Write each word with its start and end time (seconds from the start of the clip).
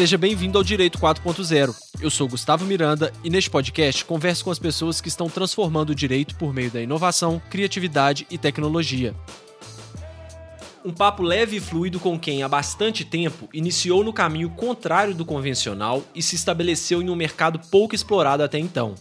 Seja 0.00 0.16
bem-vindo 0.16 0.56
ao 0.56 0.64
Direito 0.64 0.98
4.0. 0.98 1.76
Eu 2.00 2.08
sou 2.08 2.26
Gustavo 2.26 2.64
Miranda 2.64 3.12
e 3.22 3.28
neste 3.28 3.50
podcast 3.50 4.02
converso 4.02 4.42
com 4.42 4.50
as 4.50 4.58
pessoas 4.58 4.98
que 4.98 5.08
estão 5.08 5.28
transformando 5.28 5.90
o 5.90 5.94
direito 5.94 6.36
por 6.36 6.54
meio 6.54 6.70
da 6.70 6.80
inovação, 6.80 7.38
criatividade 7.50 8.26
e 8.30 8.38
tecnologia. 8.38 9.14
Um 10.82 10.90
papo 10.90 11.22
leve 11.22 11.56
e 11.56 11.60
fluido 11.60 12.00
com 12.00 12.18
quem 12.18 12.42
há 12.42 12.48
bastante 12.48 13.04
tempo 13.04 13.46
iniciou 13.52 14.02
no 14.02 14.10
caminho 14.10 14.48
contrário 14.48 15.14
do 15.14 15.26
convencional 15.26 16.02
e 16.14 16.22
se 16.22 16.34
estabeleceu 16.34 17.02
em 17.02 17.10
um 17.10 17.14
mercado 17.14 17.60
pouco 17.70 17.94
explorado 17.94 18.42
até 18.42 18.58
então. 18.58 18.94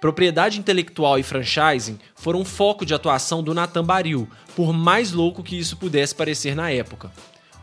Propriedade 0.00 0.60
intelectual 0.60 1.18
e 1.18 1.24
franchising 1.24 1.98
foram 2.14 2.44
foco 2.44 2.86
de 2.86 2.94
atuação 2.94 3.42
do 3.42 3.54
Natan 3.54 3.84
Baril, 3.84 4.28
por 4.54 4.72
mais 4.72 5.10
louco 5.10 5.42
que 5.42 5.58
isso 5.58 5.76
pudesse 5.76 6.14
parecer 6.14 6.54
na 6.54 6.70
época. 6.70 7.10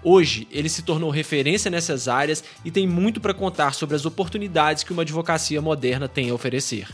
Hoje, 0.03 0.47
ele 0.51 0.69
se 0.69 0.81
tornou 0.81 1.09
referência 1.09 1.69
nessas 1.69 2.07
áreas 2.07 2.43
e 2.65 2.71
tem 2.71 2.87
muito 2.87 3.21
para 3.21 3.33
contar 3.33 3.73
sobre 3.73 3.95
as 3.95 4.05
oportunidades 4.05 4.83
que 4.83 4.93
uma 4.93 5.03
advocacia 5.03 5.61
moderna 5.61 6.07
tem 6.07 6.29
a 6.29 6.33
oferecer. 6.33 6.87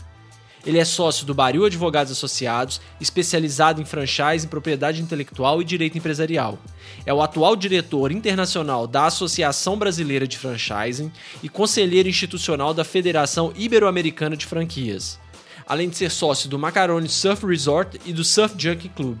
Ele 0.66 0.78
é 0.78 0.84
sócio 0.84 1.24
do 1.24 1.32
Baril 1.32 1.64
Advogados 1.64 2.12
Associados, 2.12 2.80
especializado 3.00 3.80
em 3.80 3.84
franchise, 3.84 4.44
em 4.44 4.48
propriedade 4.48 5.00
intelectual 5.00 5.62
e 5.62 5.64
direito 5.64 5.96
empresarial. 5.96 6.58
É 7.06 7.14
o 7.14 7.22
atual 7.22 7.56
diretor 7.56 8.12
internacional 8.12 8.86
da 8.86 9.06
Associação 9.06 9.78
Brasileira 9.78 10.26
de 10.26 10.36
Franchising 10.36 11.10
e 11.42 11.48
conselheiro 11.48 12.08
institucional 12.08 12.74
da 12.74 12.84
Federação 12.84 13.52
Ibero-Americana 13.56 14.36
de 14.36 14.44
Franquias. 14.44 15.18
Além 15.66 15.88
de 15.88 15.96
ser 15.96 16.10
sócio 16.10 16.48
do 16.50 16.58
Macaroni 16.58 17.08
Surf 17.08 17.46
Resort 17.46 18.00
e 18.04 18.12
do 18.12 18.24
Surf 18.24 18.54
Junkie 18.58 18.88
Club. 18.90 19.20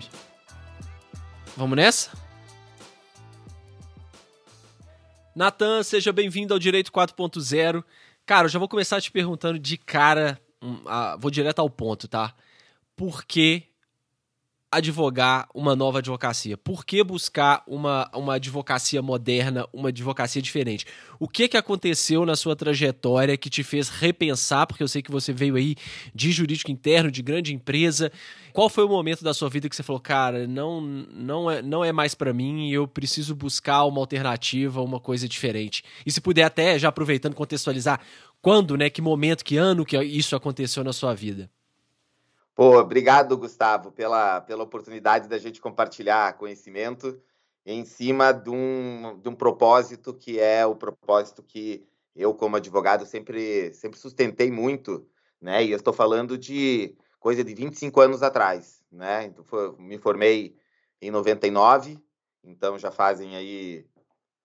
Vamos 1.56 1.76
nessa? 1.76 2.10
Natan, 5.38 5.84
seja 5.84 6.12
bem-vindo 6.12 6.52
ao 6.52 6.58
Direito 6.58 6.90
4.0. 6.90 7.84
Cara, 8.26 8.46
eu 8.46 8.48
já 8.48 8.58
vou 8.58 8.68
começar 8.68 9.00
te 9.00 9.08
perguntando 9.08 9.56
de 9.56 9.78
cara, 9.78 10.36
vou 11.20 11.30
direto 11.30 11.60
ao 11.60 11.70
ponto, 11.70 12.08
tá? 12.08 12.34
Por 12.96 13.24
que 13.24 13.62
advogar 14.70 15.48
uma 15.54 15.74
nova 15.74 15.98
advocacia? 15.98 16.56
Por 16.56 16.84
que 16.84 17.02
buscar 17.02 17.62
uma, 17.66 18.10
uma 18.14 18.34
advocacia 18.34 19.00
moderna, 19.00 19.66
uma 19.72 19.88
advocacia 19.88 20.42
diferente? 20.42 20.86
O 21.18 21.26
que, 21.26 21.48
que 21.48 21.56
aconteceu 21.56 22.26
na 22.26 22.36
sua 22.36 22.54
trajetória 22.54 23.36
que 23.36 23.48
te 23.48 23.62
fez 23.62 23.88
repensar? 23.88 24.66
Porque 24.66 24.82
eu 24.82 24.88
sei 24.88 25.00
que 25.00 25.10
você 25.10 25.32
veio 25.32 25.56
aí 25.56 25.74
de 26.14 26.30
jurídico 26.30 26.70
interno, 26.70 27.10
de 27.10 27.22
grande 27.22 27.54
empresa. 27.54 28.12
Qual 28.52 28.68
foi 28.68 28.84
o 28.84 28.88
momento 28.88 29.24
da 29.24 29.32
sua 29.32 29.48
vida 29.48 29.68
que 29.68 29.76
você 29.76 29.82
falou, 29.82 30.00
cara, 30.00 30.46
não, 30.46 30.80
não, 30.80 31.50
é, 31.50 31.62
não 31.62 31.84
é 31.84 31.90
mais 31.90 32.14
para 32.14 32.32
mim 32.32 32.68
e 32.68 32.74
eu 32.74 32.86
preciso 32.86 33.34
buscar 33.34 33.84
uma 33.84 34.00
alternativa, 34.00 34.82
uma 34.82 35.00
coisa 35.00 35.26
diferente? 35.26 35.82
E 36.04 36.12
se 36.12 36.20
puder 36.20 36.44
até, 36.44 36.78
já 36.78 36.88
aproveitando, 36.88 37.34
contextualizar, 37.34 38.00
quando, 38.42 38.76
né, 38.76 38.90
que 38.90 39.00
momento, 39.00 39.44
que 39.44 39.56
ano 39.56 39.84
que 39.84 39.96
isso 40.02 40.36
aconteceu 40.36 40.84
na 40.84 40.92
sua 40.92 41.14
vida? 41.14 41.50
Pô, 42.58 42.76
obrigado, 42.76 43.38
Gustavo, 43.38 43.92
pela, 43.92 44.40
pela 44.40 44.64
oportunidade 44.64 45.28
da 45.28 45.38
gente 45.38 45.60
compartilhar 45.60 46.36
conhecimento 46.36 47.22
em 47.64 47.84
cima 47.84 48.32
de 48.32 48.50
um, 48.50 49.16
de 49.22 49.28
um 49.28 49.34
propósito 49.36 50.12
que 50.12 50.40
é 50.40 50.66
o 50.66 50.74
propósito 50.74 51.40
que 51.40 51.86
eu, 52.16 52.34
como 52.34 52.56
advogado, 52.56 53.06
sempre, 53.06 53.72
sempre 53.74 53.96
sustentei 53.96 54.50
muito, 54.50 55.08
né? 55.40 55.64
E 55.64 55.70
eu 55.70 55.76
estou 55.76 55.92
falando 55.92 56.36
de 56.36 56.96
coisa 57.20 57.44
de 57.44 57.54
25 57.54 58.00
anos 58.00 58.24
atrás, 58.24 58.82
né? 58.90 59.26
Então, 59.26 59.44
foi, 59.44 59.76
me 59.78 59.96
formei 59.96 60.56
em 61.00 61.12
99, 61.12 61.96
então 62.42 62.76
já 62.76 62.90
fazem 62.90 63.36
aí 63.36 63.86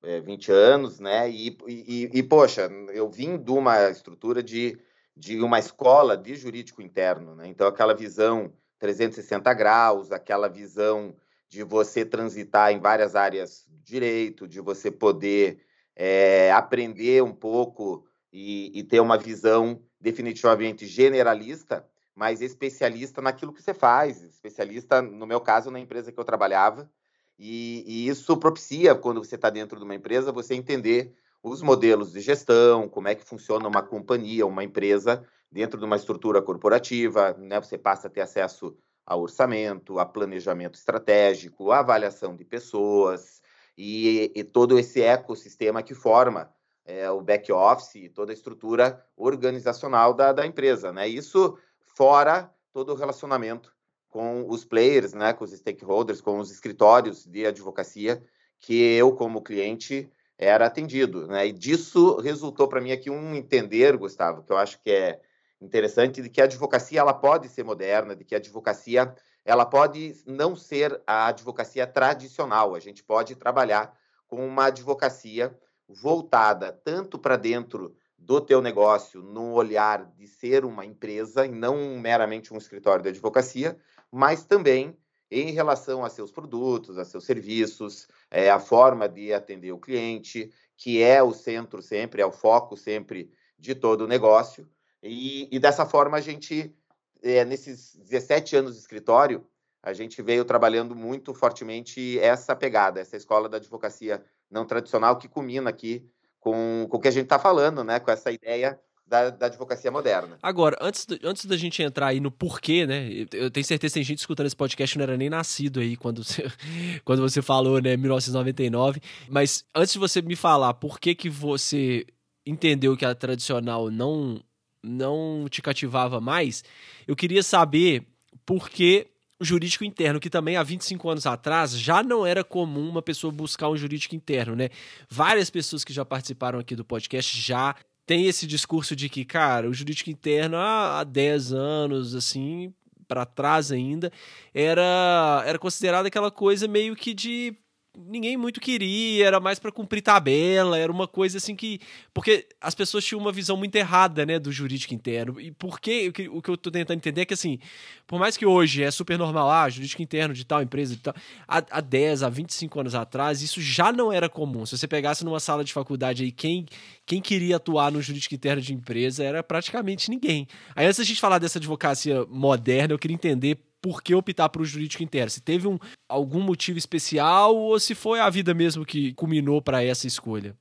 é, 0.04 0.20
20 0.20 0.52
anos, 0.52 1.00
né? 1.00 1.32
E, 1.32 1.58
e, 1.68 2.12
e, 2.14 2.22
poxa, 2.22 2.70
eu 2.94 3.10
vim 3.10 3.40
de 3.40 3.50
uma 3.50 3.90
estrutura 3.90 4.44
de 4.44 4.78
de 5.16 5.40
uma 5.42 5.60
escola 5.60 6.18
de 6.18 6.36
jurídico 6.36 6.82
interno. 6.82 7.36
Né? 7.36 7.48
Então, 7.48 7.68
aquela 7.68 7.94
visão 7.94 8.52
360 8.80 9.54
graus, 9.54 10.12
aquela 10.12 10.48
visão 10.48 11.16
de 11.48 11.64
você 11.64 12.04
transitar 12.04 12.72
em 12.72 12.80
várias 12.80 13.16
áreas 13.16 13.66
do 13.68 13.78
direito, 13.84 14.48
de 14.48 14.60
você 14.60 14.90
poder 14.90 15.64
é, 15.96 16.52
aprender 16.52 17.22
um 17.24 17.34
pouco 17.34 18.06
e, 18.32 18.72
e, 18.78 18.84
ter 18.84 19.00
uma 19.00 19.18
visão 19.18 19.80
definitivamente 20.02 20.88
generalista, 20.88 21.88
mas 22.16 22.42
especialista 22.42 23.22
naquilo 23.22 23.54
que 23.54 23.62
você 23.62 23.74
faz, 23.74 24.24
especialista, 24.24 25.02
no 25.02 25.28
meu 25.28 25.40
caso, 25.40 25.70
na 25.70 25.80
empresa 25.80 26.12
que 26.12 26.20
eu 26.20 26.26
trabalhava. 26.26 26.90
E, 27.38 27.84
e 27.86 28.08
isso 28.08 28.36
propicia, 28.38 28.96
quando 28.96 29.24
você 29.24 29.36
está 29.36 29.50
dentro 29.50 29.78
de 29.78 29.86
uma 29.86 29.96
empresa, 29.96 30.32
você 30.32 30.56
entender 30.56 31.16
os 31.44 31.62
modelos 31.62 32.14
de 32.14 32.22
gestão, 32.22 32.88
como 32.88 33.10
é 33.10 33.16
que 33.16 33.26
funciona 33.26 33.68
uma 33.68 33.84
companhia, 33.84 34.48
uma 34.48 34.64
empresa 34.64 35.28
dentro 35.52 35.78
de 35.78 35.86
uma 35.86 35.98
estrutura 35.98 36.42
corporativa, 36.42 37.34
né? 37.38 37.60
Você 37.60 37.78
passa 37.78 38.08
a 38.08 38.10
ter 38.10 38.22
acesso 38.22 38.76
a 39.06 39.18
orçamento, 39.18 40.00
a 40.00 40.06
planejamento 40.06 40.76
estratégico, 40.76 41.72
a 41.72 41.80
avaliação 41.80 42.34
de 42.34 42.46
pessoas 42.46 43.42
e, 43.78 44.32
e 44.34 44.44
todo 44.46 44.80
esse 44.80 45.02
ecossistema 45.02 45.84
que 45.84 45.94
forma 45.94 46.50
é, 46.86 47.12
o 47.12 47.22
back 47.22 47.52
office, 47.52 48.10
toda 48.16 48.32
a 48.32 48.34
estrutura 48.34 49.06
organizacional 49.18 50.14
da, 50.14 50.32
da 50.32 50.46
empresa, 50.46 50.94
né? 50.94 51.10
Isso 51.10 51.58
fora 51.82 52.50
todo 52.72 52.94
o 52.94 52.96
relacionamento 52.96 53.74
com 54.08 54.46
os 54.48 54.64
players, 54.64 55.14
né? 55.14 55.34
Com 55.34 55.44
os 55.44 55.52
stakeholders, 55.52 56.22
com 56.22 56.40
os 56.40 56.50
escritórios 56.50 57.26
de 57.26 57.46
advocacia 57.46 58.24
que 58.60 58.82
eu 58.96 59.14
como 59.14 59.44
cliente 59.44 60.10
era 60.38 60.66
atendido, 60.66 61.28
né? 61.28 61.48
E 61.48 61.52
disso 61.52 62.18
resultou 62.20 62.68
para 62.68 62.82
mim 62.82 62.92
aqui 62.92 63.10
um 63.10 63.36
entender, 63.36 63.96
Gustavo, 63.98 64.44
que 64.44 64.52
eu 64.52 64.58
acho 64.58 64.82
que 64.82 64.92
é 64.92 65.22
interessante 65.62 66.22
de 66.22 66.30
que 66.30 66.42
a 66.42 66.46
advocacia 66.46 67.00
ela 67.00 67.14
pode 67.14 67.48
ser 67.48 67.64
moderna, 67.64 68.16
de 68.16 68.24
que 68.24 68.36
a 68.36 68.38
advocacia 68.38 69.14
ela 69.46 69.66
pode 69.66 70.16
não 70.26 70.56
ser 70.56 71.02
a 71.06 71.28
advocacia 71.28 71.86
tradicional. 71.86 72.76
A 72.76 72.80
gente 72.80 73.04
pode 73.04 73.36
trabalhar 73.36 73.96
com 74.28 74.46
uma 74.46 74.66
advocacia 74.66 75.58
voltada 75.88 76.72
tanto 76.72 77.20
para 77.20 77.38
dentro 77.38 77.96
do 78.18 78.40
teu 78.40 78.62
negócio, 78.62 79.22
no 79.22 79.54
olhar 79.54 80.06
de 80.06 80.28
ser 80.28 80.64
uma 80.64 80.86
empresa 80.86 81.46
e 81.46 81.52
não 81.52 82.00
meramente 82.00 82.54
um 82.54 82.58
escritório 82.58 83.04
de 83.04 83.10
advocacia, 83.10 83.78
mas 84.10 84.46
também 84.46 84.98
em 85.42 85.52
relação 85.52 86.06
a 86.06 86.10
seus 86.10 86.32
produtos, 86.32 86.98
a 86.98 87.06
seus 87.06 87.26
serviços, 87.26 88.08
é, 88.30 88.50
a 88.52 88.60
forma 88.60 89.10
de 89.10 89.34
atender 89.34 89.72
o 89.72 89.80
cliente, 89.80 90.52
que 90.78 91.02
é 91.02 91.24
o 91.24 91.34
centro 91.34 91.82
sempre, 91.82 92.22
é 92.22 92.26
o 92.26 92.32
foco 92.32 92.78
sempre 92.78 93.32
de 93.58 93.74
todo 93.74 94.02
o 94.02 94.08
negócio. 94.08 94.70
E, 95.02 95.48
e 95.52 95.60
dessa 95.60 95.86
forma, 95.86 96.18
a 96.18 96.22
gente, 96.22 96.76
é, 97.22 97.44
nesses 97.44 97.96
17 97.96 98.56
anos 98.56 98.74
de 98.74 98.80
escritório, 98.80 99.46
a 99.82 99.92
gente 99.92 100.22
veio 100.22 100.46
trabalhando 100.46 100.96
muito 100.96 101.34
fortemente 101.34 102.18
essa 102.20 102.56
pegada, 102.56 103.02
essa 103.02 103.18
escola 103.18 103.50
da 103.50 103.58
advocacia 103.58 104.24
não 104.50 104.66
tradicional 104.66 105.18
que 105.18 105.28
culmina 105.28 105.70
aqui 105.70 106.10
com, 106.40 106.88
com 106.90 106.98
o 106.98 107.00
que 107.00 107.08
a 107.08 107.12
gente 107.12 107.24
está 107.24 107.40
falando, 107.40 107.84
né? 107.84 108.00
com 108.00 108.12
essa 108.12 108.32
ideia 108.32 108.80
da, 109.06 109.30
da, 109.30 109.46
advocacia 109.48 109.92
moderna. 109.92 110.38
Agora, 110.42 110.78
antes, 110.82 111.06
do, 111.06 111.20
antes 111.24 111.46
da 111.46 111.58
gente 111.58 111.82
entrar 111.82 112.08
aí 112.08 112.20
no 112.20 112.32
porquê, 112.32 112.86
né? 112.86 113.10
Eu 113.32 113.52
tenho 113.52 113.66
certeza 113.66 113.94
que 113.94 114.00
tem 114.00 114.04
gente 114.04 114.20
escutando 114.20 114.48
esse 114.48 114.56
podcast 114.56 114.94
que 114.94 114.98
não 114.98 115.04
era 115.04 115.18
nem 115.18 115.30
nascido 115.30 115.80
aí 115.80 115.96
quando 115.96 116.24
você, 116.24 116.44
quando 117.04 117.22
você 117.22 117.42
falou, 117.42 117.82
né, 117.82 117.96
1999. 117.98 119.02
Mas 119.30 119.66
antes 119.76 119.94
de 119.94 120.00
você 120.00 120.22
me 120.22 120.36
falar 120.36 120.74
por 120.74 121.00
que, 121.00 121.14
que 121.14 121.30
você 121.30 122.06
entendeu 122.46 122.98
que 122.98 123.06
a 123.06 123.14
tradicional 123.14 123.90
não, 123.92 124.42
não 124.84 125.48
te 125.50 125.62
cativava 125.62 126.20
mais, 126.20 126.64
eu 127.08 127.16
queria 127.16 127.44
saber 127.44 128.06
por 128.46 128.70
que 128.70 129.08
o 129.40 129.46
jurídico 129.46 129.84
interno, 129.84 130.20
que 130.20 130.30
também 130.30 130.56
há 130.56 130.64
25 130.64 131.10
anos 131.10 131.26
atrás 131.26 131.78
já 131.78 132.02
não 132.02 132.26
era 132.26 132.44
comum 132.44 132.88
uma 132.90 133.02
pessoa 133.02 133.32
buscar 133.32 133.70
um 133.70 133.76
jurídico 133.76 134.16
interno, 134.16 134.56
né? 134.56 134.70
Várias 135.10 135.50
pessoas 135.50 135.84
que 135.84 135.92
já 135.92 136.06
participaram 136.06 136.60
aqui 136.60 136.76
do 136.76 136.86
podcast 136.86 137.40
já 137.40 137.76
tem 138.06 138.28
esse 138.28 138.46
discurso 138.46 138.96
de 138.96 139.10
que, 139.10 139.24
cara, 139.24 139.70
o 139.70 139.74
jurídico 139.74 140.10
interno 140.10 140.58
há 140.58 141.04
10 141.04 141.54
anos, 141.54 142.16
assim, 142.16 142.74
para 143.08 143.26
trás 143.26 143.72
ainda, 143.72 144.12
era, 144.54 145.44
era 145.46 145.60
considerado 145.60 146.06
aquela 146.06 146.32
coisa 146.32 146.68
meio 146.68 146.96
que 146.96 147.14
de 147.14 147.56
ninguém 147.98 148.36
muito 148.36 148.60
queria, 148.60 149.28
era 149.28 149.40
mais 149.40 149.60
para 149.60 149.72
cumprir 149.72 150.02
tabela, 150.02 150.78
era 150.78 150.92
uma 150.92 151.08
coisa 151.08 151.38
assim 151.38 151.56
que. 151.56 151.80
Porque 152.14 152.48
as 152.60 152.74
pessoas 152.74 153.06
tinham 153.06 153.20
uma 153.20 153.32
visão 153.32 153.56
muito 153.56 153.76
errada, 153.76 154.26
né, 154.26 154.40
do 154.40 154.52
jurídico 154.52 154.94
interno. 154.94 155.40
E 155.40 155.52
por 155.52 155.80
que, 155.80 156.08
o 156.32 156.42
que, 156.42 156.50
eu 156.50 156.58
tô 156.58 156.72
tentando 156.72 156.98
entender 156.98 157.22
é 157.22 157.26
que, 157.26 157.34
assim, 157.34 157.60
por 158.08 158.20
mais 158.20 158.36
que 158.36 158.46
hoje 158.46 158.84
é 158.84 158.90
super 158.90 159.18
normal, 159.18 159.50
ah, 159.50 159.70
jurídico 159.70 160.02
interno 160.02 160.34
de 160.34 160.46
tal 160.46 160.62
empresa, 160.62 160.96
de 160.96 161.02
tal, 161.02 161.14
há, 161.48 161.64
há 161.70 161.82
10, 161.82 162.24
há 162.24 162.30
25 162.30 162.80
anos 162.80 162.96
atrás, 162.96 163.42
isso 163.42 163.62
já 163.62 163.92
não 163.92 164.12
era 164.12 164.28
comum. 164.28 164.66
Se 164.66 164.78
você 164.78 164.88
pegasse 164.88 165.24
numa 165.24 165.40
sala 165.40 165.64
de 165.64 165.72
faculdade 165.72 166.24
aí, 166.24 166.32
quem, 166.32 166.66
quem 167.06 167.22
queria 167.22 167.58
atuar 167.58 167.92
no 167.92 168.02
jurídico 168.02 168.34
interno 168.34 168.62
de 168.62 168.74
empresa 168.74 169.24
era 169.24 169.44
praticamente 169.44 170.10
ninguém. 170.10 170.48
Aí, 170.76 170.86
antes 170.86 170.98
da 170.98 171.04
gente 171.04 171.22
falar 171.22 171.38
dessa 171.38 171.60
advocacia 171.60 172.26
moderna, 172.30 172.94
eu 172.94 173.00
queria 173.00 173.16
entender 173.16 173.58
por 173.84 174.02
que 174.02 174.16
optar 174.16 174.48
para 174.48 174.62
o 174.62 174.66
jurídico 174.66 175.04
interno? 175.04 175.30
Se 175.30 175.42
teve 175.42 175.68
um, 175.68 175.78
algum 176.08 176.40
motivo 176.40 176.78
especial 176.78 177.54
ou 177.54 177.78
se 177.78 177.94
foi 177.94 178.22
a 178.22 178.30
vida 178.30 178.54
mesmo 178.54 178.86
que 178.86 179.14
culminou 179.14 179.62
para 179.62 179.84
essa 179.84 180.08
escolha? 180.08 180.58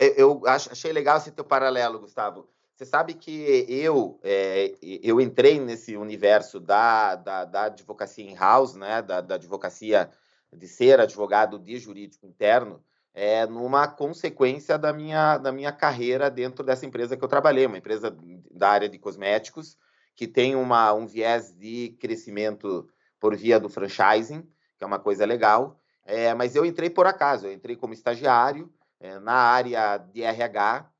eu 0.00 0.42
achei 0.44 0.90
legal 0.90 1.18
esse 1.18 1.30
teu 1.30 1.44
paralelo, 1.44 2.00
Gustavo. 2.00 2.48
Você 2.74 2.84
sabe 2.84 3.14
que 3.14 3.66
eu 3.68 4.18
é, 4.24 4.74
eu 4.80 5.20
entrei 5.20 5.60
nesse 5.60 5.96
universo 5.96 6.58
da, 6.58 7.14
da, 7.14 7.44
da 7.44 7.62
advocacia 7.64 8.28
in-house, 8.28 8.74
né, 8.74 9.02
da, 9.02 9.20
da, 9.20 9.34
advocacia 9.34 10.10
de 10.52 10.66
ser 10.66 10.98
advogado 10.98 11.58
de 11.58 11.78
jurídico 11.78 12.26
interno, 12.26 12.82
é, 13.12 13.46
numa 13.46 13.86
consequência 13.86 14.78
da 14.78 14.92
minha, 14.92 15.38
da 15.38 15.52
minha 15.52 15.72
carreira 15.72 16.30
dentro 16.30 16.64
dessa 16.64 16.86
empresa 16.86 17.16
que 17.16 17.24
eu 17.24 17.28
trabalhei, 17.28 17.66
uma 17.66 17.78
empresa 17.78 18.16
da 18.50 18.70
área 18.70 18.88
de 18.88 18.98
cosméticos, 18.98 19.76
que 20.18 20.26
tem 20.26 20.56
uma, 20.56 20.92
um 20.92 21.06
viés 21.06 21.54
de 21.56 21.96
crescimento 22.00 22.90
por 23.20 23.36
via 23.36 23.60
do 23.60 23.68
franchising, 23.68 24.42
que 24.76 24.82
é 24.82 24.86
uma 24.86 24.98
coisa 24.98 25.24
legal, 25.24 25.80
é, 26.04 26.34
mas 26.34 26.56
eu 26.56 26.66
entrei 26.66 26.90
por 26.90 27.06
acaso, 27.06 27.46
eu 27.46 27.52
entrei 27.52 27.76
como 27.76 27.92
estagiário 27.92 28.68
é, 28.98 29.20
na 29.20 29.34
área 29.34 29.96
de 29.96 30.24
RH, 30.24 30.90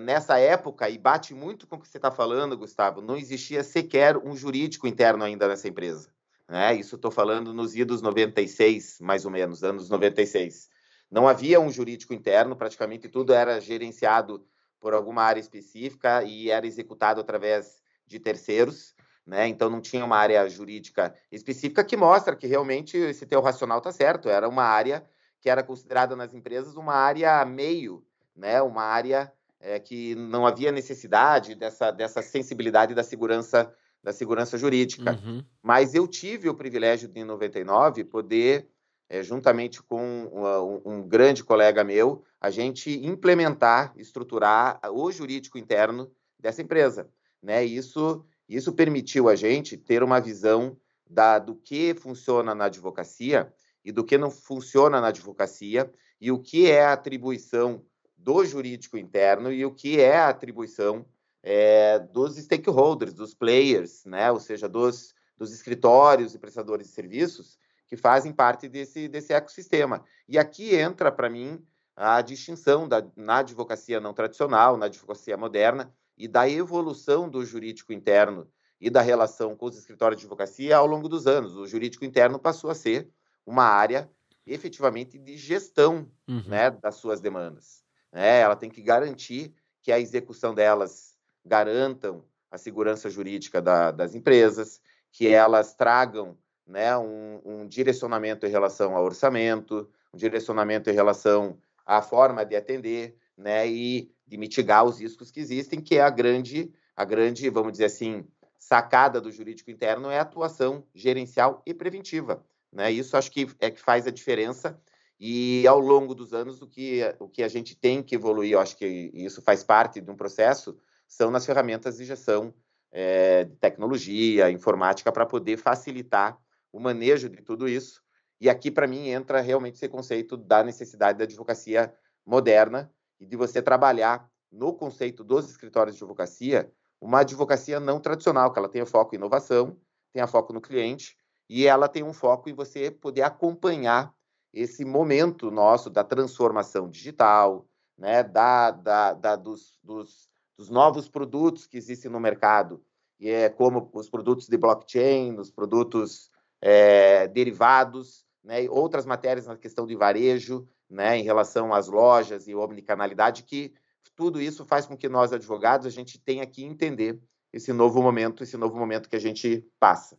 nessa 0.00 0.38
época, 0.38 0.90
e 0.90 0.98
bate 0.98 1.32
muito 1.32 1.68
com 1.68 1.76
o 1.76 1.78
que 1.78 1.86
você 1.88 1.96
está 1.96 2.10
falando, 2.10 2.58
Gustavo, 2.58 3.00
não 3.00 3.16
existia 3.16 3.62
sequer 3.62 4.16
um 4.16 4.36
jurídico 4.36 4.88
interno 4.88 5.22
ainda 5.22 5.46
nessa 5.46 5.68
empresa. 5.68 6.10
Né? 6.48 6.74
Isso 6.74 6.96
estou 6.96 7.12
falando 7.12 7.54
nos 7.54 7.76
idos 7.76 8.02
96, 8.02 8.98
mais 9.00 9.24
ou 9.24 9.30
menos, 9.30 9.62
anos 9.62 9.88
96. 9.88 10.68
Não 11.08 11.28
havia 11.28 11.60
um 11.60 11.70
jurídico 11.70 12.12
interno, 12.12 12.56
praticamente 12.56 13.08
tudo 13.08 13.32
era 13.32 13.60
gerenciado 13.60 14.44
por 14.80 14.92
alguma 14.92 15.22
área 15.22 15.40
específica 15.40 16.24
e 16.24 16.50
era 16.50 16.66
executado 16.66 17.20
através 17.20 17.81
de 18.06 18.18
terceiros. 18.18 18.94
Né? 19.26 19.46
Então 19.46 19.70
não 19.70 19.80
tinha 19.80 20.04
uma 20.04 20.16
área 20.16 20.48
jurídica 20.48 21.14
específica 21.30 21.84
que 21.84 21.96
mostra 21.96 22.34
que 22.34 22.46
realmente 22.46 22.96
esse 22.96 23.24
teu 23.24 23.40
racional 23.40 23.78
está 23.78 23.92
certo. 23.92 24.28
Era 24.28 24.48
uma 24.48 24.64
área 24.64 25.04
que 25.40 25.48
era 25.48 25.62
considerada 25.62 26.16
nas 26.16 26.34
empresas 26.34 26.76
uma 26.76 26.94
área 26.94 27.44
meio, 27.44 28.04
né? 28.34 28.60
uma 28.62 28.82
área 28.82 29.32
é, 29.60 29.78
que 29.78 30.14
não 30.16 30.46
havia 30.46 30.72
necessidade 30.72 31.54
dessa, 31.54 31.90
dessa 31.90 32.20
sensibilidade 32.20 32.94
da 32.94 33.02
segurança 33.04 33.72
da 34.02 34.12
segurança 34.12 34.58
jurídica. 34.58 35.12
Uhum. 35.12 35.44
Mas 35.62 35.94
eu 35.94 36.08
tive 36.08 36.48
o 36.48 36.54
privilégio 36.54 37.08
de, 37.08 37.20
em 37.20 37.24
99, 37.24 38.02
poder, 38.04 38.68
é, 39.08 39.22
juntamente 39.22 39.82
com 39.82 40.02
um, 40.02 40.82
um, 40.84 41.02
grande 41.06 41.44
colega 41.44 41.84
meu, 41.84 42.24
a 42.40 42.50
gente 42.50 42.90
implementar, 43.06 43.92
estruturar 43.96 44.80
o 44.90 45.12
jurídico 45.12 45.56
interno 45.56 46.10
dessa 46.38 46.62
empresa. 46.62 47.08
Né? 47.42 47.64
Isso, 47.64 48.24
isso 48.48 48.72
permitiu 48.72 49.28
a 49.28 49.34
gente 49.34 49.76
ter 49.76 50.02
uma 50.02 50.20
visão 50.20 50.76
da, 51.08 51.38
do 51.38 51.54
que 51.54 51.94
funciona 51.94 52.54
na 52.54 52.66
advocacia 52.66 53.52
e 53.84 53.90
do 53.90 54.04
que 54.04 54.16
não 54.16 54.30
funciona 54.30 55.00
na 55.00 55.08
advocacia 55.08 55.92
e 56.20 56.30
o 56.30 56.38
que 56.38 56.70
é 56.70 56.84
a 56.84 56.92
atribuição 56.92 57.84
do 58.16 58.44
jurídico 58.44 58.96
interno 58.96 59.52
e 59.52 59.64
o 59.64 59.74
que 59.74 60.00
é 60.00 60.16
a 60.16 60.28
atribuição 60.28 61.04
é, 61.42 61.98
dos 61.98 62.36
stakeholders, 62.36 63.12
dos 63.12 63.34
players, 63.34 64.04
né? 64.04 64.30
ou 64.30 64.38
seja, 64.38 64.68
dos, 64.68 65.12
dos 65.36 65.52
escritórios 65.52 66.34
e 66.34 66.38
prestadores 66.38 66.86
de 66.86 66.92
serviços 66.92 67.58
que 67.88 67.96
fazem 67.96 68.32
parte 68.32 68.68
desse, 68.68 69.08
desse 69.08 69.32
ecossistema. 69.32 70.04
E 70.28 70.38
aqui 70.38 70.74
entra, 70.74 71.10
para 71.10 71.28
mim, 71.28 71.62
a 71.94 72.22
distinção 72.22 72.88
da, 72.88 73.04
na 73.16 73.38
advocacia 73.38 74.00
não 74.00 74.14
tradicional, 74.14 74.76
na 74.76 74.86
advocacia 74.86 75.36
moderna, 75.36 75.92
e 76.22 76.28
da 76.28 76.48
evolução 76.48 77.28
do 77.28 77.44
jurídico 77.44 77.92
interno 77.92 78.48
e 78.80 78.88
da 78.88 79.00
relação 79.00 79.56
com 79.56 79.66
os 79.66 79.76
escritórios 79.76 80.20
de 80.20 80.24
advocacia 80.24 80.76
ao 80.76 80.86
longo 80.86 81.08
dos 81.08 81.26
anos. 81.26 81.56
O 81.56 81.66
jurídico 81.66 82.04
interno 82.04 82.38
passou 82.38 82.70
a 82.70 82.76
ser 82.76 83.08
uma 83.44 83.64
área 83.64 84.08
efetivamente 84.46 85.18
de 85.18 85.36
gestão 85.36 86.08
uhum. 86.28 86.44
né, 86.46 86.70
das 86.70 86.94
suas 86.94 87.20
demandas. 87.20 87.82
Né? 88.12 88.38
Ela 88.38 88.54
tem 88.54 88.70
que 88.70 88.80
garantir 88.80 89.52
que 89.82 89.90
a 89.90 89.98
execução 89.98 90.54
delas 90.54 91.18
garantam 91.44 92.24
a 92.52 92.56
segurança 92.56 93.10
jurídica 93.10 93.60
da, 93.60 93.90
das 93.90 94.14
empresas, 94.14 94.80
que 95.10 95.26
elas 95.26 95.74
tragam 95.74 96.38
né, 96.64 96.96
um, 96.96 97.40
um, 97.44 97.66
direcionamento 97.66 98.46
em 98.46 98.50
relação 98.50 98.96
ao 98.96 99.04
orçamento, 99.04 99.90
um 100.14 100.16
direcionamento 100.16 100.88
em 100.88 100.94
relação 100.94 101.58
à 101.84 102.00
forma 102.00 102.44
de 102.44 102.54
atender, 102.54 103.16
né, 103.36 103.66
e 103.66 104.12
de 104.32 104.38
mitigar 104.38 104.82
os 104.82 104.98
riscos 104.98 105.30
que 105.30 105.40
existem, 105.40 105.78
que 105.78 105.96
é 105.96 106.00
a 106.00 106.08
grande, 106.08 106.72
a 106.96 107.04
grande, 107.04 107.50
vamos 107.50 107.72
dizer 107.72 107.84
assim, 107.84 108.26
sacada 108.58 109.20
do 109.20 109.30
jurídico 109.30 109.70
interno 109.70 110.08
é 110.08 110.18
a 110.18 110.22
atuação 110.22 110.86
gerencial 110.94 111.62
e 111.66 111.74
preventiva. 111.74 112.42
Né? 112.72 112.90
Isso 112.90 113.14
acho 113.14 113.30
que 113.30 113.46
é 113.60 113.70
que 113.70 113.78
faz 113.78 114.06
a 114.06 114.10
diferença 114.10 114.80
e 115.20 115.66
ao 115.66 115.78
longo 115.78 116.14
dos 116.14 116.32
anos, 116.32 116.62
o 116.62 116.66
que, 116.66 117.02
o 117.18 117.28
que 117.28 117.42
a 117.42 117.48
gente 117.48 117.76
tem 117.76 118.02
que 118.02 118.14
evoluir, 118.14 118.52
eu 118.52 118.60
acho 118.60 118.74
que 118.74 119.10
isso 119.12 119.42
faz 119.42 119.62
parte 119.62 120.00
de 120.00 120.10
um 120.10 120.16
processo, 120.16 120.78
são 121.06 121.30
nas 121.30 121.44
ferramentas 121.44 121.98
de 121.98 122.06
gestão 122.06 122.54
é, 122.90 123.44
de 123.44 123.54
tecnologia, 123.56 124.50
informática, 124.50 125.12
para 125.12 125.26
poder 125.26 125.58
facilitar 125.58 126.38
o 126.72 126.80
manejo 126.80 127.28
de 127.28 127.42
tudo 127.42 127.68
isso. 127.68 128.02
E 128.40 128.48
aqui, 128.48 128.70
para 128.70 128.86
mim, 128.86 129.08
entra 129.08 129.42
realmente 129.42 129.74
esse 129.74 129.88
conceito 129.90 130.38
da 130.38 130.64
necessidade 130.64 131.18
da 131.18 131.24
advocacia 131.24 131.94
moderna 132.24 132.90
e 133.22 133.26
de 133.26 133.36
você 133.36 133.62
trabalhar 133.62 134.28
no 134.50 134.74
conceito 134.74 135.22
dos 135.22 135.48
escritórios 135.48 135.96
de 135.96 136.02
advocacia 136.02 136.70
uma 137.00 137.20
advocacia 137.20 137.80
não 137.80 137.98
tradicional, 137.98 138.52
que 138.52 138.58
ela 138.60 138.68
tenha 138.68 138.86
foco 138.86 139.14
em 139.14 139.18
inovação, 139.18 139.76
tenha 140.12 140.26
foco 140.28 140.52
no 140.52 140.60
cliente 140.60 141.16
e 141.48 141.66
ela 141.66 141.88
tem 141.88 142.04
um 142.04 142.12
foco 142.12 142.48
em 142.48 142.54
você 142.54 142.92
poder 142.92 143.22
acompanhar 143.22 144.14
esse 144.52 144.84
momento 144.84 145.50
nosso 145.50 145.90
da 145.90 146.04
transformação 146.04 146.88
digital, 146.88 147.66
né, 147.98 148.22
da, 148.22 148.70
da, 148.70 149.14
da 149.14 149.34
dos, 149.34 149.80
dos, 149.82 150.30
dos, 150.56 150.70
novos 150.70 151.08
produtos 151.08 151.66
que 151.66 151.76
existem 151.76 152.10
no 152.10 152.20
mercado, 152.20 152.84
e 153.18 153.28
é 153.28 153.48
como 153.48 153.90
os 153.94 154.08
produtos 154.08 154.46
de 154.46 154.56
blockchain, 154.56 155.36
os 155.38 155.50
produtos 155.50 156.30
é, 156.60 157.26
derivados, 157.28 158.24
né, 158.44 158.68
outras 158.70 159.06
matérias 159.06 159.46
na 159.46 159.56
questão 159.56 159.86
de 159.86 159.96
varejo, 159.96 160.68
né, 160.92 161.18
em 161.18 161.22
relação 161.22 161.72
às 161.72 161.88
lojas 161.88 162.46
e 162.46 162.54
omnicanalidade, 162.54 163.42
que 163.44 163.72
tudo 164.14 164.40
isso 164.40 164.64
faz 164.64 164.86
com 164.86 164.96
que 164.96 165.08
nós, 165.08 165.32
advogados, 165.32 165.86
a 165.86 165.90
gente 165.90 166.18
tenha 166.18 166.46
que 166.46 166.62
entender 166.62 167.18
esse 167.52 167.72
novo 167.72 168.02
momento, 168.02 168.42
esse 168.42 168.56
novo 168.56 168.78
momento 168.78 169.08
que 169.08 169.16
a 169.16 169.20
gente 169.20 169.64
passa. 169.80 170.18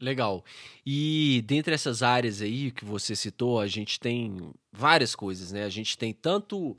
Legal. 0.00 0.44
E 0.84 1.42
dentre 1.46 1.74
essas 1.74 2.02
áreas 2.02 2.40
aí 2.40 2.70
que 2.70 2.84
você 2.84 3.14
citou, 3.14 3.60
a 3.60 3.66
gente 3.66 4.00
tem 4.00 4.52
várias 4.72 5.14
coisas, 5.14 5.52
né? 5.52 5.64
A 5.64 5.68
gente 5.68 5.96
tem 5.98 6.12
tanto 6.12 6.78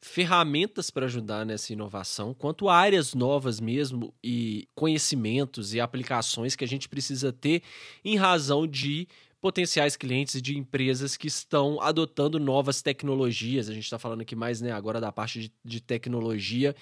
ferramentas 0.00 0.90
para 0.90 1.06
ajudar 1.06 1.44
nessa 1.44 1.72
inovação, 1.72 2.32
quanto 2.32 2.68
áreas 2.68 3.12
novas 3.12 3.60
mesmo 3.60 4.14
e 4.24 4.66
conhecimentos 4.74 5.74
e 5.74 5.80
aplicações 5.80 6.56
que 6.56 6.64
a 6.64 6.68
gente 6.68 6.88
precisa 6.88 7.32
ter 7.32 7.62
em 8.04 8.16
razão 8.16 8.66
de 8.66 9.06
potenciais 9.40 9.96
clientes 9.96 10.40
de 10.42 10.56
empresas 10.58 11.16
que 11.16 11.26
estão 11.26 11.80
adotando 11.80 12.38
novas 12.38 12.82
tecnologias. 12.82 13.68
A 13.68 13.74
gente 13.74 13.84
está 13.84 13.98
falando 13.98 14.20
aqui 14.20 14.36
mais 14.36 14.60
né, 14.60 14.70
agora 14.70 15.00
da 15.00 15.10
parte 15.10 15.40
de, 15.40 15.52
de 15.64 15.80
tecnologia 15.80 16.74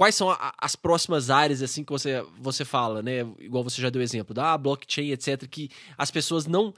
quais 0.00 0.14
são 0.14 0.30
a, 0.30 0.54
as 0.56 0.74
próximas 0.74 1.28
áreas 1.28 1.60
assim 1.60 1.84
que 1.84 1.92
você, 1.92 2.24
você 2.40 2.64
fala, 2.64 3.02
né? 3.02 3.18
Igual 3.38 3.62
você 3.62 3.82
já 3.82 3.90
deu 3.90 4.00
exemplo 4.00 4.32
da 4.32 4.56
blockchain, 4.56 5.10
etc, 5.10 5.46
que 5.46 5.68
as 5.98 6.10
pessoas 6.10 6.46
não 6.46 6.72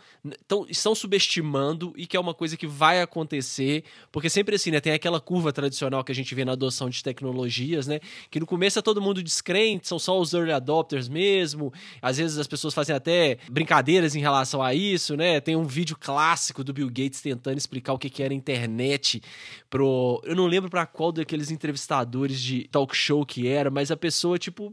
tão, 0.49 0.67
estão 0.69 0.93
subestimando 0.93 1.93
e 1.97 2.05
que 2.05 2.17
é 2.17 2.21
uma 2.21 2.35
coisa 2.35 2.57
que 2.57 2.67
vai 2.67 3.01
acontecer, 3.01 3.85
porque 4.11 4.29
sempre 4.29 4.57
assim, 4.57 4.73
né, 4.73 4.81
tem 4.81 4.93
aquela 4.93 5.21
curva 5.21 5.53
tradicional 5.53 6.03
que 6.03 6.11
a 6.11 6.15
gente 6.17 6.35
vê 6.35 6.45
na 6.45 6.51
adoção 6.51 6.91
de 6.91 7.01
tecnologias, 7.01 7.87
né, 7.87 8.01
que 8.29 8.41
no 8.41 8.47
começo 8.47 8.81
é 8.81 8.83
todo 8.83 9.01
mundo 9.01 9.23
descrente, 9.23 9.87
são 9.87 10.01
só 10.01 10.19
os 10.19 10.35
early 10.35 10.51
adopters 10.51 11.09
mesmo. 11.09 11.73
Às 12.03 12.17
vezes 12.17 12.39
as 12.39 12.49
pessoas 12.49 12.75
fazem 12.75 12.97
até 12.97 13.39
brincadeiras 13.49 14.17
em 14.17 14.21
relação 14.21 14.61
a 14.61 14.75
isso, 14.75 15.17
né? 15.17 15.41
Tem 15.41 15.55
um 15.55 15.65
vídeo 15.65 15.97
clássico 15.97 16.65
do 16.65 16.73
Bill 16.73 16.89
Gates 16.89 17.21
tentando 17.21 17.57
explicar 17.57 17.93
o 17.93 17.99
que 17.99 18.11
que 18.11 18.21
era 18.21 18.35
internet 18.35 19.23
pro, 19.71 20.21
eu 20.25 20.35
não 20.35 20.47
lembro 20.49 20.69
para 20.69 20.85
qual 20.87 21.13
daqueles 21.13 21.53
entrevistadores 21.53 22.41
de 22.41 22.67
talk 22.67 22.97
show 22.97 23.12
show 23.13 23.27
que 23.27 23.47
era, 23.47 23.71
mas 23.71 23.91
a 23.91 23.97
pessoa, 23.97 24.39
tipo, 24.39 24.73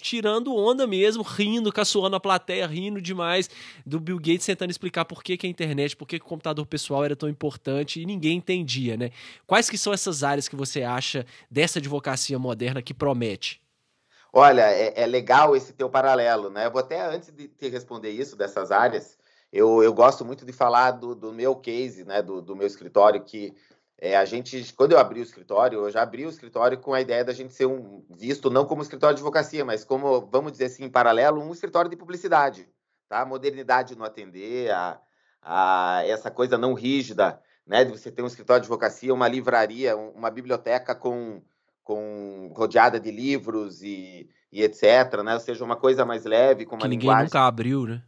tirando 0.00 0.54
onda 0.54 0.86
mesmo, 0.86 1.22
rindo, 1.22 1.72
caçoando 1.72 2.14
a 2.14 2.20
plateia, 2.20 2.66
rindo 2.66 3.00
demais 3.00 3.50
do 3.84 3.98
Bill 3.98 4.18
Gates 4.18 4.46
tentando 4.46 4.70
explicar 4.70 5.04
por 5.04 5.22
que, 5.22 5.36
que 5.36 5.46
a 5.46 5.50
internet, 5.50 5.96
por 5.96 6.06
que, 6.06 6.18
que 6.18 6.24
o 6.24 6.28
computador 6.28 6.64
pessoal 6.66 7.04
era 7.04 7.16
tão 7.16 7.28
importante 7.28 8.00
e 8.00 8.06
ninguém 8.06 8.38
entendia, 8.38 8.96
né? 8.96 9.10
Quais 9.46 9.68
que 9.68 9.76
são 9.76 9.92
essas 9.92 10.22
áreas 10.22 10.46
que 10.46 10.54
você 10.54 10.82
acha 10.82 11.26
dessa 11.50 11.80
advocacia 11.80 12.38
moderna 12.38 12.80
que 12.80 12.94
promete? 12.94 13.60
Olha, 14.32 14.62
é, 14.70 15.02
é 15.02 15.06
legal 15.06 15.56
esse 15.56 15.72
teu 15.72 15.88
paralelo, 15.88 16.50
né? 16.50 16.66
Eu 16.66 16.70
vou 16.70 16.80
até, 16.80 17.04
antes 17.04 17.30
de 17.30 17.48
te 17.48 17.68
responder 17.68 18.10
isso, 18.10 18.36
dessas 18.36 18.70
áreas, 18.70 19.16
eu, 19.52 19.82
eu 19.82 19.92
gosto 19.92 20.24
muito 20.24 20.44
de 20.44 20.52
falar 20.52 20.92
do, 20.92 21.14
do 21.14 21.32
meu 21.32 21.54
case, 21.56 22.04
né? 22.04 22.22
Do, 22.22 22.40
do 22.40 22.56
meu 22.56 22.66
escritório, 22.66 23.22
que 23.22 23.54
é, 23.98 24.16
a 24.16 24.24
gente, 24.24 24.72
quando 24.74 24.92
eu 24.92 24.98
abri 24.98 25.20
o 25.20 25.22
escritório, 25.22 25.80
eu 25.80 25.90
já 25.90 26.02
abri 26.02 26.26
o 26.26 26.30
escritório 26.30 26.78
com 26.78 26.92
a 26.92 27.00
ideia 27.00 27.24
da 27.24 27.32
gente 27.32 27.54
ser 27.54 27.66
um 27.66 28.04
visto 28.10 28.50
não 28.50 28.64
como 28.64 28.82
escritório 28.82 29.14
de 29.14 29.20
advocacia, 29.20 29.64
mas 29.64 29.84
como, 29.84 30.26
vamos 30.26 30.52
dizer 30.52 30.66
assim, 30.66 30.84
em 30.84 30.90
paralelo, 30.90 31.40
um 31.40 31.52
escritório 31.52 31.90
de 31.90 31.96
publicidade, 31.96 32.68
tá? 33.08 33.20
A 33.20 33.26
modernidade 33.26 33.96
no 33.96 34.04
atender, 34.04 34.70
a, 34.70 35.00
a 35.40 36.02
essa 36.06 36.30
coisa 36.30 36.58
não 36.58 36.74
rígida 36.74 37.40
né? 37.66 37.84
De 37.84 37.90
você 37.90 38.10
ter 38.10 38.22
um 38.22 38.26
escritório 38.26 38.62
de 38.62 38.66
advocacia, 38.66 39.14
uma 39.14 39.28
livraria, 39.28 39.96
uma 39.96 40.30
biblioteca 40.30 40.94
com, 40.94 41.42
com 41.82 42.52
rodeada 42.54 43.00
de 43.00 43.10
livros 43.10 43.82
e, 43.82 44.28
e 44.52 44.62
etc, 44.62 45.22
né? 45.24 45.34
Ou 45.34 45.40
seja, 45.40 45.64
uma 45.64 45.76
coisa 45.76 46.04
mais 46.04 46.24
leve, 46.24 46.66
com 46.66 46.76
uma 46.76 46.82
que 46.82 46.88
ninguém 46.88 47.08
linguagem... 47.08 47.24
nunca 47.24 47.46
abriu, 47.46 47.86
né? 47.86 48.02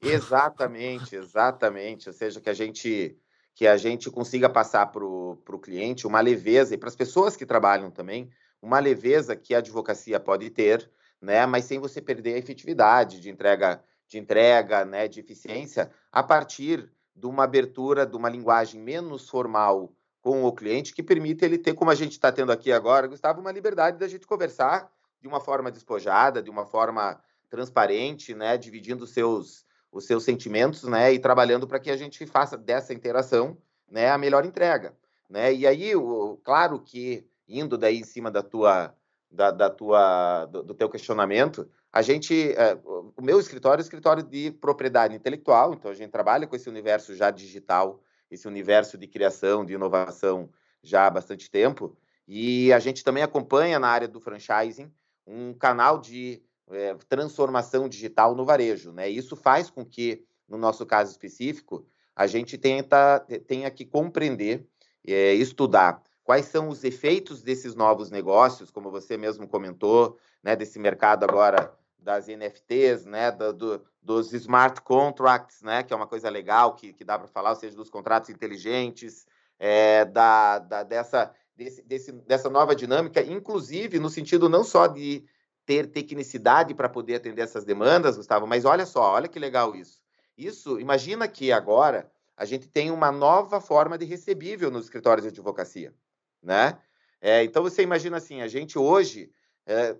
Exatamente, 0.00 1.14
exatamente. 1.14 2.08
Ou 2.08 2.14
seja, 2.14 2.40
que 2.40 2.50
a 2.50 2.54
gente 2.54 3.16
que 3.54 3.66
a 3.66 3.76
gente 3.76 4.10
consiga 4.10 4.48
passar 4.48 4.86
para 4.86 5.04
o 5.04 5.58
cliente 5.60 6.06
uma 6.06 6.20
leveza 6.20 6.74
e 6.74 6.78
para 6.78 6.88
as 6.88 6.96
pessoas 6.96 7.36
que 7.36 7.46
trabalham 7.46 7.90
também 7.90 8.30
uma 8.60 8.78
leveza 8.78 9.36
que 9.36 9.54
a 9.54 9.58
advocacia 9.58 10.18
pode 10.20 10.48
ter, 10.50 10.90
né? 11.20 11.44
Mas 11.46 11.64
sem 11.64 11.78
você 11.78 12.00
perder 12.00 12.34
a 12.34 12.38
efetividade 12.38 13.20
de 13.20 13.28
entrega, 13.28 13.82
de 14.08 14.18
entrega, 14.18 14.84
né? 14.84 15.08
De 15.08 15.20
eficiência 15.20 15.90
a 16.10 16.22
partir 16.22 16.90
de 17.14 17.26
uma 17.26 17.44
abertura 17.44 18.06
de 18.06 18.16
uma 18.16 18.28
linguagem 18.28 18.80
menos 18.80 19.28
formal 19.28 19.92
com 20.22 20.44
o 20.44 20.52
cliente 20.52 20.94
que 20.94 21.02
permite 21.02 21.44
ele 21.44 21.58
ter, 21.58 21.74
como 21.74 21.90
a 21.90 21.94
gente 21.94 22.12
está 22.12 22.30
tendo 22.30 22.52
aqui 22.52 22.70
agora, 22.72 23.08
Gustavo, 23.08 23.40
uma 23.40 23.50
liberdade 23.50 23.98
da 23.98 24.06
gente 24.06 24.26
conversar 24.26 24.90
de 25.20 25.26
uma 25.26 25.40
forma 25.40 25.70
despojada, 25.70 26.42
de 26.42 26.48
uma 26.48 26.64
forma 26.64 27.20
transparente, 27.50 28.34
né? 28.34 28.56
Dividindo 28.56 29.06
seus 29.06 29.66
os 29.92 30.06
seus 30.06 30.24
sentimentos, 30.24 30.84
né, 30.84 31.12
e 31.12 31.18
trabalhando 31.18 31.68
para 31.68 31.78
que 31.78 31.90
a 31.90 31.96
gente 31.96 32.26
faça 32.26 32.56
dessa 32.56 32.94
interação, 32.94 33.58
né, 33.90 34.10
a 34.10 34.16
melhor 34.16 34.46
entrega, 34.46 34.96
né? 35.28 35.52
E 35.52 35.66
aí, 35.66 35.94
o, 35.94 36.38
claro 36.42 36.80
que 36.80 37.26
indo 37.46 37.76
daí 37.76 37.98
em 37.98 38.04
cima 38.04 38.30
da 38.30 38.42
tua 38.42 38.94
da, 39.30 39.50
da 39.50 39.70
tua 39.70 40.46
do, 40.46 40.62
do, 40.62 40.74
teu 40.74 40.88
questionamento, 40.88 41.68
a 41.92 42.02
gente 42.02 42.52
é, 42.52 42.78
o 42.84 43.22
meu 43.22 43.38
escritório 43.38 43.80
é 43.80 43.84
escritório 43.84 44.22
de 44.22 44.50
propriedade 44.50 45.14
intelectual, 45.14 45.74
então 45.74 45.90
a 45.90 45.94
gente 45.94 46.10
trabalha 46.10 46.46
com 46.46 46.56
esse 46.56 46.68
universo 46.68 47.14
já 47.14 47.30
digital, 47.30 48.02
esse 48.30 48.48
universo 48.48 48.96
de 48.96 49.06
criação, 49.06 49.64
de 49.64 49.74
inovação 49.74 50.48
já 50.82 51.06
há 51.06 51.10
bastante 51.10 51.50
tempo, 51.50 51.96
e 52.26 52.72
a 52.72 52.78
gente 52.78 53.04
também 53.04 53.22
acompanha 53.22 53.78
na 53.78 53.88
área 53.88 54.08
do 54.08 54.20
franchising 54.20 54.90
um 55.26 55.54
canal 55.54 55.98
de 55.98 56.42
é, 56.70 56.94
transformação 57.08 57.88
digital 57.88 58.34
no 58.34 58.44
varejo. 58.44 58.92
Né? 58.92 59.08
Isso 59.08 59.36
faz 59.36 59.70
com 59.70 59.84
que, 59.84 60.24
no 60.48 60.56
nosso 60.56 60.84
caso 60.86 61.10
específico, 61.10 61.86
a 62.14 62.26
gente 62.26 62.58
tenta, 62.58 63.20
tenha 63.46 63.70
que 63.70 63.84
compreender, 63.84 64.66
é, 65.06 65.34
estudar 65.34 66.02
quais 66.22 66.46
são 66.46 66.68
os 66.68 66.84
efeitos 66.84 67.42
desses 67.42 67.74
novos 67.74 68.10
negócios, 68.10 68.70
como 68.70 68.90
você 68.90 69.16
mesmo 69.16 69.48
comentou, 69.48 70.18
né, 70.42 70.54
desse 70.54 70.78
mercado 70.78 71.24
agora 71.24 71.74
das 71.98 72.26
NFTs, 72.28 73.04
né, 73.04 73.30
do, 73.30 73.52
do, 73.52 73.84
dos 74.00 74.32
smart 74.32 74.80
contracts, 74.82 75.62
né, 75.62 75.82
que 75.82 75.92
é 75.92 75.96
uma 75.96 76.06
coisa 76.06 76.28
legal 76.28 76.74
que, 76.74 76.92
que 76.92 77.04
dá 77.04 77.18
para 77.18 77.28
falar, 77.28 77.50
ou 77.50 77.56
seja, 77.56 77.76
dos 77.76 77.90
contratos 77.90 78.30
inteligentes, 78.30 79.26
é, 79.58 80.04
da, 80.04 80.58
da, 80.58 80.82
dessa, 80.82 81.32
desse, 81.56 81.82
desse, 81.82 82.12
dessa 82.12 82.50
nova 82.50 82.74
dinâmica, 82.74 83.22
inclusive 83.22 83.98
no 83.98 84.10
sentido 84.10 84.48
não 84.48 84.64
só 84.64 84.86
de 84.86 85.24
ter 85.64 85.86
tecnicidade 85.86 86.74
para 86.74 86.88
poder 86.88 87.16
atender 87.16 87.42
essas 87.42 87.64
demandas, 87.64 88.16
Gustavo, 88.16 88.46
mas 88.46 88.64
olha 88.64 88.84
só, 88.84 89.12
olha 89.12 89.28
que 89.28 89.38
legal 89.38 89.74
isso. 89.74 90.00
Isso, 90.36 90.80
imagina 90.80 91.28
que 91.28 91.52
agora 91.52 92.10
a 92.36 92.44
gente 92.44 92.68
tem 92.68 92.90
uma 92.90 93.12
nova 93.12 93.60
forma 93.60 93.96
de 93.96 94.04
recebível 94.04 94.70
nos 94.70 94.84
escritórios 94.84 95.22
de 95.22 95.28
advocacia, 95.28 95.94
né? 96.42 96.78
É, 97.20 97.44
então 97.44 97.62
você 97.62 97.82
imagina 97.82 98.16
assim, 98.16 98.40
a 98.40 98.48
gente 98.48 98.78
hoje 98.78 99.30
é, 99.64 99.96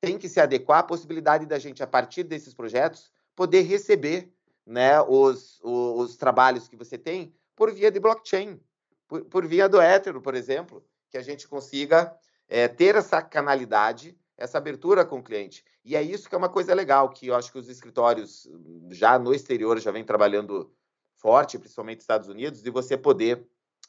tem 0.00 0.16
que 0.16 0.28
se 0.28 0.38
adequar 0.38 0.80
à 0.80 0.82
possibilidade 0.84 1.46
da 1.46 1.58
gente, 1.58 1.82
a 1.82 1.86
partir 1.86 2.22
desses 2.22 2.54
projetos, 2.54 3.10
poder 3.34 3.62
receber 3.62 4.32
né, 4.64 5.00
os, 5.00 5.60
os, 5.62 6.10
os 6.10 6.16
trabalhos 6.16 6.68
que 6.68 6.76
você 6.76 6.96
tem 6.96 7.34
por 7.56 7.72
via 7.72 7.90
de 7.90 7.98
blockchain, 7.98 8.60
por, 9.08 9.24
por 9.24 9.46
via 9.46 9.68
do 9.68 9.80
Ether, 9.80 10.20
por 10.20 10.34
exemplo, 10.34 10.84
que 11.10 11.18
a 11.18 11.22
gente 11.22 11.48
consiga 11.48 12.16
é, 12.48 12.68
ter 12.68 12.94
essa 12.94 13.20
canalidade 13.22 14.16
essa 14.36 14.58
abertura 14.58 15.04
com 15.04 15.18
o 15.18 15.22
cliente. 15.22 15.64
E 15.84 15.96
é 15.96 16.02
isso 16.02 16.28
que 16.28 16.34
é 16.34 16.38
uma 16.38 16.48
coisa 16.48 16.74
legal, 16.74 17.08
que 17.10 17.28
eu 17.28 17.34
acho 17.34 17.50
que 17.50 17.58
os 17.58 17.68
escritórios 17.68 18.48
já 18.90 19.18
no 19.18 19.34
exterior 19.34 19.78
já 19.80 19.90
vem 19.90 20.04
trabalhando 20.04 20.72
forte, 21.16 21.58
principalmente 21.58 21.96
nos 21.96 22.04
Estados 22.04 22.28
Unidos, 22.28 22.62
de 22.62 22.70
você 22.70 22.96
poder 22.96 23.46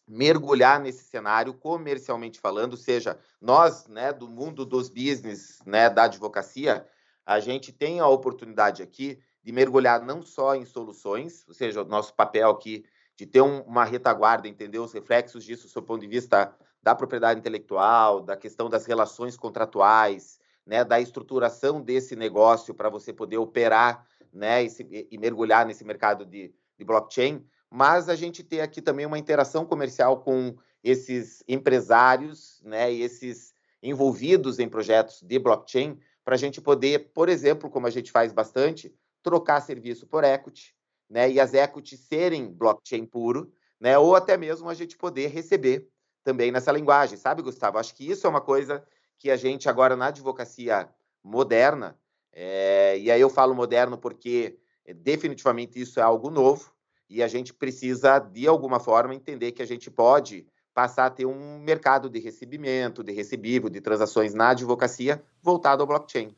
mergulhar 0.07 0.79
nesse 0.79 1.03
cenário 1.03 1.53
comercialmente 1.53 2.39
falando, 2.39 2.77
seja 2.77 3.19
nós, 3.41 3.87
né, 3.87 4.13
do 4.13 4.27
mundo 4.27 4.65
dos 4.65 4.87
business, 4.87 5.59
né, 5.65 5.89
da 5.89 6.03
advocacia, 6.03 6.87
a 7.25 7.41
gente 7.41 7.73
tem 7.73 7.99
a 7.99 8.07
oportunidade 8.07 8.81
aqui 8.81 9.19
de 9.43 9.51
mergulhar 9.51 10.01
não 10.01 10.21
só 10.21 10.55
em 10.55 10.65
soluções, 10.65 11.43
ou 11.47 11.53
seja, 11.53 11.81
o 11.81 11.85
nosso 11.85 12.13
papel 12.13 12.49
aqui 12.49 12.85
de 13.17 13.25
ter 13.25 13.41
um, 13.41 13.61
uma 13.61 13.83
retaguarda, 13.83 14.47
entender 14.47 14.79
os 14.79 14.93
reflexos 14.93 15.43
disso 15.43 15.67
do 15.73 15.83
ponto 15.83 16.01
de 16.01 16.07
vista 16.07 16.55
da 16.81 16.96
propriedade 16.96 17.39
intelectual, 17.39 18.22
da 18.22 18.38
questão 18.38 18.69
das 18.69 18.86
relações 18.86 19.36
contratuais, 19.36 20.39
né, 20.65 20.84
da 20.84 21.00
estruturação 21.00 21.81
desse 21.81 22.15
negócio 22.15 22.74
para 22.74 22.89
você 22.89 23.13
poder 23.13 23.38
operar 23.38 24.05
né, 24.34 24.63
e, 24.63 24.69
se, 24.69 25.07
e, 25.10 25.17
mergulhar 25.17 25.65
nesse 25.65 25.84
mercado 25.86 26.25
de, 26.25 26.53
de 26.77 26.86
blockchain, 26.86 27.43
mas 27.69 28.10
a 28.10 28.15
gente 28.15 28.43
tem 28.43 28.62
aqui 28.62 28.81
também 28.81 29.05
uma 29.05 29.17
interação 29.17 29.65
comercial 29.65 30.19
com 30.19 30.55
esses 30.84 31.43
empresários 31.48 32.62
né, 32.63 32.93
e 32.93 33.01
esses 33.01 33.53
envolvidos 33.81 34.60
em 34.60 34.67
projetos 34.67 35.22
de 35.22 35.39
blockchain, 35.39 35.98
para 36.24 36.36
a 36.36 36.38
gente 36.38 36.60
poder, 36.60 37.12
por 37.13 37.29
exemplo, 37.29 37.69
como 37.69 37.88
a 37.88 37.89
gente 37.89 38.12
faz 38.12 38.34
bastante, 38.34 38.93
trocar 39.24 39.62
serviço 39.62 40.05
por 40.05 40.24
equity, 40.24 40.75
né, 41.10 41.31
e 41.31 41.39
as 41.39 41.53
equities 41.53 42.01
serem 42.01 42.51
blockchain 42.51 43.05
puro, 43.05 43.51
né, 43.79 43.98
ou 43.98 44.15
até 44.15 44.36
mesmo 44.36 44.69
a 44.69 44.74
gente 44.74 44.98
poder 44.98 45.27
receber 45.27 45.89
também 46.27 46.51
nessa 46.51 46.74
linguagem, 46.74 47.17
sabe, 47.17 47.41
Gustavo? 47.41 47.77
Acho 47.77 47.96
que 47.96 48.05
isso 48.05 48.27
é 48.27 48.29
uma 48.29 48.41
coisa 48.41 48.84
que 49.17 49.31
a 49.31 49.38
gente 49.38 49.69
agora 49.69 49.96
na 49.96 50.07
advocacia 50.07 50.89
moderna, 51.24 51.98
é, 52.34 52.98
e 53.00 53.10
aí 53.10 53.22
eu 53.22 53.29
falo 53.29 53.55
moderno 53.55 53.98
porque 53.98 54.57
eh, 54.86 54.93
definitivamente 54.93 55.79
isso 55.79 56.01
é 56.01 56.03
algo 56.03 56.29
novo 56.29 56.69
e 57.10 57.24
a 57.24 57.29
gente 57.29 57.53
precisa, 57.53 58.19
de 58.19 58.46
alguma 58.46 58.77
forma, 58.77 59.15
entender 59.15 59.53
que 59.53 59.62
a 59.62 59.65
gente 59.65 59.89
pode 59.89 60.46
passar 60.74 61.05
a 61.05 61.10
ter 61.10 61.25
um 61.25 61.60
mercado 61.60 62.10
de 62.10 62.19
recebimento, 62.19 63.05
de 63.05 63.13
recebível, 63.13 63.69
de 63.69 63.79
transações 63.79 64.34
na 64.34 64.50
advocacia 64.50 65.24
voltado 65.41 65.81
ao 65.81 65.88
blockchain. 65.88 66.36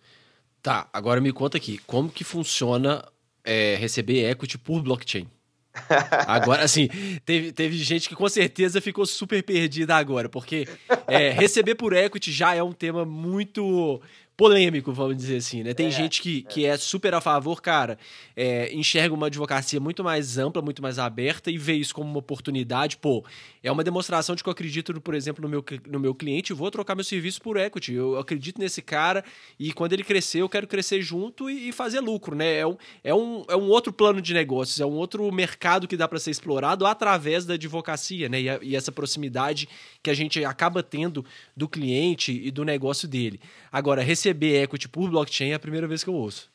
Tá, 0.62 0.88
agora 0.93 1.19
me 1.19 1.34
conta 1.34 1.58
aqui, 1.58 1.79
como 1.79 2.12
que 2.12 2.24
funciona 2.24 3.03
é, 3.43 3.74
receber 3.74 4.29
equity 4.29 4.60
por 4.60 4.84
blockchain? 4.84 5.27
Agora, 6.27 6.63
assim, 6.63 6.89
teve, 7.25 7.51
teve 7.51 7.77
gente 7.77 8.09
que 8.09 8.15
com 8.15 8.27
certeza 8.27 8.81
ficou 8.81 9.05
super 9.05 9.41
perdida 9.43 9.95
agora, 9.95 10.27
porque 10.27 10.67
é, 11.07 11.29
receber 11.31 11.75
por 11.75 11.93
equity 11.93 12.31
já 12.31 12.55
é 12.55 12.63
um 12.63 12.73
tema 12.73 13.05
muito 13.05 14.01
polêmico, 14.39 14.93
vamos 14.93 15.17
dizer 15.17 15.36
assim, 15.36 15.63
né? 15.63 15.74
Tem 15.74 15.88
é, 15.88 15.91
gente 15.91 16.22
que, 16.22 16.46
é. 16.48 16.50
que 16.50 16.65
é 16.65 16.77
super 16.77 17.13
a 17.13 17.19
favor, 17.19 17.62
cara, 17.62 18.00
é, 18.38 18.74
enxerga 18.74 19.13
uma 19.13 19.27
advocacia 19.27 19.81
muito 19.81 20.01
mais 20.01 20.38
ampla, 20.38 20.62
muito 20.62 20.81
mais 20.81 20.98
aberta 20.98 21.51
e 21.51 21.58
vê 21.58 21.74
isso 21.74 21.93
como 21.93 22.10
uma 22.10 22.19
oportunidade. 22.19 22.96
Pô, 22.96 23.25
é 23.62 23.69
uma 23.69 23.84
demonstração 23.84 24.38
de 24.38 24.41
que 24.41 24.48
eu 24.48 24.53
acredito, 24.53 25.01
por 25.01 25.13
exemplo, 25.13 25.41
no 25.41 25.50
meu, 25.50 25.62
no 25.86 26.00
meu 26.00 26.15
cliente 26.15 26.53
e 26.53 26.55
vou 26.55 26.72
trocar 26.72 26.96
meu 26.96 27.03
serviço 27.03 27.41
por 27.41 27.58
equity. 27.58 27.91
Eu 27.91 28.17
acredito 28.17 28.62
nesse 28.62 28.81
cara 28.81 29.25
e 29.60 29.74
quando 29.74 29.91
ele 29.91 30.05
crescer, 30.05 30.39
eu 30.39 30.48
quero 30.48 30.67
crescer 30.67 31.01
junto 31.01 31.50
e, 31.50 31.67
e 31.67 31.72
fazer 31.74 32.00
lucro, 32.00 32.34
né? 32.34 32.60
É 32.60 32.65
um, 32.65 32.77
é, 33.03 33.13
um, 33.13 33.43
é 33.50 33.58
um 33.58 33.67
outro 33.67 33.91
plano 33.91 34.22
de 34.22 34.34
negócios, 34.34 34.79
é 34.79 34.86
um 34.86 34.93
outro 34.93 35.29
mercado 35.34 35.86
que 35.86 35.98
dá 35.98 36.08
para 36.08 36.17
ser 36.17 36.31
explorado 36.31 36.86
através 36.86 37.46
da 37.46 37.55
advocacia, 37.55 38.29
né? 38.29 38.39
E, 38.39 38.50
a, 38.50 38.60
e 38.62 38.74
essa 38.74 38.89
proximidade 38.89 39.67
que 40.01 40.10
a 40.10 40.13
gente 40.13 40.46
acaba 40.46 40.81
tendo 40.81 41.25
do 41.58 41.67
cliente 41.67 42.31
e 42.31 42.50
do 42.51 42.63
negócio 42.63 43.05
dele. 43.05 43.41
Agora, 43.69 44.01
receber 44.01 44.28
equity 44.29 44.89
por 44.89 45.09
blockchain 45.09 45.51
é 45.51 45.55
a 45.55 45.59
primeira 45.59 45.88
vez 45.88 46.03
que 46.03 46.09
eu 46.09 46.15
ouço. 46.15 46.51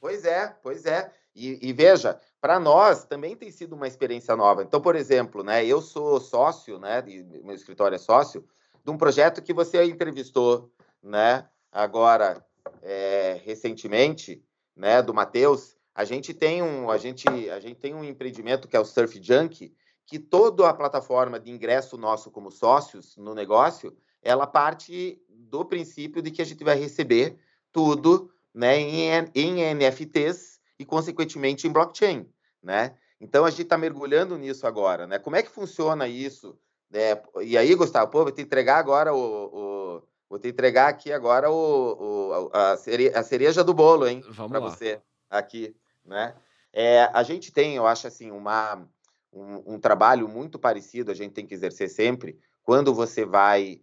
Pois 0.00 0.24
é, 0.24 0.54
pois 0.62 0.84
é. 0.86 1.10
E, 1.34 1.68
e 1.68 1.72
veja, 1.72 2.20
para 2.40 2.60
nós 2.60 3.04
também 3.04 3.34
tem 3.34 3.50
sido 3.50 3.74
uma 3.74 3.88
experiência 3.88 4.36
nova. 4.36 4.62
Então, 4.62 4.80
por 4.80 4.94
exemplo, 4.94 5.42
né, 5.42 5.64
eu 5.64 5.80
sou 5.80 6.20
sócio, 6.20 6.78
né, 6.78 7.02
meu 7.42 7.54
escritório 7.54 7.96
é 7.96 7.98
sócio, 7.98 8.46
de 8.84 8.90
um 8.90 8.98
projeto 8.98 9.42
que 9.42 9.52
você 9.52 9.82
entrevistou, 9.84 10.70
né, 11.02 11.48
agora 11.72 12.44
é, 12.82 13.40
recentemente, 13.44 14.44
né, 14.76 15.02
do 15.02 15.14
Matheus. 15.14 15.76
A 15.94 16.04
gente 16.04 16.34
tem 16.34 16.62
um, 16.62 16.90
a 16.90 16.98
gente, 16.98 17.26
a 17.50 17.58
gente 17.58 17.80
tem 17.80 17.94
um 17.94 18.04
empreendimento 18.04 18.68
que 18.68 18.76
é 18.76 18.80
o 18.80 18.84
Surf 18.84 19.20
Junk, 19.22 19.74
que 20.06 20.18
toda 20.18 20.68
a 20.68 20.74
plataforma 20.74 21.40
de 21.40 21.50
ingresso 21.50 21.96
nosso 21.96 22.30
como 22.30 22.50
sócios 22.50 23.16
no 23.16 23.34
negócio, 23.34 23.96
ela 24.24 24.46
parte 24.46 25.22
do 25.28 25.64
princípio 25.64 26.22
de 26.22 26.30
que 26.30 26.42
a 26.42 26.44
gente 26.44 26.64
vai 26.64 26.76
receber 26.76 27.38
tudo 27.70 28.30
né, 28.52 28.78
em, 28.78 29.30
em 29.34 29.74
NFTs 29.74 30.58
e, 30.78 30.84
consequentemente, 30.84 31.68
em 31.68 31.72
blockchain. 31.72 32.26
Né? 32.62 32.96
Então, 33.20 33.44
a 33.44 33.50
gente 33.50 33.62
está 33.62 33.76
mergulhando 33.76 34.36
nisso 34.38 34.66
agora. 34.66 35.06
Né? 35.06 35.18
Como 35.18 35.36
é 35.36 35.42
que 35.42 35.50
funciona 35.50 36.08
isso? 36.08 36.58
É, 36.92 37.20
e 37.42 37.58
aí, 37.58 37.74
Gustavo, 37.74 38.10
pô, 38.10 38.22
vou 38.22 38.32
te 38.32 38.42
entregar 38.42 38.78
agora 38.78 39.12
o, 39.12 39.18
o 39.18 40.02
vou 40.30 40.38
te 40.38 40.48
entregar 40.48 40.88
aqui 40.88 41.12
agora 41.12 41.50
o, 41.50 41.54
o 41.54 42.50
a, 42.52 42.76
cereja, 42.76 43.18
a, 43.18 43.22
cereja, 43.22 43.64
do 43.64 43.74
bolo, 43.74 44.06
hein? 44.06 44.22
Para 44.48 44.60
você 44.60 45.00
aqui, 45.28 45.74
né? 46.04 46.34
É, 46.72 47.10
a 47.12 47.22
gente 47.22 47.52
tem, 47.52 47.76
eu 47.76 47.86
acho 47.86 48.06
assim, 48.06 48.30
uma 48.30 48.84
um, 49.32 49.74
um, 49.74 49.78
trabalho 49.78 50.28
muito 50.28 50.58
parecido, 50.58 51.10
a 51.10 51.14
gente 51.14 51.32
tem 51.32 51.46
que 51.46 51.54
exercer 51.54 51.88
sempre, 51.88 52.38
quando 52.62 52.94
você 52.94 53.24
vai 53.24 53.80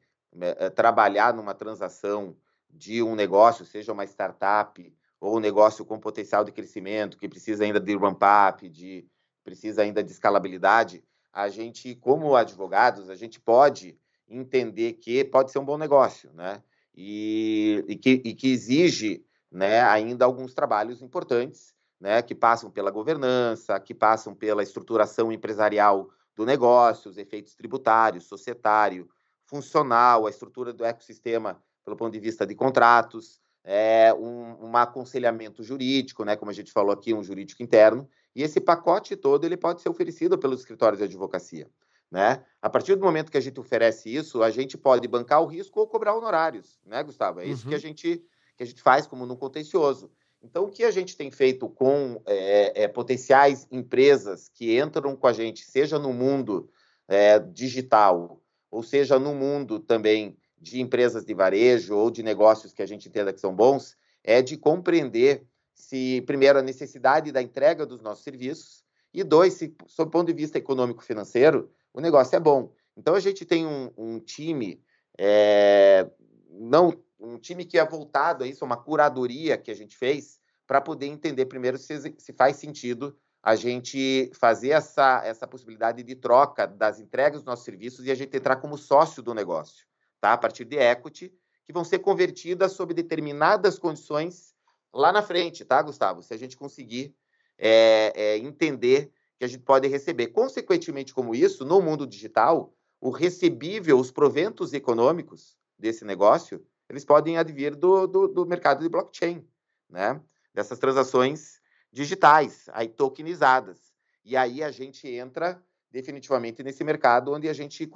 trabalhar 0.75 1.33
numa 1.33 1.53
transação 1.53 2.35
de 2.69 3.03
um 3.03 3.15
negócio, 3.15 3.65
seja 3.65 3.91
uma 3.91 4.05
startup 4.05 4.93
ou 5.19 5.37
um 5.37 5.39
negócio 5.39 5.85
com 5.85 5.99
potencial 5.99 6.43
de 6.43 6.51
crescimento, 6.51 7.17
que 7.17 7.29
precisa 7.29 7.63
ainda 7.63 7.79
de 7.79 7.95
ramp-up, 7.95 8.67
de, 8.67 9.05
precisa 9.43 9.83
ainda 9.83 10.03
de 10.03 10.11
escalabilidade, 10.11 11.03
a 11.31 11.47
gente, 11.47 11.95
como 11.95 12.35
advogados, 12.35 13.09
a 13.09 13.15
gente 13.15 13.39
pode 13.39 13.97
entender 14.27 14.93
que 14.93 15.23
pode 15.23 15.51
ser 15.51 15.59
um 15.59 15.65
bom 15.65 15.77
negócio, 15.77 16.31
né? 16.33 16.61
E, 16.95 17.85
e, 17.87 17.95
que, 17.95 18.21
e 18.25 18.33
que 18.33 18.51
exige 18.51 19.23
né, 19.51 19.81
ainda 19.81 20.25
alguns 20.25 20.53
trabalhos 20.53 21.01
importantes, 21.01 21.73
né, 21.99 22.21
que 22.21 22.33
passam 22.33 22.69
pela 22.69 22.91
governança, 22.91 23.79
que 23.79 23.93
passam 23.93 24.33
pela 24.33 24.63
estruturação 24.63 25.31
empresarial 25.31 26.09
do 26.35 26.45
negócio, 26.45 27.09
os 27.09 27.17
efeitos 27.17 27.55
tributários, 27.55 28.25
societário, 28.25 29.09
funcional, 29.51 30.25
a 30.25 30.29
estrutura 30.29 30.71
do 30.71 30.85
ecossistema 30.85 31.61
pelo 31.83 31.97
ponto 31.97 32.13
de 32.13 32.19
vista 32.19 32.45
de 32.45 32.55
contratos, 32.55 33.41
é, 33.65 34.13
um, 34.13 34.69
um 34.69 34.77
aconselhamento 34.77 35.61
jurídico, 35.61 36.23
né, 36.23 36.37
como 36.37 36.49
a 36.49 36.53
gente 36.53 36.71
falou 36.71 36.93
aqui, 36.93 37.13
um 37.13 37.21
jurídico 37.21 37.61
interno, 37.61 38.07
e 38.33 38.43
esse 38.43 38.61
pacote 38.61 39.15
todo 39.15 39.45
ele 39.45 39.57
pode 39.57 39.81
ser 39.81 39.89
oferecido 39.89 40.37
pelos 40.37 40.61
escritórios 40.61 40.99
de 40.99 41.03
advocacia. 41.03 41.69
Né? 42.09 42.43
A 42.61 42.69
partir 42.69 42.95
do 42.95 43.03
momento 43.03 43.31
que 43.31 43.37
a 43.37 43.41
gente 43.41 43.59
oferece 43.59 44.13
isso, 44.13 44.41
a 44.41 44.49
gente 44.49 44.77
pode 44.77 45.07
bancar 45.07 45.41
o 45.41 45.47
risco 45.47 45.79
ou 45.79 45.87
cobrar 45.87 46.15
honorários, 46.15 46.79
né, 46.85 47.03
Gustavo? 47.03 47.41
É 47.41 47.45
isso 47.45 47.63
uhum. 47.63 47.69
que 47.69 47.75
a 47.75 47.79
gente 47.79 48.23
que 48.57 48.63
a 48.63 48.67
gente 48.67 48.81
faz 48.81 49.07
como 49.07 49.25
no 49.25 49.37
contencioso. 49.37 50.11
Então, 50.43 50.65
o 50.65 50.69
que 50.69 50.83
a 50.83 50.91
gente 50.91 51.15
tem 51.15 51.31
feito 51.31 51.69
com 51.69 52.21
é, 52.25 52.83
é, 52.83 52.87
potenciais 52.87 53.65
empresas 53.71 54.49
que 54.49 54.77
entram 54.77 55.15
com 55.15 55.25
a 55.25 55.33
gente, 55.33 55.63
seja 55.63 55.97
no 55.97 56.11
mundo 56.11 56.69
é, 57.07 57.39
digital, 57.39 58.40
ou 58.71 58.81
seja 58.81 59.19
no 59.19 59.35
mundo 59.35 59.79
também 59.79 60.37
de 60.57 60.79
empresas 60.79 61.25
de 61.25 61.33
varejo 61.33 61.95
ou 61.95 62.09
de 62.09 62.23
negócios 62.23 62.71
que 62.71 62.81
a 62.81 62.85
gente 62.85 63.09
entenda 63.09 63.33
que 63.33 63.39
são 63.39 63.53
bons, 63.53 63.97
é 64.23 64.41
de 64.41 64.55
compreender 64.55 65.45
se, 65.73 66.21
primeiro, 66.25 66.59
a 66.59 66.61
necessidade 66.61 67.31
da 67.31 67.41
entrega 67.41 67.85
dos 67.85 68.01
nossos 68.01 68.23
serviços, 68.23 68.83
e 69.13 69.23
dois, 69.23 69.55
se, 69.55 69.75
sob 69.87 70.07
o 70.07 70.11
ponto 70.11 70.27
de 70.27 70.33
vista 70.33 70.57
econômico-financeiro, 70.57 71.69
o 71.93 71.99
negócio 71.99 72.35
é 72.35 72.39
bom. 72.39 72.71
Então, 72.95 73.15
a 73.15 73.19
gente 73.19 73.43
tem 73.45 73.65
um, 73.65 73.91
um 73.97 74.19
time, 74.19 74.81
é, 75.17 76.09
não 76.49 76.93
um 77.19 77.37
time 77.37 77.65
que 77.65 77.77
é 77.77 77.85
voltado 77.85 78.43
a 78.43 78.47
isso, 78.47 78.63
uma 78.63 78.77
curadoria 78.77 79.57
que 79.57 79.71
a 79.71 79.75
gente 79.75 79.97
fez, 79.97 80.39
para 80.65 80.79
poder 80.79 81.07
entender 81.07 81.45
primeiro 81.47 81.77
se, 81.77 82.13
se 82.17 82.33
faz 82.33 82.55
sentido 82.55 83.17
a 83.43 83.55
gente 83.55 84.31
fazer 84.35 84.69
essa, 84.69 85.21
essa 85.25 85.47
possibilidade 85.47 86.03
de 86.03 86.15
troca 86.15 86.67
das 86.67 86.99
entregas 86.99 87.39
dos 87.39 87.45
nossos 87.45 87.65
serviços 87.65 88.05
e 88.05 88.11
a 88.11 88.15
gente 88.15 88.35
entrar 88.37 88.57
como 88.57 88.77
sócio 88.77 89.23
do 89.23 89.33
negócio 89.33 89.85
tá? 90.21 90.33
a 90.33 90.37
partir 90.37 90.63
de 90.63 90.77
equity, 90.77 91.33
que 91.65 91.73
vão 91.73 91.83
ser 91.83 91.99
convertidas 91.99 92.73
sob 92.73 92.93
determinadas 92.93 93.79
condições 93.79 94.53
lá 94.93 95.11
na 95.11 95.21
frente, 95.21 95.65
tá, 95.65 95.81
Gustavo? 95.81 96.21
Se 96.21 96.33
a 96.33 96.37
gente 96.37 96.55
conseguir 96.55 97.15
é, 97.57 98.13
é, 98.15 98.37
entender 98.37 99.11
que 99.37 99.45
a 99.45 99.47
gente 99.47 99.63
pode 99.63 99.87
receber. 99.87 100.27
Consequentemente, 100.27 101.13
como 101.13 101.33
isso, 101.33 101.65
no 101.65 101.81
mundo 101.81 102.05
digital, 102.05 102.73
o 102.99 103.09
recebível, 103.09 103.99
os 103.99 104.11
proventos 104.11 104.73
econômicos 104.73 105.57
desse 105.77 106.05
negócio, 106.05 106.63
eles 106.87 107.03
podem 107.03 107.37
advir 107.37 107.75
do, 107.75 108.05
do, 108.05 108.27
do 108.27 108.45
mercado 108.45 108.81
de 108.83 108.89
blockchain, 108.89 109.47
né? 109.89 110.21
Dessas 110.53 110.77
transações 110.77 111.60
digitais, 111.91 112.65
aí 112.73 112.87
tokenizadas. 112.87 113.79
E 114.23 114.37
aí 114.37 114.63
a 114.63 114.71
gente 114.71 115.07
entra 115.07 115.61
definitivamente 115.91 116.63
nesse 116.63 116.83
mercado 116.83 117.33
onde 117.33 117.49
a 117.49 117.53
gente 117.53 117.89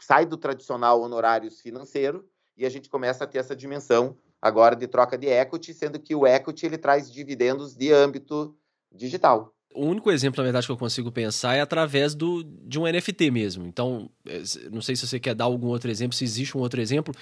sai 0.00 0.24
do 0.24 0.36
tradicional 0.36 1.00
honorários 1.00 1.60
financeiro 1.60 2.24
e 2.56 2.64
a 2.64 2.68
gente 2.68 2.88
começa 2.88 3.24
a 3.24 3.26
ter 3.26 3.38
essa 3.38 3.56
dimensão 3.56 4.16
agora 4.40 4.76
de 4.76 4.86
troca 4.86 5.18
de 5.18 5.26
equity, 5.26 5.74
sendo 5.74 5.98
que 5.98 6.14
o 6.14 6.26
equity 6.26 6.66
ele 6.66 6.78
traz 6.78 7.10
dividendos 7.10 7.74
de 7.74 7.92
âmbito 7.92 8.56
digital. 8.90 9.54
O 9.74 9.86
único 9.86 10.10
exemplo, 10.10 10.38
na 10.38 10.44
verdade, 10.44 10.66
que 10.66 10.72
eu 10.72 10.76
consigo 10.76 11.10
pensar 11.10 11.54
é 11.54 11.60
através 11.60 12.14
do, 12.14 12.44
de 12.44 12.78
um 12.78 12.86
NFT 12.86 13.30
mesmo. 13.30 13.64
Então, 13.66 14.10
eh, 14.26 14.42
não 14.70 14.82
sei 14.82 14.94
se 14.94 15.06
você 15.06 15.18
quer 15.18 15.34
dar 15.34 15.44
algum 15.44 15.68
outro 15.68 15.90
exemplo, 15.90 16.14
se 16.14 16.24
existe 16.24 16.56
um 16.56 16.60
outro 16.60 16.80
exemplo. 16.80 17.14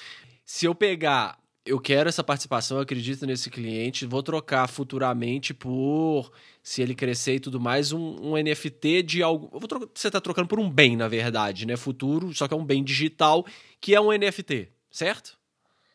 Se 0.45 0.67
eu 0.67 0.75
pegar 0.75 1.39
eu 1.65 1.79
quero 1.79 2.09
essa 2.09 2.25
participação, 2.25 2.79
acredito 2.79 3.27
nesse 3.27 3.51
cliente, 3.51 4.07
vou 4.07 4.23
trocar 4.23 4.67
futuramente 4.69 5.53
por, 5.53 6.33
se 6.63 6.81
ele 6.83 6.95
crescer 6.95 7.35
e 7.35 7.41
tudo 7.41 7.61
mais, 7.61 7.93
um, 7.93 8.17
um 8.21 8.37
NFT 8.37 9.03
de 9.03 9.23
algo. 9.23 9.49
Trocar, 9.69 9.87
você 9.95 10.09
está 10.09 10.21
trocando 10.21 10.49
por 10.49 10.59
um 10.59 10.71
bem, 10.71 10.97
na 10.97 11.09
verdade, 11.09 11.67
né? 11.67 11.77
Futuro, 11.77 12.35
só 12.35 12.49
que 12.49 12.55
é 12.55 12.57
um 12.57 12.65
bem 12.65 12.83
digital, 12.83 13.45
que 13.81 13.95
é 13.95 14.01
um 14.01 14.11
NFT, 14.11 14.73
certo? 14.91 15.39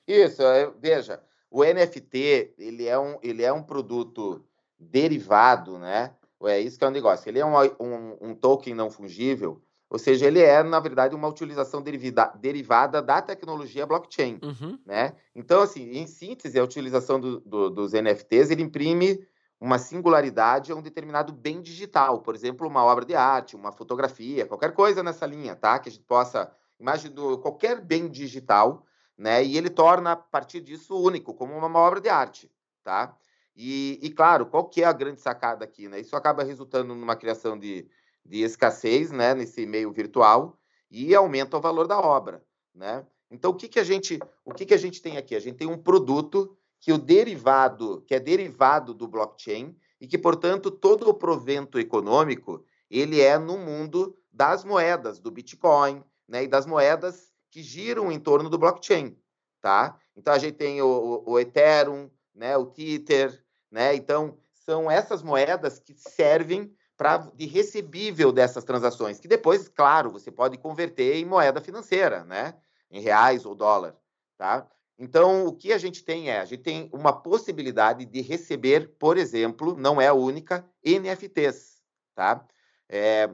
Isso, 0.08 0.44
veja, 0.80 1.20
o 1.50 1.64
NFT 1.64 2.54
ele 2.60 2.86
é 2.86 2.98
um, 2.98 3.18
ele 3.24 3.44
é 3.44 3.52
um 3.52 3.64
produto 3.64 4.46
derivado, 4.80 5.80
né? 5.80 6.14
É 6.44 6.60
isso 6.60 6.78
que 6.78 6.86
é 6.86 6.88
um 6.88 6.92
negócio. 6.92 7.28
Ele 7.28 7.40
é 7.40 7.46
um, 7.46 7.56
um, 7.80 8.18
um 8.22 8.36
token 8.36 8.76
não 8.76 8.92
fungível 8.92 9.62
ou 9.90 10.00
seja, 10.00 10.26
ele 10.26 10.42
é, 10.42 10.64
na 10.64 10.80
verdade, 10.80 11.16
uma 11.16 11.28
utilização 11.28 11.82
derivada, 11.82 12.38
derivada 12.38 13.02
da 13.02 13.22
tecnologia 13.22 13.86
blockchain. 13.86 14.40
Uhum. 14.42 14.80
Né? 14.86 15.16
Então, 15.36 15.62
assim, 15.62 15.92
em 15.92 16.08
síntese, 16.08 16.60
a 16.60 16.64
utilização 16.64 17.20
do, 17.20 17.40
do, 17.42 17.70
dos 17.70 17.94
NFTs 17.94 18.50
ele 18.50 18.64
imprime 18.64 19.26
uma 19.60 19.80
singularidade 19.80 20.72
a 20.72 20.76
um 20.76 20.82
determinado 20.82 21.32
bem 21.32 21.62
digital, 21.62 22.22
por 22.22 22.36
exemplo, 22.36 22.68
uma 22.68 22.84
obra 22.84 23.06
de 23.06 23.16
arte, 23.16 23.56
uma 23.56 23.72
fotografia, 23.72 24.46
qualquer 24.46 24.74
coisa 24.74 25.02
nessa 25.02 25.26
linha, 25.26 25.56
tá? 25.56 25.80
Que 25.80 25.90
a 25.90 25.92
gente 25.92 26.04
possa 26.04 26.52
imaginar 26.80 27.38
qualquer 27.38 27.80
bem 27.80 28.10
digital, 28.10 28.86
né? 29.18 29.44
E 29.44 29.58
ele 29.58 29.70
torna 29.70 30.12
a 30.12 30.16
partir 30.16 30.60
disso 30.62 31.00
único, 31.00 31.34
como 31.34 31.58
uma 31.58 31.80
obra 31.80 32.02
de 32.02 32.10
arte, 32.10 32.52
tá? 32.84 33.16
E, 33.56 33.98
e 34.02 34.10
claro, 34.10 34.46
qual 34.46 34.66
que 34.66 34.84
é 34.84 34.86
a 34.86 34.92
grande 34.92 35.22
sacada 35.22 35.64
aqui, 35.64 35.88
né? 35.88 36.00
Isso 36.00 36.16
acaba 36.16 36.44
resultando 36.44 36.94
numa 36.94 37.16
criação 37.16 37.58
de 37.58 37.88
de 38.26 38.42
escassez, 38.42 39.12
né, 39.12 39.34
nesse 39.34 39.66
meio 39.66 39.92
virtual 39.92 40.58
e 40.90 41.14
aumenta 41.14 41.58
o 41.58 41.62
valor 41.62 41.88
da 41.88 42.00
obra, 42.00 42.44
né? 42.74 43.06
Então 43.30 43.52
o 43.52 43.56
que 43.56 43.68
que 43.68 43.80
a 43.80 43.84
gente, 43.84 44.20
o 44.44 44.54
que 44.54 44.66
que 44.66 44.74
a 44.74 44.78
gente 44.78 45.02
tem 45.02 45.18
aqui? 45.18 45.36
A 45.36 45.40
gente 45.40 45.58
tem 45.58 45.68
um 45.68 45.78
produto 45.78 46.58
que 46.80 46.92
o 46.92 46.98
derivado, 46.98 48.04
que 48.08 48.16
é 48.16 48.20
derivado 48.20 48.94
do 48.94 49.08
blockchain 49.08 49.76
e 50.00 50.08
que, 50.08 50.18
portanto, 50.18 50.70
todo 50.70 51.10
o 51.10 51.14
provento 51.14 51.80
econômico, 51.80 52.64
ele 52.90 53.22
é 53.22 53.38
no 53.38 53.58
mundo 53.58 54.16
das 54.32 54.64
moedas, 54.64 55.20
do 55.20 55.32
Bitcoin, 55.32 56.04
né, 56.28 56.44
e 56.44 56.48
das 56.48 56.66
moedas 56.66 57.34
que 57.50 57.64
giram 57.64 58.12
em 58.12 58.20
torno 58.20 58.50
do 58.50 58.58
blockchain, 58.58 59.18
tá? 59.62 59.98
Então 60.16 60.34
a 60.34 60.38
gente 60.38 60.56
tem 60.56 60.82
o, 60.82 61.24
o 61.26 61.40
Ethereum, 61.40 62.10
né, 62.34 62.56
o 62.58 62.66
Tether, 62.66 63.44
né? 63.72 63.96
Então 63.96 64.38
são 64.54 64.90
essas 64.90 65.24
moedas 65.24 65.80
que 65.80 65.94
servem 65.94 66.74
pra, 66.98 67.18
de 67.36 67.46
recebível 67.46 68.32
dessas 68.32 68.64
transações, 68.64 69.20
que 69.20 69.28
depois, 69.28 69.68
claro, 69.68 70.12
você 70.12 70.32
pode 70.32 70.58
converter 70.58 71.16
em 71.16 71.26
moeda 71.26 71.60
financeira, 71.62 72.24
né? 72.24 72.56
Em 72.90 73.02
reais 73.02 73.46
ou 73.46 73.56
dólar, 73.56 73.96
tá? 74.38 74.68
Então, 74.98 75.46
o 75.46 75.54
que 75.54 75.74
a 75.74 75.78
gente 75.78 76.04
tem 76.04 76.30
é, 76.30 76.40
a 76.40 76.46
gente 76.46 76.64
tem 76.64 76.90
uma 76.94 77.12
possibilidade 77.12 78.06
de 78.06 78.22
receber, 78.22 78.96
por 78.98 79.18
exemplo, 79.18 79.76
não 79.76 80.00
é 80.00 80.08
a 80.08 80.14
única, 80.14 80.66
NFTs, 80.84 81.82
tá? 82.14 82.46
É, 82.88 83.30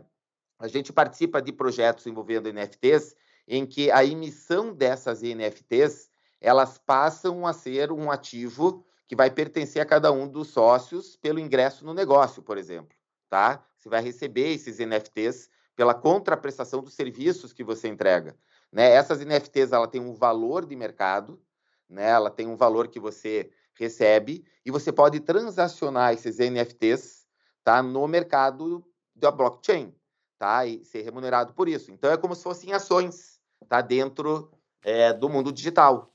a 0.57 0.67
gente 0.67 0.91
participa 0.91 1.41
de 1.41 1.51
projetos 1.51 2.07
envolvendo 2.07 2.51
NFTs 2.51 3.15
em 3.47 3.65
que 3.65 3.91
a 3.91 4.03
emissão 4.03 4.73
dessas 4.73 5.21
NFTs, 5.21 6.09
elas 6.39 6.79
passam 6.79 7.45
a 7.45 7.53
ser 7.53 7.91
um 7.91 8.09
ativo 8.09 8.83
que 9.07 9.15
vai 9.15 9.29
pertencer 9.29 9.81
a 9.81 9.85
cada 9.85 10.11
um 10.11 10.27
dos 10.27 10.47
sócios 10.47 11.15
pelo 11.17 11.39
ingresso 11.39 11.85
no 11.85 11.93
negócio, 11.93 12.41
por 12.41 12.57
exemplo 12.57 13.00
tá? 13.31 13.63
Você 13.79 13.87
vai 13.87 14.01
receber 14.01 14.51
esses 14.51 14.77
NFTs 14.77 15.49
pela 15.73 15.93
contraprestação 15.93 16.83
dos 16.83 16.93
serviços 16.93 17.53
que 17.53 17.63
você 17.63 17.87
entrega. 17.87 18.35
Né? 18.69 18.91
Essas 18.91 19.21
NFTs 19.21 19.71
ela 19.71 19.87
tem 19.87 20.01
um 20.01 20.13
valor 20.13 20.65
de 20.65 20.75
mercado, 20.75 21.41
né? 21.89 22.09
ela 22.09 22.29
tem 22.29 22.45
um 22.45 22.57
valor 22.57 22.89
que 22.89 22.99
você 22.99 23.49
recebe 23.73 24.43
e 24.65 24.69
você 24.69 24.91
pode 24.91 25.21
transacionar 25.21 26.13
esses 26.13 26.39
NFTs 26.39 27.25
tá? 27.63 27.81
no 27.81 28.05
mercado 28.05 28.85
da 29.15 29.31
blockchain 29.31 29.95
tá? 30.37 30.65
e 30.65 30.83
ser 30.83 31.01
remunerado 31.01 31.53
por 31.53 31.69
isso. 31.69 31.89
Então 31.89 32.11
é 32.11 32.17
como 32.17 32.35
se 32.35 32.43
fossem 32.43 32.73
ações 32.73 33.39
tá? 33.69 33.79
dentro 33.79 34.51
é, 34.83 35.13
do 35.13 35.29
mundo 35.29 35.53
digital. 35.53 36.13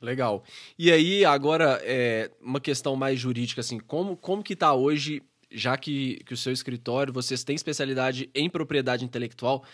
Legal. 0.00 0.42
E 0.78 0.90
aí, 0.90 1.24
agora, 1.24 1.80
é, 1.82 2.30
uma 2.40 2.60
questão 2.60 2.96
mais 2.96 3.18
jurídica, 3.18 3.60
assim, 3.60 3.78
como, 3.80 4.16
como 4.16 4.44
que 4.44 4.52
está 4.52 4.72
hoje 4.72 5.22
já 5.50 5.76
que, 5.76 6.16
que 6.24 6.34
o 6.34 6.36
seu 6.36 6.52
escritório, 6.52 7.12
vocês 7.12 7.44
têm 7.44 7.56
especialidade 7.56 8.30
em 8.34 8.48
propriedade 8.50 9.04
intelectual, 9.04 9.64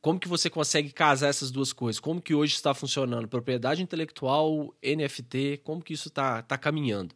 como 0.00 0.20
que 0.20 0.28
você 0.28 0.50
consegue 0.50 0.92
casar 0.92 1.28
essas 1.28 1.50
duas 1.50 1.72
coisas? 1.72 1.98
Como 1.98 2.20
que 2.20 2.34
hoje 2.34 2.54
está 2.54 2.74
funcionando? 2.74 3.26
Propriedade 3.26 3.82
intelectual, 3.82 4.74
NFT, 4.82 5.62
como 5.64 5.82
que 5.82 5.94
isso 5.94 6.08
está 6.08 6.42
tá 6.42 6.58
caminhando? 6.58 7.14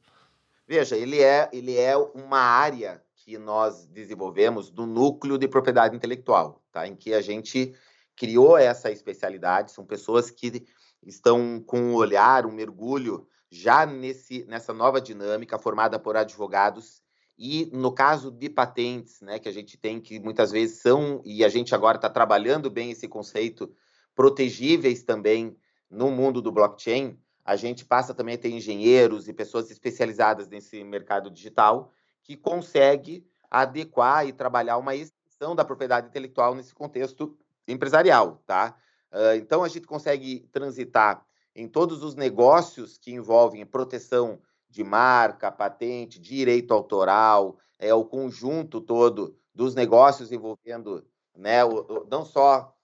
Veja, 0.67 0.97
ele 0.97 1.21
é, 1.21 1.49
ele 1.53 1.77
é 1.77 1.97
uma 1.97 2.41
área 2.41 3.03
que 3.15 3.37
nós 3.37 3.87
desenvolvemos 3.87 4.71
do 4.71 4.87
núcleo 4.87 5.37
de 5.37 5.47
propriedade 5.47 5.95
intelectual, 5.95 6.63
tá? 6.73 6.87
Em 6.87 6.97
que 6.97 7.13
a 7.13 7.21
gente 7.21 7.75
criou 8.17 8.57
essa 8.57 8.91
especialidade, 8.91 9.71
são 9.71 9.85
pessoas 9.85 10.31
que 10.31 10.67
estão 11.03 11.63
com 11.67 11.79
um 11.79 11.95
olhar, 11.95 12.47
um 12.47 12.53
mergulho 12.53 13.29
já 13.51 13.85
nesse, 13.85 14.45
nessa 14.45 14.73
nova 14.73 15.01
dinâmica 15.01 15.59
formada 15.59 15.99
por 15.99 16.17
advogados 16.17 17.03
e 17.39 17.71
no 17.73 17.93
caso 17.93 18.33
de 18.33 18.51
patentes, 18.51 19.21
né, 19.21 19.39
que 19.39 19.49
a 19.49 19.53
gente 19.53 19.77
tem 19.77 20.01
que 20.01 20.19
muitas 20.19 20.51
vezes 20.51 20.81
são 20.81 21.23
e 21.25 21.45
a 21.45 21.49
gente 21.49 21.75
agora 21.75 21.97
está 21.97 22.11
trabalhando 22.11 22.69
bem 22.69 22.91
esse 22.91 23.07
conceito 23.07 23.73
protegíveis 24.15 25.05
também 25.05 25.57
no 25.89 26.11
mundo 26.11 26.43
do 26.43 26.51
blockchain, 26.51 27.17
a 27.45 27.55
gente 27.55 27.85
passa 27.85 28.13
também 28.13 28.35
a 28.35 28.39
ter 28.39 28.51
engenheiros 28.51 29.29
e 29.29 29.33
pessoas 29.33 29.71
especializadas 29.71 30.49
nesse 30.49 30.83
mercado 30.83 31.31
digital 31.31 31.93
que 32.23 32.37
consegue 32.37 33.25
adequar 33.51 34.27
e 34.27 34.33
trabalhar 34.33 34.77
uma 34.77 34.95
extensão 34.95 35.55
da 35.55 35.65
propriedade 35.65 36.09
intelectual 36.09 36.55
nesse 36.55 36.75
contexto 36.75 37.39
empresarial, 37.67 38.43
tá? 38.45 38.77
Uh, 39.11 39.37
então 39.37 39.63
a 39.63 39.69
gente 39.69 39.87
consegue 39.87 40.41
transitar 40.53 41.25
em 41.55 41.67
todos 41.67 42.03
os 42.03 42.15
negócios 42.15 42.99
que 42.99 43.13
envolvem 43.13 43.65
proteção 43.65 44.41
de 44.69 44.85
marca, 44.85 45.51
patente, 45.51 46.21
direito 46.21 46.75
autoral, 46.75 47.59
é 47.79 47.93
o 47.95 48.05
conjunto 48.05 48.81
todo 48.81 49.37
dos 49.55 49.75
negócios 49.75 50.31
envolvendo, 50.31 51.05
né, 51.35 51.65
o, 51.65 52.07
não 52.11 52.25
só 52.25 52.75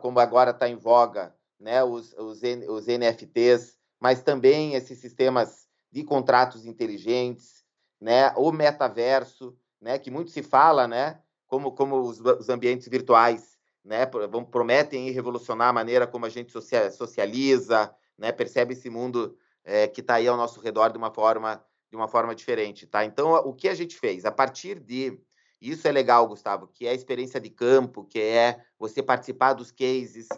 como 0.00 0.20
agora 0.20 0.50
está 0.50 0.68
em 0.68 0.76
voga, 0.76 1.34
né, 1.58 1.82
os, 1.82 2.12
os, 2.14 2.40
os 2.68 2.86
NFTs, 2.86 3.76
mas 4.00 4.22
também 4.22 4.74
esses 4.74 4.98
sistemas 4.98 5.66
de 5.90 6.04
contratos 6.04 6.64
inteligentes, 6.64 7.64
né, 8.00 8.32
o 8.36 8.52
metaverso, 8.52 9.56
né, 9.80 9.98
que 9.98 10.10
muito 10.10 10.30
se 10.30 10.42
fala, 10.42 10.86
né, 10.86 11.20
como, 11.46 11.72
como 11.72 12.00
os, 12.00 12.20
os 12.20 12.48
ambientes 12.48 12.88
virtuais, 12.88 13.58
né, 13.84 14.06
prometem 14.50 15.10
revolucionar 15.10 15.68
a 15.68 15.72
maneira 15.72 16.06
como 16.06 16.26
a 16.26 16.28
gente 16.28 16.52
socializa, 16.52 17.94
né, 18.16 18.30
percebe 18.32 18.74
esse 18.74 18.90
mundo 18.90 19.36
é, 19.68 19.86
que 19.86 20.00
está 20.00 20.14
aí 20.14 20.26
ao 20.26 20.36
nosso 20.36 20.60
redor 20.60 20.88
de 20.88 20.98
uma 20.98 21.12
forma 21.12 21.62
de 21.90 21.96
uma 21.96 22.06
forma 22.06 22.34
diferente, 22.34 22.86
tá? 22.86 23.02
Então, 23.02 23.32
o 23.32 23.54
que 23.54 23.66
a 23.66 23.74
gente 23.74 23.96
fez? 23.96 24.26
A 24.26 24.30
partir 24.30 24.78
de 24.78 25.18
isso 25.58 25.88
é 25.88 25.92
legal, 25.92 26.28
Gustavo, 26.28 26.68
que 26.68 26.86
é 26.86 26.90
a 26.90 26.94
experiência 26.94 27.40
de 27.40 27.48
campo, 27.48 28.04
que 28.04 28.20
é 28.20 28.62
você 28.78 29.02
participar 29.02 29.54
dos 29.54 29.70
cases, 29.70 30.28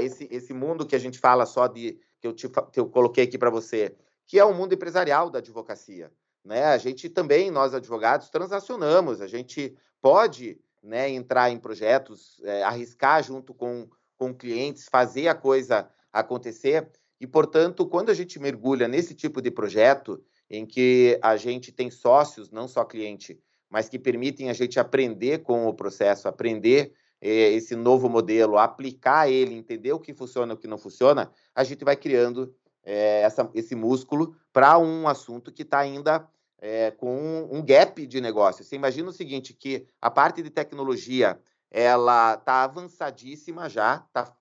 esse, 0.00 0.28
esse 0.30 0.54
mundo 0.54 0.86
que 0.86 0.94
a 0.94 0.98
gente 0.98 1.18
fala 1.18 1.46
só 1.46 1.66
de 1.66 1.98
que 2.20 2.28
eu, 2.28 2.32
te, 2.32 2.48
que 2.48 2.78
eu 2.78 2.86
coloquei 2.86 3.24
aqui 3.24 3.36
para 3.36 3.50
você, 3.50 3.94
que 4.24 4.38
é 4.38 4.44
o 4.44 4.54
mundo 4.54 4.72
empresarial 4.72 5.28
da 5.30 5.40
advocacia. 5.40 6.12
Né? 6.44 6.64
A 6.64 6.78
gente 6.78 7.08
também, 7.08 7.50
nós 7.50 7.74
advogados, 7.74 8.30
transacionamos, 8.30 9.20
a 9.20 9.26
gente 9.26 9.76
pode 10.00 10.60
né, 10.80 11.10
entrar 11.10 11.50
em 11.50 11.58
projetos, 11.58 12.40
é, 12.44 12.62
arriscar 12.62 13.22
junto 13.22 13.52
com, 13.52 13.88
com 14.16 14.32
clientes, 14.32 14.88
fazer 14.88 15.26
a 15.26 15.34
coisa 15.34 15.90
acontecer. 16.12 16.88
E, 17.20 17.26
portanto, 17.26 17.86
quando 17.86 18.10
a 18.10 18.14
gente 18.14 18.38
mergulha 18.38 18.88
nesse 18.88 19.14
tipo 19.14 19.40
de 19.40 19.50
projeto, 19.50 20.22
em 20.50 20.66
que 20.66 21.18
a 21.22 21.36
gente 21.36 21.72
tem 21.72 21.90
sócios, 21.90 22.50
não 22.50 22.68
só 22.68 22.84
cliente, 22.84 23.40
mas 23.70 23.88
que 23.88 23.98
permitem 23.98 24.50
a 24.50 24.52
gente 24.52 24.78
aprender 24.78 25.42
com 25.42 25.66
o 25.66 25.74
processo, 25.74 26.28
aprender 26.28 26.92
eh, 27.20 27.52
esse 27.52 27.74
novo 27.74 28.08
modelo, 28.08 28.58
aplicar 28.58 29.28
ele, 29.28 29.54
entender 29.54 29.92
o 29.92 29.98
que 29.98 30.12
funciona 30.12 30.52
e 30.52 30.54
o 30.54 30.58
que 30.58 30.68
não 30.68 30.78
funciona, 30.78 31.30
a 31.54 31.64
gente 31.64 31.84
vai 31.84 31.96
criando 31.96 32.54
eh, 32.84 33.22
essa, 33.22 33.50
esse 33.54 33.74
músculo 33.74 34.36
para 34.52 34.78
um 34.78 35.08
assunto 35.08 35.50
que 35.50 35.62
está 35.62 35.78
ainda 35.78 36.28
eh, 36.60 36.90
com 36.92 37.16
um, 37.16 37.58
um, 37.58 37.64
gap 37.64 38.06
de 38.06 38.20
negócio. 38.20 38.62
Você 38.62 38.76
imagina 38.76 39.08
o 39.08 39.12
seguinte, 39.12 39.52
que 39.54 39.86
a 40.00 40.10
parte 40.10 40.42
de 40.42 40.50
tecnologia 40.50 41.38
ela 41.76 42.34
está 42.34 42.62
avançadíssima 42.62 43.68
já, 43.68 44.06
está 44.06 44.32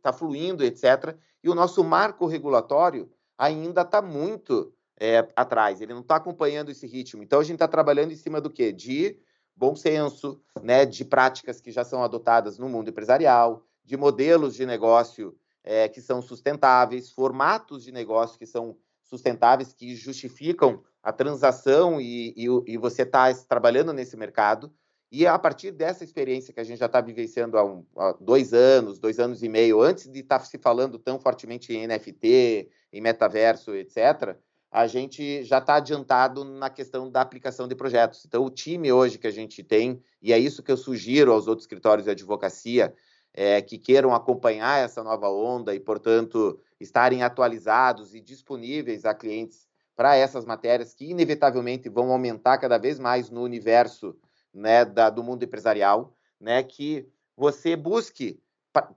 tá 0.00 0.12
fluindo, 0.12 0.62
etc. 0.62 1.16
E 1.42 1.50
o 1.50 1.54
nosso 1.54 1.82
marco 1.82 2.26
regulatório 2.26 3.10
ainda 3.36 3.80
está 3.80 4.00
muito 4.00 4.72
é, 4.96 5.28
atrás, 5.34 5.80
ele 5.80 5.92
não 5.92 6.02
está 6.02 6.14
acompanhando 6.14 6.70
esse 6.70 6.86
ritmo. 6.86 7.24
Então 7.24 7.40
a 7.40 7.42
gente 7.42 7.56
está 7.56 7.66
trabalhando 7.66 8.12
em 8.12 8.16
cima 8.16 8.40
do 8.40 8.48
quê? 8.48 8.70
De 8.70 9.18
bom 9.56 9.74
senso, 9.74 10.40
né, 10.62 10.86
de 10.86 11.04
práticas 11.04 11.60
que 11.60 11.72
já 11.72 11.82
são 11.82 12.04
adotadas 12.04 12.56
no 12.56 12.68
mundo 12.68 12.88
empresarial, 12.88 13.64
de 13.84 13.96
modelos 13.96 14.54
de 14.54 14.64
negócio 14.64 15.36
é, 15.64 15.88
que 15.88 16.00
são 16.00 16.22
sustentáveis, 16.22 17.10
formatos 17.10 17.82
de 17.82 17.90
negócio 17.90 18.38
que 18.38 18.46
são 18.46 18.76
sustentáveis, 19.02 19.72
que 19.72 19.96
justificam 19.96 20.84
a 21.02 21.12
transação 21.12 22.00
e, 22.00 22.32
e, 22.36 22.46
e 22.66 22.76
você 22.76 23.02
está 23.02 23.34
trabalhando 23.34 23.92
nesse 23.92 24.16
mercado. 24.16 24.72
E 25.10 25.26
a 25.26 25.38
partir 25.38 25.70
dessa 25.70 26.02
experiência 26.02 26.52
que 26.52 26.58
a 26.58 26.64
gente 26.64 26.78
já 26.78 26.86
está 26.86 27.00
vivenciando 27.00 27.56
há, 27.56 27.64
um, 27.64 27.84
há, 27.96 28.12
dois 28.20 28.52
anos, 28.52 28.98
dois 28.98 29.20
anos 29.20 29.42
e 29.42 29.48
meio, 29.48 29.80
antes 29.80 30.10
de 30.10 30.20
estar 30.20 30.40
tá 30.40 30.44
se 30.44 30.58
falando 30.58 30.98
tão 30.98 31.18
fortemente 31.18 31.72
em 31.72 31.86
NFT, 31.86 32.68
em 32.92 33.00
metaverso, 33.00 33.74
etc., 33.74 34.36
a 34.70 34.86
gente 34.86 35.44
já 35.44 35.58
está 35.58 35.76
adiantado 35.76 36.44
na 36.44 36.68
questão 36.68 37.10
da 37.10 37.20
aplicação 37.20 37.68
de 37.68 37.74
projetos. 37.74 38.24
Então, 38.26 38.44
o 38.44 38.50
time 38.50 38.92
hoje 38.92 39.16
que 39.16 39.26
a 39.26 39.30
gente 39.30 39.62
tem, 39.62 40.02
e 40.20 40.32
é 40.32 40.38
isso 40.38 40.62
que 40.62 40.70
eu 40.70 40.76
sugiro 40.76 41.32
aos 41.32 41.46
outros 41.46 41.64
escritórios 41.64 42.04
de 42.04 42.10
advocacia, 42.10 42.92
é, 43.32 43.62
que 43.62 43.78
queiram 43.78 44.14
acompanhar 44.14 44.82
essa 44.82 45.04
nova 45.04 45.30
onda 45.30 45.74
e, 45.74 45.80
portanto, 45.80 46.58
estarem 46.80 47.22
atualizados 47.22 48.14
e 48.14 48.20
disponíveis 48.20 49.04
a 49.04 49.14
clientes 49.14 49.66
para 49.94 50.16
essas 50.16 50.44
matérias 50.44 50.92
que, 50.92 51.10
inevitavelmente, 51.10 51.88
vão 51.88 52.10
aumentar 52.10 52.58
cada 52.58 52.76
vez 52.76 52.98
mais 52.98 53.30
no 53.30 53.42
universo 53.42 54.16
né, 54.56 54.84
da, 54.84 55.10
do 55.10 55.22
mundo 55.22 55.44
empresarial, 55.44 56.14
né, 56.40 56.62
que 56.62 57.08
você 57.36 57.76
busque 57.76 58.40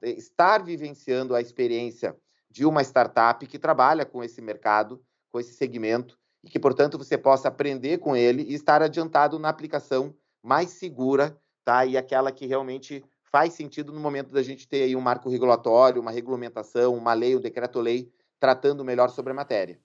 estar 0.01 0.63
vivenciando 0.63 1.35
a 1.35 1.41
experiência 1.41 2.15
de 2.49 2.65
uma 2.65 2.81
startup 2.81 3.45
que 3.45 3.59
trabalha 3.59 4.05
com 4.05 4.23
esse 4.23 4.41
mercado 4.41 5.01
com 5.31 5.39
esse 5.39 5.53
segmento 5.53 6.17
e 6.43 6.49
que, 6.49 6.59
portanto, 6.59 6.97
você 6.97 7.17
possa 7.17 7.47
aprender 7.47 7.99
com 7.99 8.15
ele 8.15 8.43
e 8.43 8.53
estar 8.53 8.81
adiantado 8.81 9.37
na 9.37 9.49
aplicação 9.49 10.15
mais 10.41 10.69
segura, 10.69 11.37
tá? 11.63 11.85
E 11.85 11.97
aquela 11.97 12.31
que 12.31 12.45
realmente 12.45 13.03
faz 13.23 13.53
sentido 13.53 13.93
no 13.93 13.99
momento 13.99 14.33
da 14.33 14.41
gente 14.41 14.67
ter 14.67 14.83
aí 14.83 14.95
um 14.95 15.01
marco 15.01 15.29
regulatório, 15.29 16.01
uma 16.01 16.11
regulamentação, 16.11 16.95
uma 16.95 17.13
lei, 17.13 17.35
um 17.35 17.41
decreto-lei 17.41 18.11
tratando 18.39 18.85
melhor 18.85 19.09
sobre 19.09 19.31
a 19.31 19.35
matéria. 19.35 19.79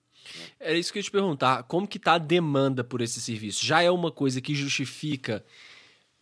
Era 0.59 0.77
isso 0.77 0.91
que 0.91 0.99
eu 0.99 1.01
ia 1.01 1.05
te 1.05 1.11
perguntar. 1.11 1.63
Como 1.63 1.87
que 1.87 1.97
está 1.97 2.13
a 2.13 2.17
demanda 2.17 2.83
por 2.83 3.01
esse 3.01 3.21
serviço? 3.21 3.65
Já 3.65 3.81
é 3.81 3.91
uma 3.91 4.11
coisa 4.11 4.41
que 4.41 4.55
justifica 4.55 5.43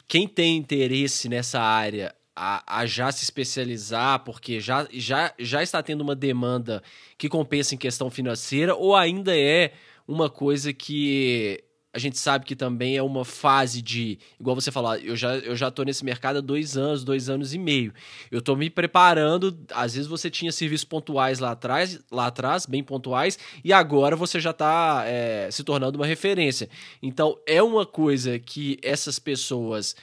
quem 0.07 0.27
tem 0.27 0.57
interesse 0.57 1.29
nessa 1.29 1.61
área 1.61 2.13
a, 2.35 2.79
a, 2.79 2.85
já 2.85 3.11
se 3.11 3.23
especializar, 3.23 4.23
porque 4.23 4.59
já, 4.59 4.87
já, 4.91 5.33
já 5.37 5.61
está 5.61 5.83
tendo 5.83 6.01
uma 6.01 6.15
demanda 6.15 6.81
que 7.17 7.29
compensa 7.29 7.75
em 7.75 7.77
questão 7.77 8.09
financeira, 8.09 8.75
ou 8.75 8.95
ainda 8.95 9.37
é 9.37 9.73
uma 10.07 10.29
coisa 10.29 10.73
que 10.73 11.63
a 11.93 11.99
gente 11.99 12.17
sabe 12.17 12.43
que 12.43 12.55
também 12.55 12.97
é 12.97 13.03
uma 13.03 13.23
fase 13.23 13.79
de. 13.79 14.17
Igual 14.39 14.55
você 14.55 14.71
falou, 14.71 14.95
eu 14.95 15.15
já, 15.15 15.35
eu 15.37 15.55
já 15.55 15.69
tô 15.69 15.83
nesse 15.83 16.03
mercado 16.03 16.37
há 16.37 16.41
dois 16.41 16.75
anos, 16.75 17.03
dois 17.03 17.29
anos 17.29 17.53
e 17.53 17.59
meio. 17.59 17.93
Eu 18.31 18.41
tô 18.41 18.55
me 18.55 18.67
preparando. 18.67 19.55
Às 19.71 19.93
vezes 19.93 20.07
você 20.07 20.27
tinha 20.27 20.51
serviços 20.51 20.85
pontuais 20.85 21.37
lá 21.37 21.51
atrás, 21.51 21.99
lá 22.11 22.25
atrás, 22.25 22.65
bem 22.65 22.83
pontuais, 22.83 23.37
e 23.63 23.71
agora 23.71 24.15
você 24.15 24.39
já 24.39 24.49
está 24.49 25.03
é, 25.05 25.49
se 25.51 25.63
tornando 25.63 25.99
uma 25.99 26.07
referência. 26.07 26.67
Então 27.01 27.37
é 27.45 27.61
uma 27.61 27.85
coisa 27.85 28.39
que 28.39 28.79
essas 28.81 29.19
pessoas 29.19 29.95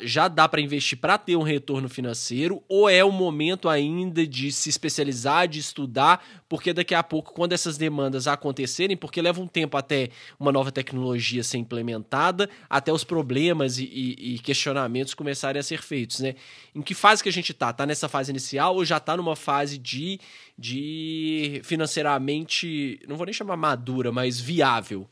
já 0.00 0.28
dá 0.28 0.48
para 0.48 0.60
investir 0.60 0.98
para 0.98 1.18
ter 1.18 1.36
um 1.36 1.42
retorno 1.42 1.88
financeiro 1.88 2.62
ou 2.68 2.88
é 2.88 3.04
o 3.04 3.10
momento 3.10 3.68
ainda 3.68 4.26
de 4.26 4.50
se 4.50 4.68
especializar, 4.68 5.46
de 5.46 5.58
estudar, 5.58 6.24
porque 6.48 6.72
daqui 6.72 6.94
a 6.94 7.02
pouco, 7.02 7.32
quando 7.32 7.52
essas 7.52 7.76
demandas 7.76 8.26
acontecerem, 8.26 8.96
porque 8.96 9.20
leva 9.20 9.40
um 9.40 9.46
tempo 9.46 9.76
até 9.76 10.08
uma 10.38 10.52
nova 10.52 10.72
tecnologia 10.72 11.42
ser 11.42 11.58
implementada, 11.58 12.48
até 12.68 12.92
os 12.92 13.04
problemas 13.04 13.78
e, 13.78 13.84
e, 13.84 14.34
e 14.34 14.38
questionamentos 14.38 15.14
começarem 15.14 15.60
a 15.60 15.62
ser 15.62 15.82
feitos, 15.82 16.20
né? 16.20 16.34
Em 16.74 16.82
que 16.82 16.94
fase 16.94 17.22
que 17.22 17.28
a 17.28 17.32
gente 17.32 17.52
tá? 17.52 17.72
Tá 17.72 17.86
nessa 17.86 18.08
fase 18.08 18.30
inicial 18.30 18.74
ou 18.74 18.84
já 18.84 18.98
tá 18.98 19.16
numa 19.16 19.36
fase 19.36 19.78
de, 19.78 20.18
de 20.58 21.60
financeiramente, 21.64 23.00
não 23.06 23.16
vou 23.16 23.26
nem 23.26 23.32
chamar 23.32 23.56
madura, 23.56 24.10
mas 24.10 24.40
viável? 24.40 25.08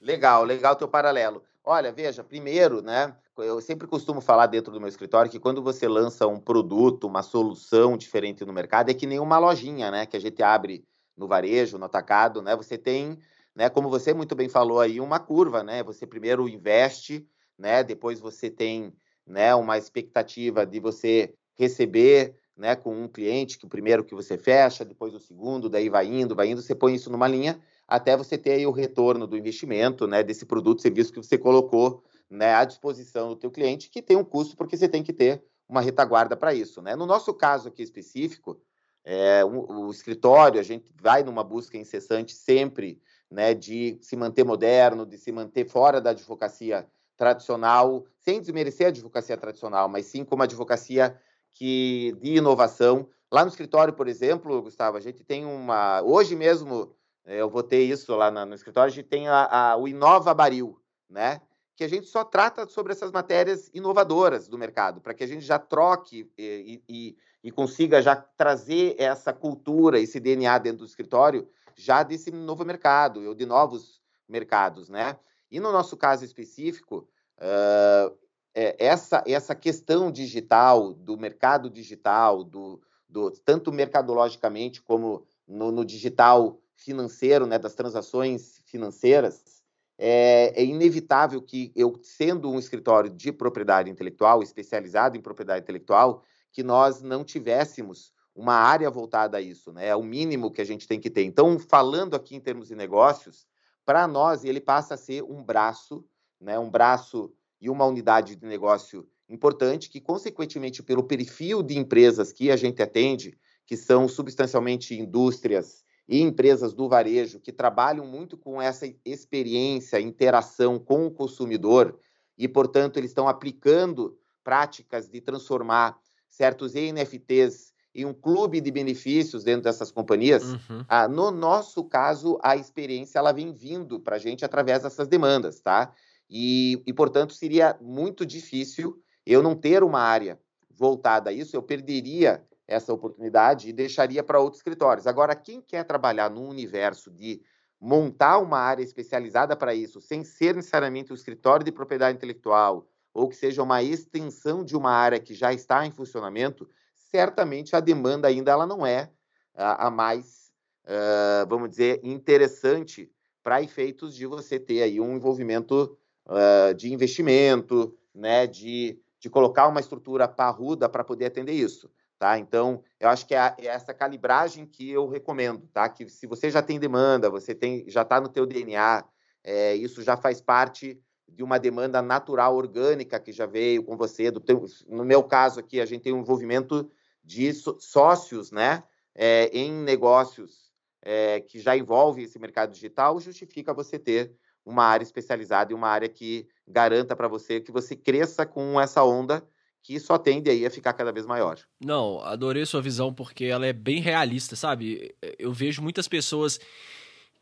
Legal, 0.00 0.44
legal 0.44 0.76
teu 0.76 0.86
paralelo. 0.86 1.42
Olha, 1.66 1.90
veja, 1.90 2.22
primeiro, 2.22 2.82
né? 2.82 3.16
Eu 3.38 3.58
sempre 3.58 3.88
costumo 3.88 4.20
falar 4.20 4.46
dentro 4.48 4.70
do 4.70 4.78
meu 4.78 4.88
escritório 4.88 5.30
que 5.30 5.40
quando 5.40 5.62
você 5.62 5.88
lança 5.88 6.26
um 6.26 6.38
produto, 6.38 7.06
uma 7.06 7.22
solução 7.22 7.96
diferente 7.96 8.44
no 8.44 8.52
mercado, 8.52 8.90
é 8.90 8.94
que 8.94 9.06
nem 9.06 9.18
uma 9.18 9.38
lojinha, 9.38 9.90
né? 9.90 10.04
Que 10.04 10.14
a 10.14 10.20
gente 10.20 10.42
abre 10.42 10.84
no 11.16 11.26
varejo, 11.26 11.78
no 11.78 11.86
atacado, 11.86 12.42
né? 12.42 12.54
Você 12.54 12.76
tem, 12.76 13.18
né? 13.54 13.70
Como 13.70 13.88
você 13.88 14.12
muito 14.12 14.34
bem 14.34 14.46
falou 14.46 14.78
aí, 14.78 15.00
uma 15.00 15.18
curva, 15.18 15.62
né? 15.62 15.82
Você 15.84 16.06
primeiro 16.06 16.46
investe, 16.46 17.26
né? 17.58 17.82
Depois 17.82 18.20
você 18.20 18.50
tem, 18.50 18.92
né? 19.26 19.54
Uma 19.54 19.78
expectativa 19.78 20.66
de 20.66 20.78
você 20.80 21.34
receber, 21.54 22.36
né? 22.54 22.76
Com 22.76 22.94
um 23.04 23.08
cliente 23.08 23.56
que 23.56 23.64
o 23.64 23.70
primeiro 23.70 24.04
que 24.04 24.14
você 24.14 24.36
fecha, 24.36 24.84
depois 24.84 25.14
o 25.14 25.18
segundo, 25.18 25.70
daí 25.70 25.88
vai 25.88 26.06
indo, 26.06 26.34
vai 26.34 26.48
indo. 26.48 26.60
Você 26.60 26.74
põe 26.74 26.94
isso 26.94 27.10
numa 27.10 27.26
linha 27.26 27.58
até 27.86 28.16
você 28.16 28.38
ter 28.38 28.66
o 28.66 28.70
retorno 28.70 29.26
do 29.26 29.36
investimento, 29.36 30.06
né, 30.06 30.22
desse 30.22 30.46
produto, 30.46 30.82
serviço 30.82 31.12
que 31.12 31.22
você 31.22 31.36
colocou 31.36 32.02
né, 32.28 32.54
à 32.54 32.64
disposição 32.64 33.28
do 33.28 33.36
teu 33.36 33.50
cliente, 33.50 33.90
que 33.90 34.02
tem 34.02 34.16
um 34.16 34.24
custo, 34.24 34.56
porque 34.56 34.76
você 34.76 34.88
tem 34.88 35.02
que 35.02 35.12
ter 35.12 35.42
uma 35.68 35.80
retaguarda 35.80 36.36
para 36.36 36.54
isso. 36.54 36.80
Né? 36.82 36.96
No 36.96 37.06
nosso 37.06 37.32
caso 37.34 37.68
aqui 37.68 37.82
específico, 37.82 38.60
é, 39.04 39.44
o, 39.44 39.86
o, 39.86 39.90
escritório, 39.90 40.58
a 40.58 40.62
gente 40.62 40.90
vai 41.00 41.22
numa 41.22 41.44
busca 41.44 41.76
incessante 41.76 42.34
sempre 42.34 43.00
né, 43.30 43.52
de 43.52 43.98
se 44.00 44.16
manter 44.16 44.44
moderno, 44.44 45.04
de 45.04 45.18
se 45.18 45.30
manter 45.30 45.68
fora 45.68 46.00
da 46.00 46.10
advocacia 46.10 46.86
tradicional, 47.16 48.06
sem 48.18 48.40
desmerecer 48.40 48.86
a 48.86 48.88
advocacia 48.88 49.36
tradicional, 49.36 49.88
mas 49.88 50.06
sim 50.06 50.24
como 50.24 50.42
advocacia 50.42 51.16
que 51.52 52.16
de 52.20 52.36
inovação. 52.36 53.08
Lá 53.30 53.42
no 53.44 53.50
escritório, 53.50 53.92
por 53.92 54.08
exemplo, 54.08 54.62
Gustavo, 54.62 54.96
a 54.96 55.00
gente 55.00 55.22
tem 55.22 55.44
uma. 55.44 56.02
Hoje 56.02 56.34
mesmo, 56.34 56.94
é, 57.24 57.40
eu 57.40 57.48
votei 57.48 57.90
isso 57.90 58.14
lá 58.14 58.30
no 58.30 58.54
escritório, 58.54 58.92
a 58.92 58.94
gente 58.94 59.08
tem 59.08 59.28
a, 59.28 59.72
a, 59.72 59.76
o 59.76 59.88
Inova 59.88 60.34
Baril, 60.34 60.80
né? 61.08 61.40
que 61.76 61.84
a 61.84 61.88
gente 61.88 62.06
só 62.06 62.24
trata 62.24 62.66
sobre 62.68 62.92
essas 62.92 63.10
matérias 63.10 63.70
inovadoras 63.74 64.46
do 64.46 64.56
mercado, 64.56 65.00
para 65.00 65.12
que 65.12 65.24
a 65.24 65.26
gente 65.26 65.44
já 65.44 65.58
troque 65.58 66.30
e, 66.38 66.82
e, 66.88 67.16
e, 67.42 67.50
consiga 67.50 68.00
já 68.00 68.14
trazer 68.14 68.94
essa 68.98 69.32
cultura, 69.32 69.98
esse 69.98 70.20
DNA 70.20 70.56
dentro 70.58 70.78
do 70.80 70.86
escritório, 70.86 71.48
já 71.74 72.02
desse 72.02 72.30
novo 72.30 72.64
mercado, 72.64 73.26
ou 73.26 73.34
de 73.34 73.44
novos 73.44 74.00
mercados, 74.28 74.88
né? 74.88 75.18
E 75.50 75.58
no 75.58 75.72
nosso 75.72 75.96
caso 75.96 76.24
específico, 76.24 77.08
uh, 77.38 78.16
essa, 78.54 79.24
essa 79.26 79.54
questão 79.54 80.12
digital, 80.12 80.92
do 80.92 81.16
mercado 81.18 81.68
digital, 81.68 82.44
do, 82.44 82.80
do 83.08 83.32
tanto 83.32 83.72
mercadologicamente 83.72 84.80
como 84.80 85.26
no, 85.46 85.72
no 85.72 85.84
digital 85.84 86.60
financeiro, 86.76 87.46
né, 87.46 87.58
das 87.58 87.74
transações 87.74 88.60
financeiras, 88.66 89.62
é, 89.96 90.52
é, 90.60 90.64
inevitável 90.64 91.40
que 91.40 91.72
eu, 91.74 91.98
sendo 92.02 92.50
um 92.50 92.58
escritório 92.58 93.10
de 93.10 93.32
propriedade 93.32 93.90
intelectual, 93.90 94.42
especializado 94.42 95.16
em 95.16 95.20
propriedade 95.20 95.62
intelectual, 95.62 96.22
que 96.52 96.62
nós 96.62 97.00
não 97.00 97.24
tivéssemos 97.24 98.12
uma 98.34 98.54
área 98.54 98.90
voltada 98.90 99.36
a 99.36 99.40
isso, 99.40 99.72
né? 99.72 99.88
É 99.88 99.96
o 99.96 100.02
mínimo 100.02 100.50
que 100.50 100.60
a 100.60 100.64
gente 100.64 100.88
tem 100.88 100.98
que 100.98 101.08
ter. 101.08 101.22
Então, 101.22 101.58
falando 101.58 102.16
aqui 102.16 102.34
em 102.34 102.40
termos 102.40 102.66
de 102.66 102.74
negócios, 102.74 103.46
para 103.84 104.08
nós 104.08 104.44
ele 104.44 104.60
passa 104.60 104.94
a 104.94 104.96
ser 104.96 105.22
um 105.22 105.42
braço, 105.42 106.04
né? 106.40 106.58
Um 106.58 106.68
braço 106.68 107.32
e 107.60 107.70
uma 107.70 107.86
unidade 107.86 108.34
de 108.34 108.44
negócio 108.44 109.08
importante 109.28 109.88
que, 109.88 110.00
consequentemente, 110.00 110.82
pelo 110.82 111.04
perfil 111.04 111.62
de 111.62 111.78
empresas 111.78 112.32
que 112.32 112.50
a 112.50 112.56
gente 112.56 112.82
atende, 112.82 113.38
que 113.64 113.76
são 113.76 114.08
substancialmente 114.08 114.98
indústrias 114.98 115.83
e 116.08 116.20
empresas 116.20 116.74
do 116.74 116.88
varejo 116.88 117.40
que 117.40 117.52
trabalham 117.52 118.06
muito 118.06 118.36
com 118.36 118.60
essa 118.60 118.86
experiência, 119.04 120.00
interação 120.00 120.78
com 120.78 121.06
o 121.06 121.10
consumidor 121.10 121.98
e, 122.36 122.46
portanto, 122.46 122.98
eles 122.98 123.10
estão 123.10 123.28
aplicando 123.28 124.18
práticas 124.42 125.08
de 125.08 125.20
transformar 125.20 125.98
certos 126.28 126.74
NFTs 126.74 127.72
em 127.94 128.04
um 128.04 128.12
clube 128.12 128.60
de 128.60 128.70
benefícios 128.70 129.44
dentro 129.44 129.62
dessas 129.62 129.90
companhias. 129.90 130.42
Uhum. 130.42 130.84
Ah, 130.88 131.08
no 131.08 131.30
nosso 131.30 131.84
caso, 131.84 132.38
a 132.42 132.56
experiência 132.56 133.18
ela 133.18 133.32
vem 133.32 133.52
vindo 133.52 134.00
para 134.00 134.16
a 134.16 134.18
gente 134.18 134.44
através 134.44 134.82
dessas 134.82 135.06
demandas, 135.06 135.60
tá? 135.60 135.92
E, 136.28 136.82
e, 136.86 136.92
portanto, 136.92 137.32
seria 137.32 137.78
muito 137.80 138.26
difícil 138.26 139.00
eu 139.24 139.42
não 139.42 139.54
ter 139.54 139.82
uma 139.84 140.00
área 140.00 140.38
voltada 140.76 141.30
a 141.30 141.32
isso, 141.32 141.56
eu 141.56 141.62
perderia 141.62 142.44
essa 142.66 142.92
oportunidade 142.92 143.68
e 143.68 143.72
deixaria 143.72 144.22
para 144.22 144.40
outros 144.40 144.60
escritórios. 144.60 145.06
Agora, 145.06 145.34
quem 145.34 145.60
quer 145.60 145.84
trabalhar 145.84 146.30
no 146.30 146.48
universo 146.48 147.10
de 147.10 147.42
montar 147.80 148.38
uma 148.38 148.58
área 148.58 148.82
especializada 148.82 149.54
para 149.54 149.74
isso, 149.74 150.00
sem 150.00 150.24
ser 150.24 150.54
necessariamente 150.54 151.12
o 151.12 151.14
escritório 151.14 151.64
de 151.64 151.72
propriedade 151.72 152.16
intelectual, 152.16 152.88
ou 153.12 153.28
que 153.28 153.36
seja 153.36 153.62
uma 153.62 153.82
extensão 153.82 154.64
de 154.64 154.76
uma 154.76 154.90
área 154.90 155.20
que 155.20 155.34
já 155.34 155.52
está 155.52 155.86
em 155.86 155.90
funcionamento, 155.90 156.68
certamente 156.94 157.76
a 157.76 157.80
demanda 157.80 158.26
ainda 158.26 158.50
ela 158.50 158.66
não 158.66 158.86
é 158.86 159.10
a, 159.54 159.86
a 159.86 159.90
mais, 159.90 160.50
uh, 160.84 161.46
vamos 161.46 161.70
dizer, 161.70 162.00
interessante 162.02 163.10
para 163.42 163.62
efeitos 163.62 164.16
de 164.16 164.26
você 164.26 164.58
ter 164.58 164.82
aí 164.82 164.98
um 164.98 165.14
envolvimento 165.14 165.96
uh, 166.26 166.74
de 166.74 166.92
investimento, 166.92 167.94
né, 168.14 168.46
de, 168.46 168.98
de 169.20 169.28
colocar 169.28 169.68
uma 169.68 169.80
estrutura 169.80 170.26
parruda 170.26 170.88
para 170.88 171.04
poder 171.04 171.26
atender 171.26 171.52
isso. 171.52 171.90
Tá? 172.18 172.38
Então, 172.38 172.82
eu 172.98 173.08
acho 173.08 173.26
que 173.26 173.34
é, 173.34 173.54
é, 173.58 173.66
essa 173.66 173.92
calibragem 173.92 174.64
que 174.66 174.90
eu 174.90 175.08
recomendo, 175.08 175.68
tá? 175.72 175.88
Que 175.88 176.08
se 176.08 176.26
você 176.26 176.50
já 176.50 176.62
tem 176.62 176.78
demanda, 176.78 177.28
você 177.28 177.54
tem, 177.54 177.84
já 177.88 178.02
está 178.02 178.20
no 178.20 178.28
teu 178.28 178.46
DNA, 178.46 179.04
é, 179.42 179.74
isso 179.74 180.02
já 180.02 180.16
faz 180.16 180.40
parte 180.40 181.00
de 181.28 181.42
uma 181.42 181.58
demanda 181.58 182.00
natural, 182.00 182.54
orgânica 182.54 183.18
que 183.18 183.32
já 183.32 183.46
veio 183.46 183.82
com 183.82 183.96
você. 183.96 184.30
Teu, 184.32 184.64
no 184.88 185.04
meu 185.04 185.22
caso 185.24 185.60
aqui, 185.60 185.80
a 185.80 185.86
gente 185.86 186.02
tem 186.02 186.12
um 186.12 186.20
envolvimento 186.20 186.90
de 187.22 187.52
sócios, 187.52 188.50
né? 188.50 188.84
É, 189.14 189.46
em 189.52 189.72
negócios 189.72 190.72
é, 191.02 191.40
que 191.40 191.60
já 191.60 191.76
envolve 191.76 192.22
esse 192.22 192.38
mercado 192.38 192.72
digital, 192.72 193.20
justifica 193.20 193.74
você 193.74 193.98
ter 193.98 194.34
uma 194.64 194.84
área 194.84 195.04
especializada 195.04 195.72
e 195.72 195.74
uma 195.74 195.88
área 195.88 196.08
que 196.08 196.48
garanta 196.66 197.14
para 197.14 197.28
você 197.28 197.60
que 197.60 197.70
você 197.70 197.94
cresça 197.94 198.46
com 198.46 198.80
essa 198.80 199.04
onda 199.04 199.46
que 199.84 200.00
só 200.00 200.16
tende 200.16 200.48
aí 200.48 200.64
a 200.64 200.70
ficar 200.70 200.94
cada 200.94 201.12
vez 201.12 201.26
maior. 201.26 201.58
Não, 201.78 202.18
adorei 202.20 202.64
sua 202.64 202.80
visão 202.80 203.12
porque 203.12 203.44
ela 203.44 203.66
é 203.66 203.72
bem 203.72 204.00
realista, 204.00 204.56
sabe? 204.56 205.14
Eu 205.38 205.52
vejo 205.52 205.82
muitas 205.82 206.08
pessoas 206.08 206.58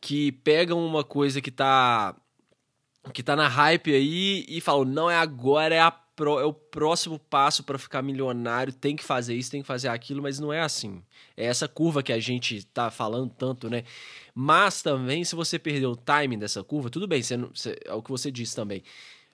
que 0.00 0.32
pegam 0.32 0.84
uma 0.84 1.04
coisa 1.04 1.40
que 1.40 1.52
tá 1.52 2.16
que 3.12 3.22
tá 3.22 3.34
na 3.34 3.48
hype 3.48 3.94
aí 3.94 4.44
e 4.48 4.60
falam, 4.60 4.84
não 4.84 5.10
é 5.10 5.16
agora, 5.16 5.74
é, 5.74 5.80
a 5.80 6.02
é 6.20 6.44
o 6.44 6.52
próximo 6.52 7.18
passo 7.18 7.64
para 7.64 7.78
ficar 7.78 8.02
milionário, 8.02 8.72
tem 8.72 8.94
que 8.94 9.02
fazer 9.02 9.34
isso, 9.34 9.50
tem 9.50 9.62
que 9.62 9.66
fazer 9.66 9.88
aquilo, 9.88 10.22
mas 10.22 10.38
não 10.38 10.52
é 10.52 10.60
assim. 10.60 11.02
É 11.36 11.46
essa 11.46 11.66
curva 11.66 12.02
que 12.02 12.12
a 12.12 12.20
gente 12.20 12.64
tá 12.66 12.90
falando 12.90 13.32
tanto, 13.36 13.68
né? 13.68 13.82
Mas 14.32 14.82
também, 14.82 15.24
se 15.24 15.34
você 15.34 15.58
perder 15.58 15.86
o 15.86 15.96
timing 15.96 16.38
dessa 16.38 16.62
curva, 16.62 16.90
tudo 16.90 17.08
bem, 17.08 17.22
você, 17.22 17.34
é 17.84 17.92
o 17.92 18.02
que 18.02 18.10
você 18.10 18.30
disse 18.30 18.54
também 18.54 18.84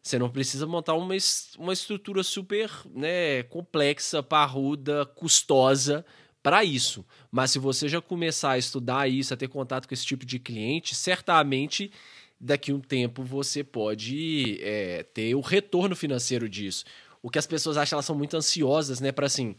você 0.08 0.18
não 0.18 0.30
precisa 0.30 0.66
montar 0.66 0.94
uma, 0.94 1.14
uma 1.58 1.72
estrutura 1.72 2.22
super 2.22 2.70
né, 2.94 3.42
complexa, 3.44 4.22
parruda, 4.22 5.04
custosa 5.04 6.04
para 6.42 6.64
isso. 6.64 7.04
Mas 7.30 7.50
se 7.50 7.58
você 7.58 7.88
já 7.88 8.00
começar 8.00 8.52
a 8.52 8.58
estudar 8.58 9.08
isso, 9.08 9.34
a 9.34 9.36
ter 9.36 9.48
contato 9.48 9.86
com 9.86 9.94
esse 9.94 10.06
tipo 10.06 10.24
de 10.24 10.38
cliente, 10.38 10.94
certamente 10.94 11.90
daqui 12.40 12.70
a 12.70 12.74
um 12.74 12.80
tempo 12.80 13.22
você 13.22 13.62
pode 13.64 14.58
é, 14.62 15.02
ter 15.02 15.34
o 15.34 15.40
retorno 15.40 15.94
financeiro 15.94 16.48
disso. 16.48 16.84
O 17.20 17.30
que 17.30 17.38
as 17.38 17.46
pessoas 17.46 17.76
acham, 17.76 17.96
elas 17.96 18.06
são 18.06 18.16
muito 18.16 18.36
ansiosas, 18.36 19.00
né? 19.00 19.10
Para 19.10 19.26
assim, 19.26 19.56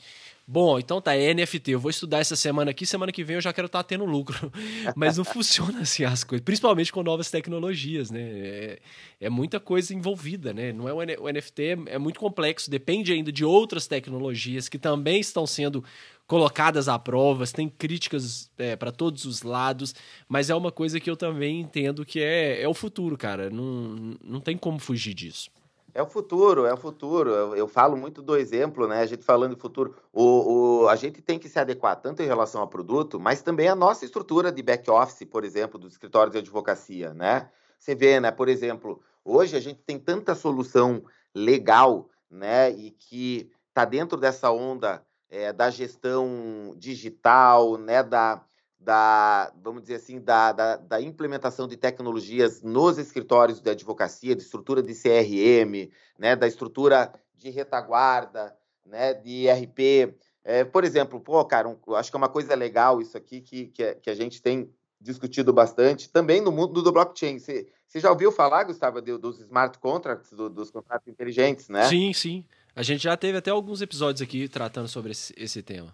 Bom, 0.51 0.79
então 0.79 0.99
tá, 0.99 1.13
é 1.15 1.31
NFT. 1.31 1.73
Eu 1.73 1.79
vou 1.79 1.91
estudar 1.91 2.17
essa 2.17 2.35
semana 2.35 2.71
aqui, 2.71 2.83
semana 2.83 3.12
que 3.12 3.23
vem 3.23 3.35
eu 3.35 3.41
já 3.41 3.53
quero 3.53 3.67
estar 3.67 3.83
tá 3.83 3.88
tendo 3.88 4.03
lucro. 4.03 4.51
Mas 4.97 5.15
não 5.15 5.23
funciona 5.23 5.81
assim 5.81 6.03
as 6.03 6.23
coisas, 6.23 6.43
principalmente 6.43 6.91
com 6.91 7.03
novas 7.03 7.29
tecnologias, 7.29 8.09
né? 8.09 8.19
É, 8.19 8.79
é 9.21 9.29
muita 9.29 9.59
coisa 9.59 9.93
envolvida, 9.93 10.51
né? 10.51 10.73
Não 10.73 10.89
é 10.89 10.93
o, 10.93 10.97
o 10.97 11.31
NFT 11.31 11.62
é, 11.62 11.77
é 11.93 11.97
muito 11.99 12.19
complexo, 12.19 12.71
depende 12.71 13.13
ainda 13.13 13.31
de 13.31 13.45
outras 13.45 13.85
tecnologias 13.85 14.67
que 14.67 14.79
também 14.79 15.19
estão 15.19 15.45
sendo 15.45 15.83
colocadas 16.25 16.89
à 16.89 16.97
prova, 16.97 17.45
tem 17.45 17.69
críticas 17.69 18.49
é, 18.57 18.75
para 18.75 18.91
todos 18.91 19.25
os 19.25 19.43
lados, 19.43 19.93
mas 20.27 20.49
é 20.49 20.55
uma 20.55 20.71
coisa 20.71 20.99
que 20.99 21.12
eu 21.12 21.15
também 21.15 21.62
entendo 21.62 22.03
que 22.03 22.21
é, 22.21 22.59
é 22.59 22.67
o 22.67 22.73
futuro, 22.73 23.15
cara. 23.15 23.51
Não, 23.51 24.17
não 24.23 24.39
tem 24.39 24.57
como 24.57 24.79
fugir 24.79 25.13
disso. 25.13 25.51
É 25.93 26.02
o 26.02 26.08
futuro, 26.08 26.65
é 26.65 26.73
o 26.73 26.78
futuro. 26.78 27.30
Eu, 27.30 27.56
eu, 27.56 27.67
falo 27.67 27.97
muito 27.97 28.21
do 28.21 28.36
exemplo, 28.36 28.88
né? 28.88 29.02
A 29.02 29.06
gente 29.06 29.23
falando 29.23 29.56
de 29.56 29.62
futuro. 29.62 29.95
O, 30.12 30.84
o, 30.84 30.88
a 30.88 30.95
gente 30.95 31.21
tem 31.21 31.39
que 31.39 31.49
se 31.49 31.60
adequar 31.60 31.95
tanto 31.95 32.21
em 32.21 32.28
relação 32.28 32.62
ao 32.62 32.67
produto, 32.67 33.19
mas 33.19 33.41
também 33.41 33.67
a 33.67 33.75
nossa 33.75 34.06
estrutura 34.06 34.52
de 34.52 34.62
back-office, 34.62 35.28
por 35.28 35.43
exemplo, 35.43 35.80
dos 35.80 35.93
escritórios 35.93 36.34
de 36.34 36.39
advocacia, 36.39 37.13
né? 37.13 37.49
Você 37.78 37.95
vê, 37.95 38.19
né? 38.19 38.32
Por 38.32 38.49
exemplo, 38.49 39.02
hoje 39.23 39.56
a 39.56 39.60
gente 39.60 39.82
tem 39.82 39.97
tanta 39.97 40.36
solução 40.36 41.04
legal, 41.34 42.10
né? 42.30 42.71
E 42.71 42.91
que 42.91 43.52
está 43.69 43.86
dentro 43.86 44.17
dessa 44.17 44.52
onda 44.52 45.04
é, 45.30 45.54
da 45.54 45.69
gestão 45.69 46.73
digital, 46.78 47.78
né? 47.78 48.04
Da, 48.04 48.41
da, 48.79 49.51
vamos 49.61 49.81
dizer 49.81 49.95
assim, 49.95 50.21
da, 50.21 50.53
da, 50.53 50.77
da, 50.77 51.01
implementação 51.01 51.67
de 51.67 51.75
tecnologias 51.75 52.61
nos 52.61 52.97
escritórios 52.97 53.59
de 53.59 53.69
advocacia, 53.69 54.35
de 54.35 54.41
estrutura 54.41 54.81
de 54.81 54.93
CRM, 54.93 55.91
né, 56.17 56.35
da 56.35 56.47
estrutura 56.47 57.13
de 57.35 57.49
retaguarda, 57.49 58.55
né, 58.85 59.13
de 59.13 59.49
RP. 59.49 60.15
É, 60.43 60.63
por 60.63 60.85
exemplo, 60.85 61.19
pô, 61.19 61.43
cara, 61.43 61.67
um, 61.67 61.77
acho 61.95 62.09
que 62.09 62.15
é 62.15 62.17
uma 62.17 62.29
coisa 62.29 62.55
legal 62.55 63.01
isso 63.01 63.17
aqui 63.17 63.41
que, 63.41 63.67
que, 63.67 63.95
que, 63.95 64.09
a 64.09 64.15
gente 64.15 64.41
tem 64.41 64.73
discutido 64.99 65.51
bastante, 65.51 66.09
também 66.09 66.41
no 66.41 66.51
mundo 66.51 66.81
do 66.81 66.91
blockchain. 66.91 67.37
Você, 67.37 67.67
você 67.85 67.99
já 67.99 68.09
ouviu 68.09 68.31
falar, 68.31 68.63
Gustavo, 68.63 69.01
de, 69.01 69.17
dos 69.17 69.39
smart 69.41 69.77
contracts, 69.77 70.31
do, 70.31 70.49
dos 70.49 70.71
contratos 70.71 71.07
inteligentes, 71.07 71.67
né? 71.67 71.87
Sim, 71.87 72.13
sim. 72.13 72.45
A 72.73 72.81
gente 72.81 73.03
já 73.03 73.17
teve 73.17 73.37
até 73.37 73.51
alguns 73.51 73.81
episódios 73.81 74.21
aqui 74.21 74.47
tratando 74.47 74.87
sobre 74.87 75.11
esse, 75.11 75.33
esse 75.37 75.61
tema. 75.61 75.93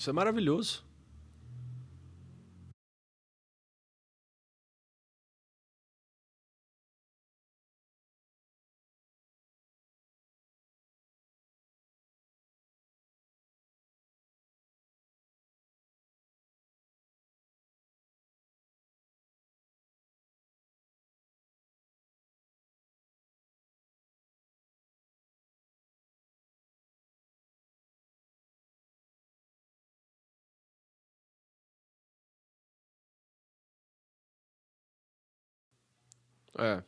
Isso 0.00 0.08
é 0.08 0.14
maravilhoso. 0.14 0.82
É. 36.58 36.82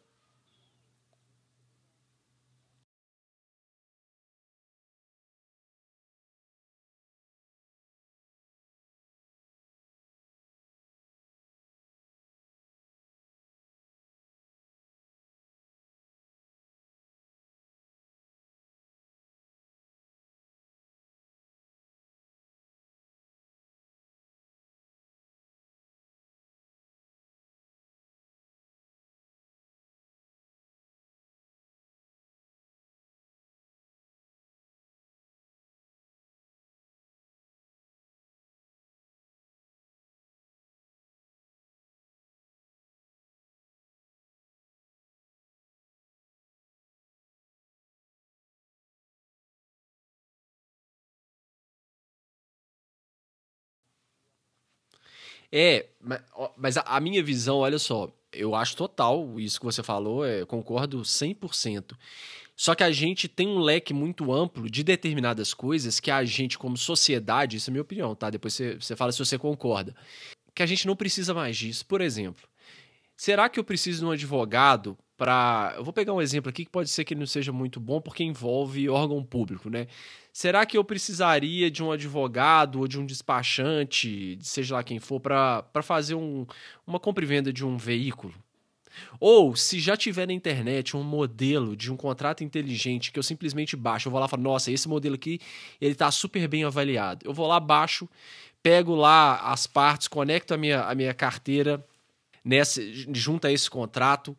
É, 55.53 55.87
mas 56.57 56.79
a 56.79 56.99
minha 56.99 57.23
visão, 57.23 57.59
olha 57.59 57.79
só, 57.79 58.11
eu 58.33 58.55
acho 58.55 58.75
total 58.75 59.39
isso 59.39 59.61
que 59.61 59.67
você 59.67 59.83
falou, 59.83 60.25
é, 60.25 60.47
concordo 60.47 61.03
100%. 61.03 61.95
Só 62.57 62.75
que 62.75 62.83
a 62.83 62.93
gente 62.93 63.29
tem 63.29 63.49
um 63.49 63.59
leque 63.59 63.93
muito 63.93 64.33
amplo 64.33 64.71
de 64.71 64.83
determinadas 64.83 65.53
coisas 65.53 66.01
que 66.01 66.11
a 66.11 66.25
gente, 66.25 66.59
como 66.59 66.77
sociedade, 66.77 67.57
isso 67.57 67.69
é 67.69 67.73
minha 67.73 67.83
opinião, 67.83 68.15
tá? 68.15 68.31
Depois 68.31 68.55
você, 68.55 68.77
você 68.77 68.97
fala 68.97 69.13
se 69.13 69.19
você 69.19 69.39
concorda. 69.39 69.95
Que 70.55 70.63
a 70.63 70.67
gente 70.67 70.87
não 70.87 70.97
precisa 70.97 71.35
mais 71.35 71.57
disso. 71.57 71.85
Por 71.85 72.01
exemplo, 72.01 72.47
será 73.17 73.49
que 73.49 73.59
eu 73.59 73.65
preciso 73.65 74.01
de 74.01 74.05
um 74.05 74.11
advogado 74.11 74.97
para. 75.23 75.75
Eu 75.77 75.85
vou 75.85 75.93
pegar 75.93 76.13
um 76.13 76.21
exemplo 76.21 76.51
aqui 76.51 76.65
que 76.65 76.71
pode 76.71 76.91
ser 76.91 77.05
que 77.05 77.15
ele 77.15 77.21
não 77.21 77.29
seja 77.29 77.53
muito 77.53 77.79
bom 77.79 78.01
porque 78.01 78.25
envolve 78.25 78.89
órgão 78.89 79.23
público, 79.23 79.71
né? 79.71 79.87
Será 80.33 80.67
que 80.67 80.77
eu 80.77 80.83
precisaria 80.83 81.71
de 81.71 81.81
um 81.81 81.93
advogado 81.93 82.81
ou 82.81 82.89
de 82.89 82.99
um 82.99 83.07
despachante, 83.07 84.37
seja 84.43 84.75
lá 84.75 84.83
quem 84.83 84.99
for, 84.99 85.21
para 85.21 85.65
fazer 85.81 86.17
um, 86.17 86.45
uma 86.85 86.99
compra 86.99 87.23
e 87.23 87.27
venda 87.29 87.53
de 87.53 87.65
um 87.65 87.77
veículo? 87.77 88.35
Ou, 89.21 89.55
se 89.55 89.79
já 89.79 89.97
tiver 89.97 90.27
na 90.27 90.33
internet 90.33 90.97
um 90.97 91.05
modelo 91.05 91.77
de 91.77 91.93
um 91.93 91.97
contrato 91.97 92.43
inteligente 92.43 93.13
que 93.13 93.19
eu 93.19 93.23
simplesmente 93.23 93.77
baixo, 93.77 94.09
eu 94.09 94.11
vou 94.11 94.19
lá 94.19 94.27
e 94.27 94.29
falo, 94.29 94.43
nossa, 94.43 94.73
esse 94.73 94.89
modelo 94.89 95.15
aqui, 95.15 95.39
ele 95.81 95.93
está 95.93 96.11
super 96.11 96.49
bem 96.49 96.65
avaliado. 96.65 97.25
Eu 97.25 97.33
vou 97.33 97.47
lá, 97.47 97.61
baixo, 97.61 98.09
pego 98.61 98.97
lá 98.97 99.37
as 99.53 99.69
partes, 99.69 100.09
conecto 100.09 100.53
a 100.53 100.57
minha, 100.57 100.83
a 100.83 100.95
minha 100.97 101.15
carteira 101.15 101.85
nessa, 102.45 102.83
junto 103.15 103.47
a 103.47 103.53
esse 103.53 103.71
contrato, 103.71 104.37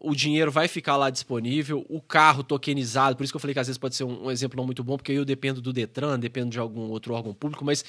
o 0.00 0.14
dinheiro 0.14 0.50
vai 0.50 0.66
ficar 0.66 0.96
lá 0.96 1.10
disponível, 1.10 1.84
o 1.88 2.00
carro 2.00 2.42
tokenizado, 2.42 3.16
por 3.16 3.22
isso 3.22 3.32
que 3.32 3.36
eu 3.36 3.40
falei 3.40 3.52
que 3.52 3.60
às 3.60 3.66
vezes 3.66 3.78
pode 3.78 3.94
ser 3.94 4.04
um, 4.04 4.24
um 4.24 4.30
exemplo 4.30 4.56
não 4.56 4.64
muito 4.64 4.82
bom, 4.82 4.96
porque 4.96 5.12
eu 5.12 5.24
dependo 5.24 5.60
do 5.60 5.72
Detran, 5.72 6.18
dependo 6.18 6.50
de 6.50 6.58
algum 6.58 6.88
outro 6.88 7.12
órgão 7.12 7.34
público, 7.34 7.64
mas 7.64 7.84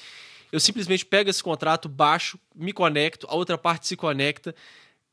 eu 0.52 0.60
simplesmente 0.60 1.06
pego 1.06 1.30
esse 1.30 1.42
contrato, 1.42 1.88
baixo, 1.88 2.38
me 2.54 2.72
conecto, 2.72 3.26
a 3.30 3.34
outra 3.34 3.56
parte 3.56 3.86
se 3.86 3.96
conecta, 3.96 4.54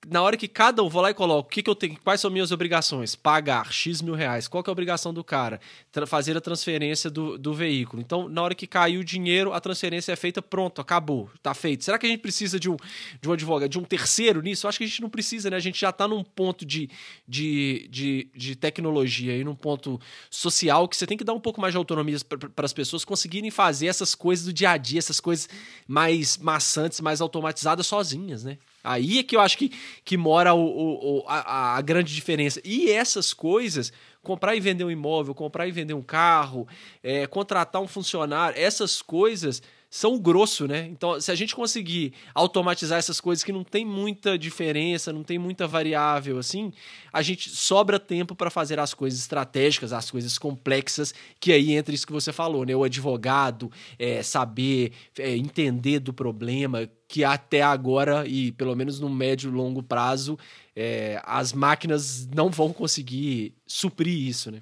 na 0.08 0.22
hora 0.22 0.38
que 0.38 0.48
cada 0.48 0.82
um 0.82 0.90
vou 0.90 1.02
lá 1.02 1.12
e 1.12 1.14
coloco 1.14 1.48
o 1.48 1.52
que, 1.52 1.62
que 1.62 1.70
eu 1.70 1.76
tenho, 1.76 1.98
quais 2.02 2.22
são 2.22 2.32
minhas 2.32 2.52
obrigações, 2.52 3.16
pagar 3.16 3.72
X 3.72 4.02
mil 4.02 4.16
reais, 4.16 4.48
qual 4.48 4.64
que 4.64 4.70
é 4.70 4.72
a 4.72 4.74
obrigação 4.74 5.14
do 5.14 5.24
cara? 5.24 5.60
fazer 6.08 6.38
a 6.38 6.42
transferência 6.42 7.10
do, 7.10 7.38
do 7.38 7.54
veículo. 7.54 8.02
Então, 8.02 8.30
na 8.30 8.42
hora 8.42 8.56
que 8.56 8.66
caiu 8.66 9.02
o 9.02 9.04
dinheiro, 9.04 9.54
a 9.54 9.60
transferência 9.60 10.14
é 10.14 10.16
feita, 10.16 10.42
pronto, 10.42 10.80
acabou, 10.80 11.30
tá 11.44 11.54
feito. 11.54 11.84
Será 11.84 11.98
que 12.00 12.06
a 12.06 12.10
gente 12.10 12.22
precisa 12.22 12.60
de 12.60 12.70
um, 12.70 12.78
de 13.22 13.30
um 13.30 13.34
advogado, 13.34 13.70
de 13.70 13.78
um 13.78 13.84
terceiro 13.84 14.42
nisso? 14.42 14.66
Eu 14.66 14.70
acho 14.70 14.78
que 14.78 14.86
a 14.86 14.88
gente 14.88 15.02
não 15.02 15.10
precisa, 15.10 15.50
né? 15.50 15.58
A 15.58 15.60
gente 15.60 15.80
já 15.80 15.90
está 15.90 16.08
num 16.08 16.24
ponto 16.24 16.66
de, 16.66 16.90
de, 17.28 17.88
de, 17.92 18.32
de 18.34 18.56
tecnologia 18.56 19.36
e 19.36 19.44
num 19.44 19.56
ponto 19.56 20.00
social 20.30 20.88
que 20.88 20.96
você 20.96 21.06
tem 21.06 21.18
que 21.18 21.24
dar 21.24 21.34
um 21.34 21.40
pouco 21.40 21.60
mais 21.60 21.74
de 21.74 21.78
autonomia 21.78 22.18
para 22.56 22.66
as 22.66 22.74
pessoas 22.74 23.04
conseguirem 23.04 23.52
fazer 23.52 23.88
essas 23.88 24.16
coisas 24.16 24.46
do 24.46 24.54
dia 24.54 24.72
a 24.72 24.78
dia, 24.78 25.00
essas 25.00 25.20
coisas 25.20 25.50
mais 25.88 26.38
maçantes, 26.38 27.02
mais 27.02 27.20
automatizadas 27.20 27.86
sozinhas, 27.86 28.44
né? 28.44 28.58
Aí 28.84 29.20
é 29.20 29.24
que 29.24 29.36
eu 29.36 29.42
acho 29.42 29.58
que, 29.58 29.72
que 30.04 30.18
mora 30.18 30.54
o, 30.54 31.20
o, 31.20 31.24
a, 31.28 31.76
a 31.78 31.82
grande 31.82 32.13
diferença. 32.13 32.62
E 32.63 32.89
essas 32.92 33.34
coisas, 33.34 33.92
comprar 34.22 34.56
e 34.56 34.60
vender 34.60 34.84
um 34.84 34.92
imóvel, 34.92 35.36
comprar 35.36 35.68
e 35.68 35.72
vender 35.72 35.94
um 35.94 36.02
carro, 36.02 36.68
é, 37.04 37.28
contratar 37.28 37.82
um 37.82 37.88
funcionário, 37.88 38.60
essas 38.60 39.02
coisas 39.02 39.62
são 39.89 40.19
grosso, 40.19 40.67
né? 40.67 40.86
Então, 40.88 41.19
se 41.19 41.32
a 41.32 41.36
gente 41.36 41.56
conseguir 41.56 42.13
automatizar 42.36 42.99
essas 42.99 43.19
coisas 43.19 43.43
que 43.43 43.52
não 43.52 43.63
tem 43.63 43.84
muita 43.84 44.38
diferença, 44.38 45.12
não 45.12 45.23
tem 45.23 45.39
muita 45.39 45.67
variável 45.67 46.38
assim, 46.38 46.71
a 47.12 47.21
gente 47.23 47.49
sobra 47.49 47.99
tempo 47.99 48.36
para 48.36 48.52
fazer 48.52 48.80
as 48.80 48.93
coisas 48.93 49.19
estratégicas, 49.19 49.91
as 49.91 50.12
coisas 50.12 50.38
complexas, 50.38 51.13
que 51.39 51.52
aí 51.52 51.71
entra 51.71 51.93
isso 51.93 52.06
que 52.06 52.13
você 52.13 52.32
falou, 52.32 52.65
né? 52.65 52.75
O 52.75 52.84
advogado 52.84 53.71
é, 53.97 54.21
saber 54.21 54.91
é, 55.17 55.36
entender 55.36 55.99
do 55.99 56.13
problema, 56.13 56.88
que 57.08 57.23
até 57.23 57.63
agora, 57.63 58.28
e 58.28 58.52
pelo 58.52 58.75
menos 58.75 58.99
no 58.99 59.10
médio 59.10 59.49
e 59.49 59.54
longo 59.54 59.82
prazo, 59.82 60.38
é, 60.75 61.19
as 61.25 61.52
máquinas 61.52 62.28
não 62.28 62.52
vão 62.52 62.71
conseguir 62.71 63.56
suprir 63.65 64.28
isso, 64.28 64.52
né? 64.52 64.62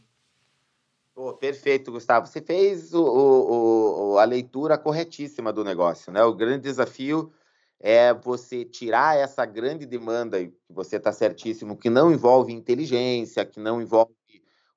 Perfeito, 1.40 1.92
Gustavo. 1.92 2.28
Você 2.28 2.42
fez 2.42 2.94
o, 2.94 3.04
o, 3.04 4.12
o, 4.12 4.18
a 4.20 4.24
leitura 4.24 4.78
corretíssima 4.78 5.52
do 5.52 5.64
negócio, 5.64 6.12
né? 6.12 6.24
O 6.24 6.36
grande 6.36 6.64
desafio 6.64 7.34
é 7.80 8.14
você 8.14 8.64
tirar 8.64 9.18
essa 9.18 9.44
grande 9.44 9.88
demanda, 9.88 10.46
que 10.46 10.54
você 10.70 10.98
está 10.98 11.12
certíssimo, 11.12 11.76
que 11.76 11.90
não 11.90 12.12
envolve 12.12 12.54
inteligência, 12.54 13.46
que 13.46 13.60
não 13.60 13.82
envolve 13.82 14.14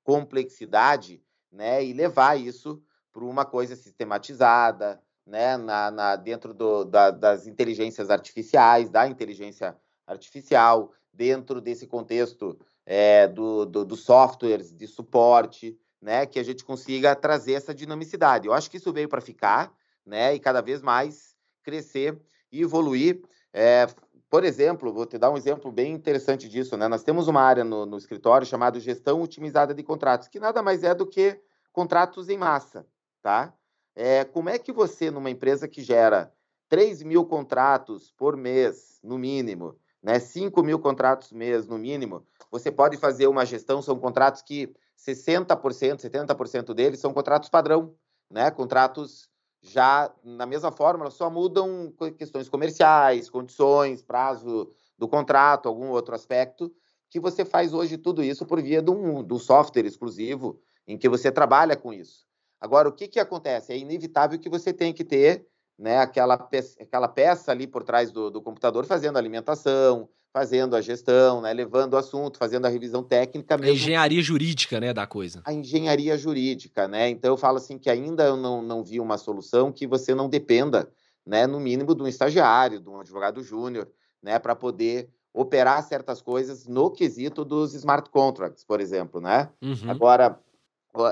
complexidade, 0.03 1.23
né? 1.53 1.85
E 1.85 1.93
levar 1.93 2.41
isso 2.41 2.83
para 3.13 3.25
uma 3.25 3.45
coisa 3.45 3.77
sistematizada, 3.77 4.99
né? 5.27 5.59
Na, 5.59 5.91
na 5.91 6.17
dentro 6.17 6.55
do, 6.55 6.85
da, 6.85 7.11
das 7.11 7.47
inteligências 7.47 8.09
artificiais, 8.09 8.89
da 8.89 9.07
inteligência 9.07 9.77
artificial, 10.07 10.91
dentro 11.13 11.61
desse 11.61 11.87
contexto 11.87 12.59
é, 12.87 13.29
do, 13.29 13.67
do, 13.67 13.85
dos 13.85 14.05
softwares 14.05 14.75
de 14.75 14.87
suporte, 14.87 15.79
né, 16.01 16.27
que 16.27 16.39
a 16.39 16.43
gente 16.43 16.65
consiga 16.65 17.15
trazer 17.15 17.53
essa 17.53 17.75
dinamicidade. 17.75 18.47
Eu 18.47 18.53
acho 18.53 18.71
que 18.71 18.77
isso 18.77 18.93
veio 18.93 19.09
para 19.09 19.21
ficar, 19.21 19.73
né, 20.05 20.35
e 20.35 20.41
cada 20.41 20.61
vez 20.61 20.81
mais 20.81 21.37
crescer 21.63 22.19
e 22.51 22.63
evoluir. 22.63 23.21
É, 23.53 23.87
por 24.31 24.45
exemplo, 24.45 24.93
vou 24.93 25.07
te 25.07 25.19
dar 25.19 25.31
um 25.31 25.37
exemplo 25.37 25.71
bem 25.73 25.93
interessante 25.93 26.49
disso, 26.49 26.77
né? 26.77 26.87
Nós 26.87 27.03
temos 27.03 27.27
uma 27.27 27.43
área 27.43 27.65
no, 27.65 27.85
no 27.85 27.99
escritório 27.99 28.47
chamada 28.47 28.79
gestão 28.79 29.21
otimizada 29.21 29.75
de 29.75 29.83
contratos, 29.83 30.29
que 30.29 30.39
nada 30.39 30.63
mais 30.63 30.85
é 30.85 30.95
do 30.95 31.05
que 31.05 31.41
contratos 31.73 32.29
em 32.29 32.39
massa, 32.39 32.87
tá? 33.21 33.53
É, 33.95 34.25
como 34.25 34.49
é 34.49 34.59
que 34.59 34.73
você, 34.73 35.11
numa 35.11 35.31
empresa 35.31 35.67
que 35.67 35.83
gera 35.83 36.33
3 36.69 37.03
mil 37.03 37.25
contratos 37.25 38.13
por 38.17 38.37
mês, 38.37 39.01
no 39.03 39.19
mínimo, 39.19 39.77
né, 40.01 40.21
5 40.21 40.63
mil 40.63 40.79
contratos 40.79 41.33
mês, 41.33 41.67
no 41.67 41.77
mínimo, 41.77 42.25
você 42.51 42.71
pode 42.71 42.97
fazer 42.97 43.27
uma 43.27 43.47
gestão, 43.47 43.81
são 43.81 43.99
contratos 43.99 44.43
que 44.43 44.75
60%, 44.99 46.01
70% 46.01 46.75
deles 46.75 47.01
são 47.01 47.13
contratos 47.13 47.49
padrão, 47.49 47.95
né? 48.31 48.51
Contratos 48.51 49.29
já 49.63 50.13
na 50.25 50.47
mesma 50.47 50.73
fórmula, 50.73 51.11
só 51.11 51.31
mudam 51.31 51.93
questões 52.17 52.49
comerciais, 52.49 53.29
condições, 53.29 54.03
prazo 54.03 54.69
do 54.99 55.07
contrato, 55.07 55.69
algum 55.69 55.91
outro 55.91 56.15
aspecto, 56.15 56.73
que 57.09 57.21
você 57.21 57.45
faz 57.45 57.75
hoje 57.75 57.99
tudo 57.99 58.23
isso 58.23 58.47
por 58.47 58.63
via 58.63 58.81
de 58.81 58.91
um, 58.91 59.23
do 59.23 59.39
software 59.39 59.87
exclusivo 59.87 60.61
em 60.87 60.97
que 60.97 61.09
você 61.09 61.31
trabalha 61.31 61.77
com 61.77 61.93
isso. 61.93 62.27
Agora, 62.61 62.89
o 62.89 62.93
que, 62.93 63.09
que 63.09 63.19
acontece? 63.19 63.73
É 63.73 63.79
inevitável 63.79 64.39
que 64.39 64.49
você 64.49 64.73
tenha 64.73 64.93
que 64.93 65.05
ter 65.05 65.47
né, 65.81 65.97
aquela, 65.97 66.37
peça, 66.37 66.81
aquela 66.83 67.09
peça 67.09 67.51
ali 67.51 67.67
por 67.67 67.83
trás 67.83 68.13
do, 68.13 68.31
do 68.31 68.43
computador 68.43 68.85
fazendo 68.85 69.17
a 69.17 69.19
alimentação, 69.19 70.11
fazendo 70.31 70.77
a 70.77 70.81
gestão, 70.83 71.41
né, 71.41 71.55
levando 71.55 71.95
o 71.95 71.97
assunto, 71.97 72.37
fazendo 72.37 72.67
a 72.67 72.69
revisão 72.69 73.03
técnica. 73.03 73.57
Mesmo. 73.57 73.73
A 73.73 73.75
engenharia 73.75 74.23
jurídica, 74.23 74.79
né, 74.79 74.93
da 74.93 75.07
coisa. 75.07 75.41
A 75.43 75.55
engenharia 75.55 76.19
jurídica, 76.19 76.87
né? 76.87 77.09
Então 77.09 77.33
eu 77.33 77.37
falo 77.37 77.57
assim 77.57 77.79
que 77.79 77.89
ainda 77.89 78.25
eu 78.25 78.37
não, 78.37 78.61
não 78.61 78.85
vi 78.85 79.01
uma 79.01 79.17
solução 79.17 79.73
que 79.73 79.87
você 79.87 80.15
não 80.15 80.29
dependa, 80.29 80.93
né, 81.27 81.47
no 81.47 81.59
mínimo 81.59 81.95
de 81.95 82.03
um 82.03 82.07
estagiário, 82.07 82.79
de 82.79 82.89
um 82.89 83.01
advogado 83.01 83.43
júnior, 83.43 83.89
né, 84.23 84.39
para 84.39 84.55
poder 84.55 85.09
operar 85.33 85.83
certas 85.83 86.21
coisas 86.21 86.67
no 86.67 86.91
quesito 86.91 87.43
dos 87.43 87.73
smart 87.73 88.11
contracts, 88.11 88.65
por 88.65 88.81
exemplo, 88.81 89.19
né? 89.19 89.49
Uhum. 89.63 89.91
Agora, 89.91 90.39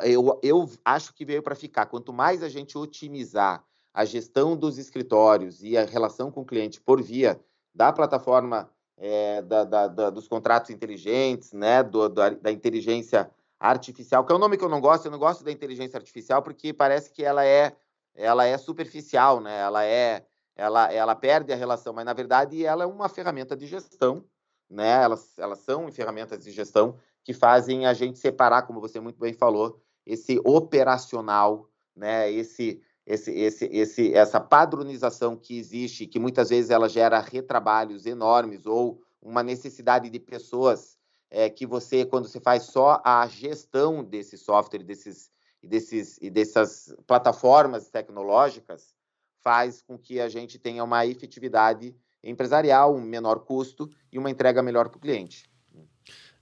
eu, 0.04 0.38
eu 0.42 0.68
acho 0.84 1.14
que 1.14 1.24
veio 1.24 1.42
para 1.42 1.54
ficar. 1.54 1.86
Quanto 1.86 2.12
mais 2.12 2.42
a 2.42 2.48
gente 2.50 2.76
otimizar 2.76 3.64
a 3.92 4.04
gestão 4.04 4.56
dos 4.56 4.78
escritórios 4.78 5.62
e 5.62 5.76
a 5.76 5.84
relação 5.84 6.30
com 6.30 6.42
o 6.42 6.46
cliente 6.46 6.80
por 6.80 7.02
via 7.02 7.40
da 7.74 7.92
plataforma 7.92 8.70
é, 8.98 9.42
da, 9.42 9.64
da, 9.64 9.86
da, 9.86 10.10
dos 10.10 10.26
contratos 10.26 10.70
inteligentes, 10.70 11.52
né, 11.52 11.82
do, 11.82 12.08
da, 12.08 12.50
inteligência 12.50 13.30
artificial, 13.58 14.24
que 14.24 14.32
é 14.32 14.36
um 14.36 14.40
nome 14.40 14.56
que 14.56 14.64
eu 14.64 14.68
não 14.68 14.80
gosto, 14.80 15.06
eu 15.06 15.10
não 15.10 15.18
gosto 15.18 15.44
da 15.44 15.52
inteligência 15.52 15.96
artificial 15.96 16.42
porque 16.42 16.72
parece 16.72 17.10
que 17.10 17.24
ela 17.24 17.44
é, 17.44 17.76
ela 18.14 18.44
é 18.44 18.56
superficial, 18.58 19.40
né, 19.40 19.60
ela 19.60 19.84
é, 19.84 20.26
ela, 20.56 20.92
ela 20.92 21.14
perde 21.14 21.52
a 21.52 21.56
relação, 21.56 21.92
mas 21.92 22.04
na 22.04 22.12
verdade 22.12 22.64
ela 22.64 22.84
é 22.84 22.86
uma 22.86 23.08
ferramenta 23.08 23.56
de 23.56 23.66
gestão, 23.66 24.24
né, 24.68 25.02
elas, 25.02 25.38
elas 25.38 25.60
são 25.60 25.90
ferramentas 25.90 26.44
de 26.44 26.50
gestão 26.50 26.96
que 27.24 27.32
fazem 27.32 27.86
a 27.86 27.92
gente 27.94 28.18
separar, 28.18 28.62
como 28.62 28.80
você 28.80 29.00
muito 29.00 29.18
bem 29.18 29.32
falou, 29.32 29.80
esse 30.04 30.40
operacional, 30.44 31.68
né, 31.94 32.30
esse 32.30 32.80
esse, 33.08 33.30
esse, 33.32 33.64
esse, 33.64 34.12
essa 34.12 34.38
padronização 34.38 35.34
que 35.34 35.58
existe, 35.58 36.06
que 36.06 36.18
muitas 36.18 36.50
vezes 36.50 36.70
ela 36.70 36.90
gera 36.90 37.18
retrabalhos 37.18 38.04
enormes 38.04 38.66
ou 38.66 39.00
uma 39.22 39.42
necessidade 39.42 40.10
de 40.10 40.20
pessoas 40.20 40.98
é, 41.30 41.48
que 41.48 41.66
você, 41.66 42.04
quando 42.04 42.28
você 42.28 42.38
faz 42.38 42.64
só 42.64 43.00
a 43.02 43.26
gestão 43.26 44.04
desse 44.04 44.36
software, 44.36 44.82
desses, 44.82 45.30
desses, 45.62 46.18
e 46.20 46.28
dessas 46.28 46.94
plataformas 47.06 47.88
tecnológicas, 47.88 48.94
faz 49.40 49.80
com 49.80 49.96
que 49.96 50.20
a 50.20 50.28
gente 50.28 50.58
tenha 50.58 50.84
uma 50.84 51.06
efetividade 51.06 51.96
empresarial, 52.22 52.94
um 52.94 53.00
menor 53.00 53.40
custo 53.40 53.88
e 54.12 54.18
uma 54.18 54.30
entrega 54.30 54.62
melhor 54.62 54.90
para 54.90 54.98
o 54.98 55.00
cliente. 55.00 55.48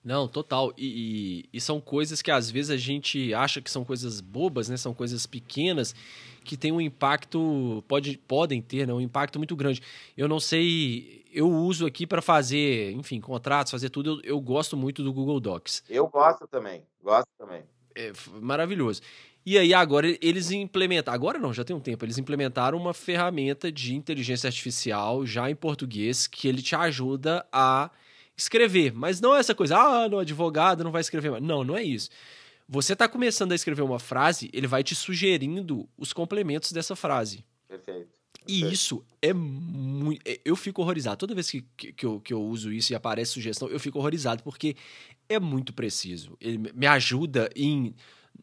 Não, 0.03 0.29
total. 0.29 0.73
E, 0.77 1.45
e, 1.53 1.57
e, 1.57 1.61
são 1.61 1.81
coisas 1.81 2.23
que 2.23 2.31
às 2.31 2.49
vezes 2.49 2.71
a 2.71 2.77
gente 2.77 3.35
acha 3.35 3.61
que 3.61 3.69
são 3.69 3.85
coisas 3.85 4.21
bobas, 4.21 4.69
né? 4.69 4.77
São 4.77 4.95
coisas 4.95 5.27
pequenas 5.27 5.97
que 6.47 6.57
têm 6.57 6.73
um 6.73 6.81
impacto, 6.81 7.85
pode, 7.89 8.17
podem 8.19 8.63
ter, 8.63 8.87
né? 8.87 8.95
um 8.95 9.01
impacto 9.01 9.39
muito 9.39 9.57
grande. 9.57 9.83
Eu 10.17 10.29
não 10.29 10.41
sei, 10.41 11.25
eu 11.33 11.51
uso 11.51 11.85
aqui 11.85 12.07
para 12.07 12.23
fazer, 12.23 12.93
enfim, 12.93 13.21
contratos, 13.21 13.73
fazer 13.73 13.91
tudo. 13.91 14.21
Eu, 14.23 14.37
eu, 14.37 14.41
gosto 14.41 14.77
muito 14.77 15.03
do 15.03 15.13
Google 15.13 15.41
Docs. 15.41 15.83
Eu 15.91 16.07
gosto 16.09 16.47
também, 16.47 16.83
gosto 17.03 17.29
também. 17.37 17.63
É 17.95 18.13
maravilhoso. 18.41 19.03
E 19.45 19.59
aí 19.59 19.73
agora 19.75 20.09
eles 20.21 20.51
implementaram, 20.51 21.15
agora 21.15 21.39
não, 21.39 21.53
já 21.53 21.65
tem 21.65 21.75
um 21.75 21.81
tempo, 21.81 22.05
eles 22.05 22.19
implementaram 22.19 22.77
uma 22.77 22.93
ferramenta 22.93 23.71
de 23.71 23.95
inteligência 23.95 24.49
artificial 24.49 25.25
já 25.25 25.49
em 25.51 25.55
português 25.55 26.27
que 26.27 26.49
ele 26.49 26.61
te 26.61 26.75
ajuda 26.75 27.47
a 27.53 27.91
escrever. 28.37 28.93
Mas 28.93 29.21
não 29.21 29.37
é 29.37 29.41
essa 29.41 29.55
coisa, 29.55 29.77
ah, 29.77 30.09
no 30.09 30.19
advogado 30.19 30.83
não 30.85 30.91
vai 30.91 31.01
escrever 31.01 31.31
mais. 31.31 31.43
Não, 31.43 31.65
não 31.65 31.77
é 31.77 31.83
isso. 31.83 32.11
Você 32.69 32.95
está 32.95 33.09
começando 33.09 33.53
a 33.53 33.55
escrever 33.55 33.83
uma 33.83 33.99
frase, 33.99 34.51
ele 34.53 34.67
vai 34.67 34.83
te 34.83 34.95
sugerindo 34.95 35.89
os 35.97 36.13
complementos 36.13 36.73
dessa 36.73 36.97
frase. 36.97 37.45
Perfeito. 37.69 38.17
E 38.49 38.73
isso 38.73 39.05
é 39.21 39.33
muito. 39.33 40.21
É, 40.25 40.41
eu 40.45 40.55
fico 40.55 40.81
horrorizado. 40.81 41.17
Toda 41.17 41.35
vez 41.35 41.51
que, 41.51 41.65
que, 41.77 41.93
que, 41.93 42.07
eu, 42.07 42.21
que 42.21 42.33
eu 42.33 42.43
uso 42.43 42.73
isso 42.73 42.93
e 42.93 42.95
aparece 42.95 43.33
sugestão, 43.33 43.69
eu 43.69 43.81
fico 43.81 43.99
horrorizado, 43.99 44.43
porque 44.43 44.77
é 45.29 45.39
muito 45.39 45.73
preciso. 45.73 46.37
Ele 46.41 46.71
me 46.73 46.87
ajuda 46.87 47.51
em 47.57 47.95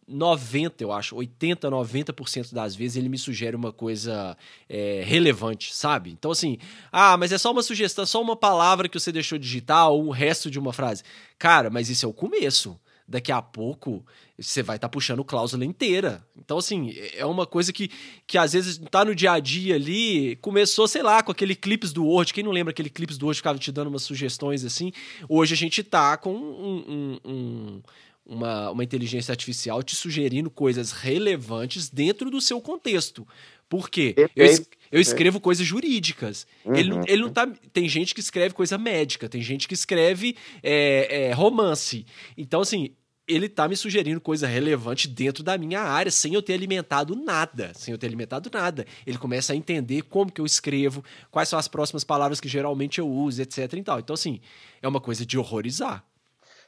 90, 0.07 0.83
eu 0.83 0.91
acho, 0.91 1.15
80, 1.15 1.69
90% 1.69 2.53
das 2.53 2.75
vezes 2.75 2.97
ele 2.97 3.09
me 3.09 3.17
sugere 3.17 3.55
uma 3.55 3.71
coisa 3.71 4.37
é, 4.67 5.03
relevante, 5.05 5.73
sabe? 5.73 6.11
Então, 6.11 6.31
assim, 6.31 6.57
ah, 6.91 7.15
mas 7.15 7.31
é 7.31 7.37
só 7.37 7.51
uma 7.51 7.63
sugestão, 7.63 8.05
só 8.05 8.21
uma 8.21 8.35
palavra 8.35 8.89
que 8.89 8.99
você 8.99 9.11
deixou 9.11 9.37
digitar 9.37 9.89
ou 9.89 10.07
o 10.07 10.11
resto 10.11 10.51
de 10.51 10.59
uma 10.59 10.73
frase. 10.73 11.03
Cara, 11.37 11.69
mas 11.69 11.89
isso 11.89 12.05
é 12.05 12.09
o 12.09 12.13
começo. 12.13 12.79
Daqui 13.07 13.31
a 13.31 13.41
pouco 13.41 14.05
você 14.39 14.63
vai 14.63 14.77
estar 14.77 14.87
tá 14.87 14.91
puxando 14.91 15.23
cláusula 15.23 15.65
inteira. 15.65 16.25
Então, 16.37 16.57
assim, 16.57 16.91
é, 16.91 17.19
é 17.19 17.25
uma 17.25 17.45
coisa 17.45 17.71
que, 17.73 17.89
que 18.25 18.37
às 18.37 18.53
vezes 18.53 18.81
tá 18.89 19.03
no 19.05 19.13
dia 19.13 19.33
a 19.33 19.39
dia 19.39 19.75
ali. 19.75 20.35
Começou, 20.37 20.87
sei 20.87 21.03
lá, 21.03 21.21
com 21.21 21.31
aquele 21.31 21.55
clipes 21.55 21.91
do 21.91 22.05
Word. 22.05 22.33
Quem 22.33 22.43
não 22.43 22.51
lembra 22.51 22.71
aquele 22.71 22.89
clipes 22.89 23.17
do 23.17 23.25
Word 23.25 23.37
ficava 23.37 23.59
te 23.59 23.71
dando 23.71 23.87
umas 23.87 24.03
sugestões 24.03 24.63
assim? 24.63 24.91
Hoje 25.27 25.53
a 25.53 25.57
gente 25.57 25.83
tá 25.83 26.17
com 26.17 26.33
um, 26.33 27.19
um, 27.23 27.31
um 27.31 27.81
uma, 28.25 28.71
uma 28.71 28.83
inteligência 28.83 29.31
artificial 29.31 29.83
te 29.83 29.95
sugerindo 29.95 30.49
coisas 30.49 30.91
relevantes 30.91 31.89
dentro 31.89 32.31
do 32.31 32.39
seu 32.39 32.61
contexto. 32.61 33.27
Por 33.67 33.89
quê? 33.89 34.15
Eu, 34.35 34.45
es 34.45 34.61
eu 34.93 35.01
escrevo 35.01 35.39
coisas 35.39 35.65
jurídicas. 35.65 36.45
Uhum. 36.63 36.75
Ele, 36.75 36.91
ele 37.07 37.21
não 37.23 37.29
tá. 37.31 37.51
Tem 37.73 37.89
gente 37.89 38.13
que 38.13 38.19
escreve 38.19 38.53
coisa 38.53 38.77
médica, 38.77 39.27
tem 39.27 39.41
gente 39.41 39.67
que 39.67 39.73
escreve 39.73 40.37
é, 40.61 41.29
é, 41.29 41.33
romance. 41.33 42.05
Então, 42.37 42.61
assim, 42.61 42.91
ele 43.27 43.49
tá 43.49 43.67
me 43.67 43.75
sugerindo 43.75 44.21
coisa 44.21 44.45
relevante 44.45 45.07
dentro 45.07 45.43
da 45.43 45.57
minha 45.57 45.81
área, 45.81 46.11
sem 46.11 46.35
eu 46.35 46.43
ter 46.43 46.53
alimentado 46.53 47.15
nada, 47.15 47.71
sem 47.73 47.91
eu 47.91 47.97
ter 47.97 48.05
alimentado 48.05 48.51
nada. 48.53 48.85
Ele 49.07 49.17
começa 49.17 49.53
a 49.53 49.55
entender 49.55 50.03
como 50.03 50.31
que 50.31 50.39
eu 50.39 50.45
escrevo, 50.45 51.03
quais 51.31 51.49
são 51.49 51.57
as 51.57 51.67
próximas 51.67 52.03
palavras 52.03 52.39
que 52.39 52.47
geralmente 52.47 52.99
eu 52.99 53.09
uso, 53.09 53.41
etc 53.41 53.73
e 53.73 53.83
tal. 53.83 53.99
Então, 53.99 54.13
assim, 54.13 54.41
é 54.79 54.87
uma 54.87 55.01
coisa 55.01 55.25
de 55.25 55.39
horrorizar. 55.39 56.05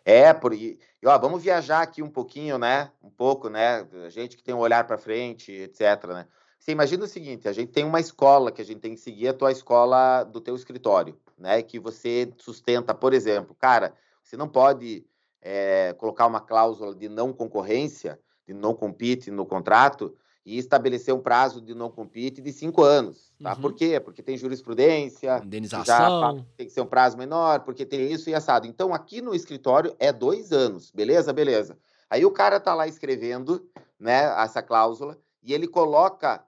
É, 0.03 0.33
por 0.33 0.51
e, 0.51 0.79
ó, 1.05 1.15
vamos 1.19 1.43
viajar 1.43 1.83
aqui 1.83 2.01
um 2.01 2.09
pouquinho, 2.09 2.57
né? 2.57 2.89
Um 3.03 3.09
pouco, 3.11 3.49
né? 3.49 3.85
A 4.03 4.09
gente 4.09 4.35
que 4.35 4.43
tem 4.43 4.55
um 4.55 4.59
olhar 4.59 4.83
para 4.85 4.97
frente, 4.97 5.51
etc, 5.51 6.05
né? 6.07 6.25
Você 6.65 6.71
imagina 6.71 7.05
o 7.05 7.07
seguinte, 7.07 7.47
a 7.47 7.53
gente 7.53 7.71
tem 7.71 7.83
uma 7.83 7.99
escola 7.99 8.51
que 8.51 8.59
a 8.59 8.65
gente 8.65 8.79
tem 8.79 8.95
que 8.95 8.99
seguir 8.99 9.27
a 9.27 9.33
tua 9.35 9.51
escola 9.51 10.23
do 10.23 10.41
teu 10.41 10.55
escritório, 10.55 11.15
né? 11.37 11.61
Que 11.61 11.77
você 11.77 12.33
sustenta, 12.39 12.91
por 12.91 13.13
exemplo, 13.13 13.53
cara, 13.53 13.93
você 14.23 14.35
não 14.35 14.49
pode 14.49 15.05
é, 15.43 15.93
colocar 15.93 16.25
uma 16.25 16.41
cláusula 16.41 16.95
de 16.95 17.07
não 17.07 17.31
concorrência, 17.31 18.19
de 18.47 18.53
não 18.55 18.73
compete 18.73 19.29
no 19.29 19.45
contrato, 19.45 20.17
e 20.43 20.57
estabelecer 20.57 21.13
um 21.13 21.19
prazo 21.19 21.61
de 21.61 21.75
não 21.75 21.91
compete 21.91 22.41
de 22.41 22.51
cinco 22.51 22.81
anos. 22.81 23.31
Tá? 23.39 23.53
Uhum. 23.53 23.61
Por 23.61 23.75
quê? 23.75 23.99
Porque 23.99 24.23
tem 24.23 24.35
jurisprudência, 24.35 25.43
indenização, 25.45 26.37
já 26.37 26.45
tem 26.57 26.65
que 26.65 26.73
ser 26.73 26.81
um 26.81 26.87
prazo 26.87 27.15
menor, 27.15 27.59
porque 27.59 27.85
tem 27.85 28.11
isso 28.11 28.27
e 28.27 28.33
assado. 28.33 28.65
Então, 28.65 28.91
aqui 28.91 29.21
no 29.21 29.35
escritório 29.35 29.95
é 29.99 30.11
dois 30.11 30.51
anos, 30.51 30.89
beleza? 30.89 31.31
Beleza. 31.31 31.77
Aí 32.09 32.25
o 32.25 32.31
cara 32.31 32.59
tá 32.59 32.73
lá 32.73 32.87
escrevendo 32.87 33.69
né, 33.99 34.33
essa 34.43 34.63
cláusula 34.63 35.15
e 35.43 35.53
ele 35.53 35.67
coloca 35.67 36.43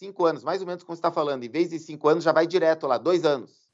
cinco 0.00 0.24
anos, 0.24 0.42
mais 0.42 0.62
ou 0.62 0.66
menos 0.66 0.82
como 0.82 0.96
você 0.96 1.00
está 1.00 1.12
falando, 1.12 1.44
em 1.44 1.48
vez 1.50 1.68
de 1.68 1.78
cinco 1.78 2.08
anos, 2.08 2.24
já 2.24 2.32
vai 2.32 2.46
direto 2.46 2.86
lá, 2.86 2.96
dois 2.96 3.22
anos. 3.26 3.68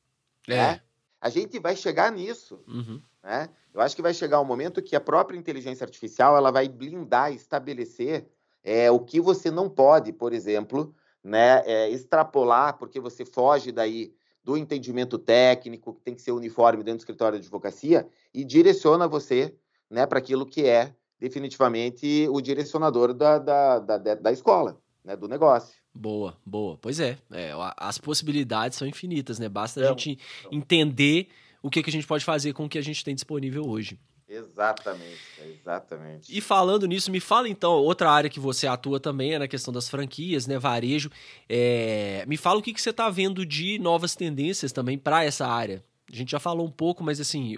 É. 0.49 0.57
Né? 0.57 0.81
A 1.21 1.31
gente 1.31 1.59
vai 1.61 1.77
chegar 1.77 2.11
nisso. 2.11 2.59
Uhum. 2.67 3.01
Né? 3.23 3.49
Eu 3.73 3.81
acho 3.81 3.95
que 3.95 4.03
vai 4.03 4.13
chegar 4.13 4.41
um 4.41 4.45
momento 4.45 4.83
que 4.83 4.97
a 4.97 5.01
própria 5.01 5.39
inteligência 5.39 5.85
artificial 5.85 6.37
ela 6.37 6.51
vai 6.51 6.69
blindar, 6.69 7.33
estabelecer 7.33 8.27
é, 8.65 8.91
o 8.91 8.99
que 8.99 9.21
você 9.21 9.53
não 9.53 9.71
pode, 9.71 10.13
por 10.13 10.33
exemplo, 10.33 10.93
né, 11.23 11.63
é, 11.65 11.91
extrapolar, 11.91 12.77
porque 12.77 12.99
você 12.99 13.25
foge 13.25 13.71
daí 13.71 14.13
do 14.43 14.57
entendimento 14.57 15.19
técnico, 15.19 15.95
que 15.95 16.01
tem 16.01 16.15
que 16.15 16.23
ser 16.23 16.33
uniforme 16.33 16.83
dentro 16.83 16.99
do 16.99 17.01
escritório 17.01 17.39
de 17.39 17.47
advocacia, 17.47 18.09
e 18.35 18.45
direciona 18.45 19.07
você 19.07 19.55
né, 19.89 20.07
para 20.07 20.19
aquilo 20.19 20.45
que 20.45 20.67
é 20.67 20.93
definitivamente 21.19 22.29
o 22.31 22.41
direcionador 22.41 23.15
da, 23.15 23.39
da, 23.39 23.79
da, 23.79 24.15
da 24.15 24.33
escola, 24.33 24.81
né, 25.05 25.15
do 25.15 25.29
negócio. 25.29 25.86
Boa, 25.97 26.37
boa. 26.45 26.79
Pois 26.81 27.01
é, 27.01 27.17
é, 27.33 27.53
as 27.77 27.97
possibilidades 27.97 28.77
são 28.77 28.87
infinitas, 28.87 29.39
né? 29.39 29.49
Basta 29.49 29.81
a 29.81 29.89
gente 29.89 30.19
entender 30.53 31.29
o 31.63 31.71
que, 31.71 31.83
que 31.83 31.89
a 31.89 31.93
gente 31.93 32.07
pode 32.07 32.25
fazer 32.25 32.53
com 32.53 32.67
o 32.67 32.69
que 32.69 32.79
a 32.79 32.83
gente 32.83 33.03
tem 33.03 33.15
disponível 33.15 33.67
hoje. 33.67 33.99
Exatamente, 34.29 35.21
exatamente. 35.41 36.37
E 36.37 36.41
falando 36.41 36.87
nisso, 36.87 37.11
me 37.11 37.21
fala 37.21 37.49
então, 37.49 37.73
outra 37.73 38.11
área 38.11 38.29
que 38.29 38.41
você 38.41 38.67
atua 38.67 39.01
também 39.01 39.35
é 39.35 39.39
na 39.39 39.49
questão 39.49 39.73
das 39.73 39.89
franquias, 39.89 40.47
né, 40.47 40.59
varejo. 40.59 41.11
É... 41.49 42.25
Me 42.27 42.37
fala 42.37 42.59
o 42.59 42.63
que, 42.63 42.75
que 42.75 42.83
você 42.83 42.91
está 42.91 43.09
vendo 43.09 43.47
de 43.47 43.79
novas 43.79 44.15
tendências 44.15 44.73
também 44.73 44.99
para 44.99 45.25
essa 45.25 45.47
área. 45.47 45.83
A 46.13 46.15
gente 46.15 46.33
já 46.33 46.41
falou 46.41 46.67
um 46.67 46.71
pouco, 46.71 47.03
mas 47.03 47.21
assim, 47.21 47.57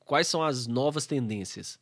quais 0.00 0.26
são 0.26 0.42
as 0.42 0.66
novas 0.66 1.06
tendências? 1.06 1.78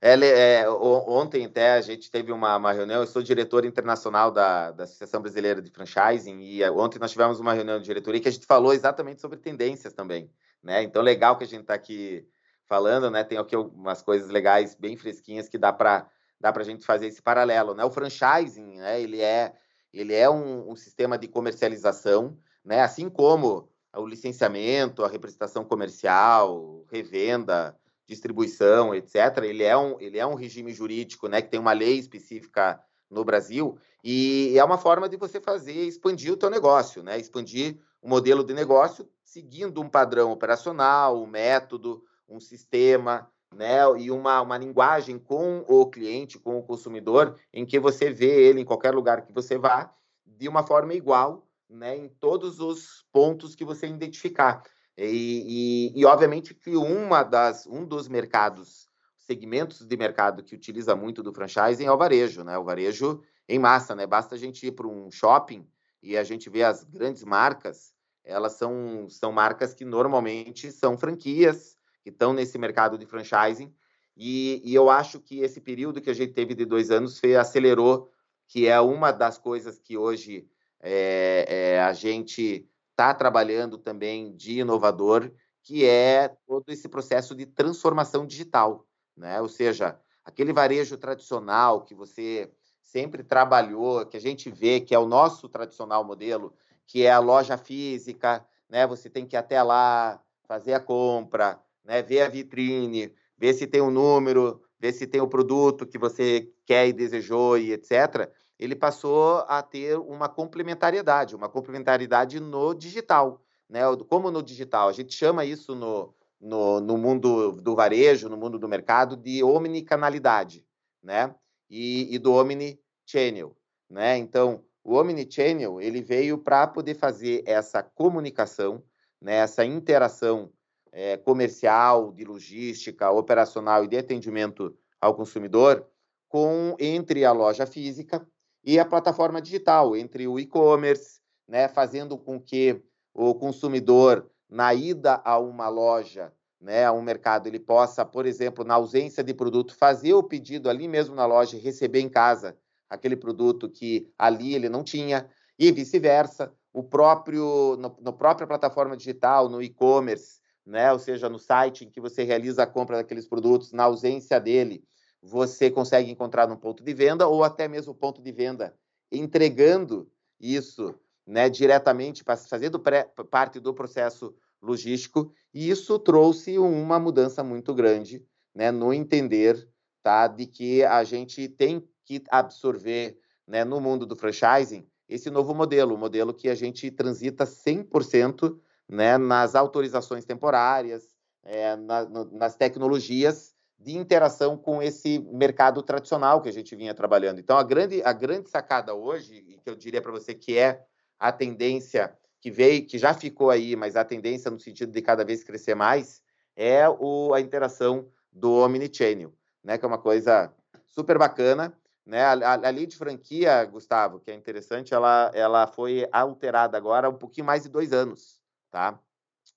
É, 0.00 0.12
é, 0.60 0.70
ontem 0.70 1.46
até 1.46 1.72
a 1.72 1.80
gente 1.80 2.10
teve 2.10 2.30
uma, 2.30 2.56
uma, 2.56 2.72
reunião, 2.72 3.00
eu 3.00 3.06
sou 3.06 3.22
diretor 3.22 3.64
internacional 3.64 4.30
da, 4.30 4.70
da 4.70 4.84
Associação 4.84 5.22
Brasileira 5.22 5.62
de 5.62 5.70
Franchising, 5.70 6.38
e 6.40 6.62
é, 6.62 6.70
ontem 6.70 6.98
nós 6.98 7.10
tivemos 7.10 7.40
uma 7.40 7.54
reunião 7.54 7.78
de 7.78 7.86
diretoria 7.86 8.20
que 8.20 8.28
a 8.28 8.32
gente 8.32 8.46
falou 8.46 8.74
exatamente 8.74 9.20
sobre 9.20 9.38
tendências 9.38 9.94
também. 9.94 10.30
Né? 10.62 10.82
Então, 10.82 11.02
legal 11.02 11.36
que 11.36 11.44
a 11.44 11.46
gente 11.46 11.62
está 11.62 11.74
aqui 11.74 12.26
falando, 12.66 13.10
né? 13.10 13.24
Tem 13.24 13.38
aqui 13.38 13.56
umas 13.56 14.02
coisas 14.02 14.28
legais, 14.28 14.74
bem 14.74 14.96
fresquinhas, 14.96 15.48
que 15.48 15.56
dá 15.56 15.72
para 15.72 16.08
dá 16.38 16.52
a 16.54 16.62
gente 16.62 16.84
fazer 16.84 17.06
esse 17.06 17.22
paralelo, 17.22 17.74
né? 17.74 17.84
O 17.84 17.90
franchising, 17.90 18.78
né? 18.78 19.00
Ele 19.00 19.20
é 19.20 19.54
ele 19.92 20.14
é 20.14 20.28
um, 20.28 20.70
um 20.70 20.76
sistema 20.76 21.16
de 21.16 21.26
comercialização, 21.26 22.36
né? 22.62 22.82
assim 22.82 23.08
como 23.08 23.70
o 23.94 24.06
licenciamento, 24.06 25.02
a 25.02 25.08
representação 25.08 25.64
comercial, 25.64 26.84
revenda, 26.90 27.74
distribuição, 28.06 28.94
etc. 28.94 29.38
Ele 29.42 29.64
é 29.64 29.76
um, 29.76 30.00
ele 30.00 30.18
é 30.18 30.26
um 30.26 30.34
regime 30.34 30.72
jurídico 30.72 31.28
né, 31.28 31.42
que 31.42 31.50
tem 31.50 31.60
uma 31.60 31.72
lei 31.72 31.98
específica 31.98 32.80
no 33.10 33.24
Brasil 33.24 33.78
e 34.02 34.54
é 34.56 34.64
uma 34.64 34.78
forma 34.78 35.08
de 35.08 35.16
você 35.16 35.40
fazer 35.40 35.72
expandir 35.72 36.32
o 36.32 36.36
teu 36.36 36.50
negócio, 36.50 37.02
né? 37.02 37.18
expandir 37.18 37.78
o 38.00 38.08
modelo 38.08 38.44
de 38.44 38.54
negócio 38.54 39.08
seguindo 39.24 39.80
um 39.80 39.88
padrão 39.88 40.30
operacional, 40.30 41.20
um 41.20 41.26
método, 41.26 42.04
um 42.28 42.40
sistema, 42.40 43.30
né, 43.54 43.80
e 43.98 44.10
uma, 44.10 44.40
uma 44.40 44.58
linguagem 44.58 45.18
com 45.18 45.64
o 45.68 45.86
cliente, 45.86 46.38
com 46.38 46.58
o 46.58 46.62
consumidor, 46.62 47.38
em 47.52 47.64
que 47.64 47.78
você 47.78 48.10
vê 48.10 48.48
ele 48.48 48.60
em 48.60 48.64
qualquer 48.64 48.94
lugar 48.94 49.22
que 49.22 49.32
você 49.32 49.58
vá, 49.58 49.92
de 50.24 50.48
uma 50.48 50.62
forma 50.62 50.94
igual, 50.94 51.46
né, 51.68 51.96
em 51.96 52.08
todos 52.08 52.60
os 52.60 53.04
pontos 53.12 53.54
que 53.54 53.64
você 53.64 53.86
identificar. 53.86 54.62
E, 54.98 55.92
e, 55.94 56.00
e, 56.00 56.04
obviamente 56.06 56.54
que 56.54 56.74
uma 56.76 57.22
das, 57.22 57.66
um 57.66 57.84
dos 57.84 58.08
mercados, 58.08 58.88
segmentos 59.18 59.86
de 59.86 59.96
mercado 59.96 60.42
que 60.42 60.54
utiliza 60.54 60.96
muito 60.96 61.22
do 61.22 61.32
franchising 61.32 61.84
é 61.84 61.92
o 61.92 61.98
varejo, 61.98 62.42
né? 62.42 62.56
O 62.56 62.64
varejo 62.64 63.22
em 63.48 63.58
massa, 63.58 63.94
né? 63.94 64.06
Basta 64.06 64.34
a 64.34 64.38
gente 64.38 64.66
ir 64.66 64.72
para 64.72 64.86
um 64.86 65.10
shopping 65.10 65.66
e 66.02 66.16
a 66.16 66.24
gente 66.24 66.48
vê 66.48 66.62
as 66.62 66.84
grandes 66.84 67.24
marcas, 67.24 67.92
elas 68.24 68.54
são, 68.54 69.06
são 69.08 69.32
marcas 69.32 69.74
que 69.74 69.84
normalmente 69.84 70.72
são 70.72 70.96
franquias, 70.96 71.76
que 72.02 72.10
estão 72.10 72.32
nesse 72.32 72.58
mercado 72.58 72.96
de 72.96 73.06
franchising. 73.06 73.72
E, 74.16 74.62
e, 74.64 74.74
eu 74.74 74.88
acho 74.88 75.20
que 75.20 75.40
esse 75.40 75.60
período 75.60 76.00
que 76.00 76.08
a 76.08 76.14
gente 76.14 76.32
teve 76.32 76.54
de 76.54 76.64
dois 76.64 76.90
anos 76.90 77.20
foi, 77.20 77.36
acelerou, 77.36 78.10
que 78.48 78.66
é 78.66 78.80
uma 78.80 79.12
das 79.12 79.36
coisas 79.36 79.78
que 79.78 79.96
hoje 79.96 80.48
é, 80.80 81.44
é, 81.48 81.80
a 81.82 81.92
gente 81.92 82.68
está 82.96 83.12
trabalhando 83.12 83.76
também 83.76 84.34
de 84.34 84.60
inovador, 84.60 85.30
que 85.62 85.84
é 85.84 86.34
todo 86.46 86.70
esse 86.70 86.88
processo 86.88 87.34
de 87.34 87.44
transformação 87.44 88.26
digital, 88.26 88.86
né? 89.14 89.38
Ou 89.42 89.50
seja, 89.50 90.00
aquele 90.24 90.50
varejo 90.50 90.96
tradicional 90.96 91.82
que 91.82 91.94
você 91.94 92.50
sempre 92.80 93.22
trabalhou, 93.22 94.06
que 94.06 94.16
a 94.16 94.20
gente 94.20 94.50
vê 94.50 94.80
que 94.80 94.94
é 94.94 94.98
o 94.98 95.06
nosso 95.06 95.46
tradicional 95.46 96.02
modelo, 96.04 96.54
que 96.86 97.04
é 97.04 97.10
a 97.10 97.18
loja 97.18 97.58
física, 97.58 98.46
né? 98.66 98.86
Você 98.86 99.10
tem 99.10 99.26
que 99.26 99.36
ir 99.36 99.38
até 99.38 99.62
lá, 99.62 100.18
fazer 100.44 100.72
a 100.72 100.80
compra, 100.80 101.60
né? 101.84 102.00
Ver 102.02 102.22
a 102.22 102.30
vitrine, 102.30 103.12
ver 103.36 103.52
se 103.52 103.66
tem 103.66 103.82
o 103.82 103.88
um 103.88 103.90
número, 103.90 104.62
ver 104.80 104.92
se 104.92 105.06
tem 105.06 105.20
o 105.20 105.28
produto 105.28 105.84
que 105.84 105.98
você 105.98 106.50
quer 106.64 106.88
e 106.88 106.94
desejou 106.94 107.58
e 107.58 107.72
etc. 107.72 108.32
Ele 108.58 108.74
passou 108.74 109.44
a 109.48 109.62
ter 109.62 109.98
uma 109.98 110.28
complementariedade, 110.28 111.36
uma 111.36 111.48
complementariedade 111.48 112.40
no 112.40 112.74
digital, 112.74 113.42
né? 113.68 113.80
Como 114.08 114.30
no 114.30 114.42
digital, 114.42 114.88
a 114.88 114.92
gente 114.92 115.14
chama 115.14 115.44
isso 115.44 115.74
no, 115.74 116.14
no, 116.40 116.80
no 116.80 116.96
mundo 116.96 117.52
do 117.52 117.74
varejo, 117.74 118.28
no 118.28 118.36
mundo 118.36 118.58
do 118.58 118.68
mercado, 118.68 119.16
de 119.16 119.42
omnicanalidade, 119.42 120.64
né? 121.02 121.34
E, 121.68 122.14
e 122.14 122.18
do 122.18 122.32
omnichannel, 122.32 123.54
né? 123.90 124.16
Então, 124.16 124.64
o 124.82 124.94
omnichannel 124.94 125.80
ele 125.80 126.00
veio 126.00 126.38
para 126.38 126.66
poder 126.66 126.94
fazer 126.94 127.42
essa 127.46 127.82
comunicação, 127.82 128.82
né? 129.20 129.36
Essa 129.36 129.66
interação 129.66 130.50
é, 130.92 131.18
comercial, 131.18 132.10
de 132.10 132.24
logística, 132.24 133.10
operacional 133.10 133.84
e 133.84 133.88
de 133.88 133.98
atendimento 133.98 134.74
ao 134.98 135.14
consumidor 135.14 135.86
com 136.26 136.74
entre 136.78 137.22
a 137.22 137.32
loja 137.32 137.66
física 137.66 138.26
e 138.66 138.80
a 138.80 138.84
plataforma 138.84 139.40
digital, 139.40 139.96
entre 139.96 140.26
o 140.26 140.40
e-commerce, 140.40 141.20
né, 141.46 141.68
fazendo 141.68 142.18
com 142.18 142.40
que 142.40 142.82
o 143.14 143.32
consumidor 143.32 144.28
na 144.50 144.74
ida 144.74 145.22
a 145.24 145.38
uma 145.38 145.68
loja, 145.68 146.32
né, 146.60 146.84
a 146.84 146.92
um 146.92 147.00
mercado, 147.00 147.46
ele 147.46 147.60
possa, 147.60 148.04
por 148.04 148.26
exemplo, 148.26 148.64
na 148.64 148.74
ausência 148.74 149.22
de 149.22 149.32
produto, 149.32 149.76
fazer 149.76 150.14
o 150.14 150.22
pedido 150.22 150.68
ali 150.68 150.88
mesmo 150.88 151.14
na 151.14 151.24
loja 151.24 151.56
e 151.56 151.60
receber 151.60 152.00
em 152.00 152.08
casa 152.08 152.58
aquele 152.90 153.14
produto 153.14 153.68
que 153.68 154.12
ali 154.18 154.54
ele 154.54 154.68
não 154.68 154.82
tinha 154.82 155.30
e 155.56 155.70
vice-versa. 155.70 156.52
O 156.72 156.82
próprio 156.82 157.76
no, 157.78 158.12
própria 158.12 158.46
plataforma 158.46 158.96
digital, 158.96 159.48
no 159.48 159.62
e-commerce, 159.62 160.40
né? 160.64 160.92
Ou 160.92 160.98
seja, 160.98 161.28
no 161.28 161.38
site 161.38 161.84
em 161.84 161.90
que 161.90 162.00
você 162.00 162.22
realiza 162.22 162.64
a 162.64 162.66
compra 162.66 162.98
daqueles 162.98 163.26
produtos, 163.26 163.72
na 163.72 163.84
ausência 163.84 164.38
dele, 164.38 164.84
você 165.22 165.70
consegue 165.70 166.10
encontrar 166.10 166.46
no 166.46 166.56
ponto 166.56 166.82
de 166.82 166.94
venda 166.94 167.26
ou 167.26 167.42
até 167.42 167.66
mesmo 167.68 167.94
ponto 167.94 168.22
de 168.22 168.32
venda 168.32 168.74
entregando 169.10 170.10
isso, 170.40 170.94
né, 171.26 171.48
diretamente 171.48 172.24
para 172.24 172.36
fazer 172.36 172.68
do 172.68 172.78
pré, 172.78 173.04
parte 173.30 173.58
do 173.58 173.74
processo 173.74 174.34
logístico, 174.60 175.32
e 175.52 175.68
isso 175.70 175.98
trouxe 175.98 176.58
uma 176.58 176.98
mudança 176.98 177.42
muito 177.42 177.74
grande, 177.74 178.24
né, 178.54 178.70
no 178.70 178.92
entender, 178.92 179.68
tá, 180.02 180.26
de 180.26 180.46
que 180.46 180.84
a 180.84 181.04
gente 181.04 181.48
tem 181.48 181.86
que 182.04 182.22
absorver, 182.30 183.18
né, 183.46 183.64
no 183.64 183.80
mundo 183.80 184.06
do 184.06 184.16
franchising 184.16 184.86
esse 185.08 185.30
novo 185.30 185.54
modelo, 185.54 185.94
o 185.94 185.98
modelo 185.98 186.34
que 186.34 186.48
a 186.48 186.54
gente 186.54 186.90
transita 186.90 187.44
100% 187.44 188.58
né, 188.88 189.16
nas 189.16 189.54
autorizações 189.54 190.24
temporárias, 190.24 191.14
é, 191.44 191.76
na, 191.76 192.04
no, 192.04 192.24
nas 192.32 192.56
tecnologias 192.56 193.54
de 193.78 193.96
interação 193.96 194.56
com 194.56 194.82
esse 194.82 195.18
mercado 195.18 195.82
tradicional 195.82 196.40
que 196.40 196.48
a 196.48 196.52
gente 196.52 196.74
vinha 196.74 196.94
trabalhando. 196.94 197.38
Então, 197.38 197.56
a 197.56 197.62
grande, 197.62 198.02
a 198.02 198.12
grande 198.12 198.48
sacada 198.48 198.94
hoje, 198.94 199.44
e 199.48 199.58
que 199.58 199.68
eu 199.68 199.76
diria 199.76 200.00
para 200.00 200.12
você 200.12 200.34
que 200.34 200.58
é 200.58 200.84
a 201.18 201.30
tendência 201.30 202.16
que 202.40 202.50
veio, 202.50 202.86
que 202.86 202.98
já 202.98 203.14
ficou 203.14 203.50
aí, 203.50 203.76
mas 203.76 203.96
a 203.96 204.04
tendência 204.04 204.50
no 204.50 204.58
sentido 204.58 204.92
de 204.92 205.02
cada 205.02 205.24
vez 205.24 205.44
crescer 205.44 205.74
mais, 205.74 206.22
é 206.54 206.88
o, 206.88 207.34
a 207.34 207.40
interação 207.40 208.08
do 208.32 208.52
Omnichannel, 208.64 209.32
né, 209.62 209.76
que 209.78 209.84
é 209.84 209.88
uma 209.88 209.98
coisa 209.98 210.52
super 210.84 211.18
bacana. 211.18 211.72
Né? 212.04 212.22
A, 212.22 212.32
a, 212.32 212.52
a 212.54 212.70
lei 212.70 212.86
de 212.86 212.96
franquia, 212.96 213.64
Gustavo, 213.64 214.20
que 214.20 214.30
é 214.30 214.34
interessante, 214.34 214.94
ela, 214.94 215.30
ela 215.34 215.66
foi 215.66 216.06
alterada 216.12 216.76
agora 216.76 217.08
há 217.08 217.10
um 217.10 217.18
pouquinho 217.18 217.46
mais 217.46 217.64
de 217.64 217.68
dois 217.68 217.92
anos 217.92 218.40
tá? 218.76 219.00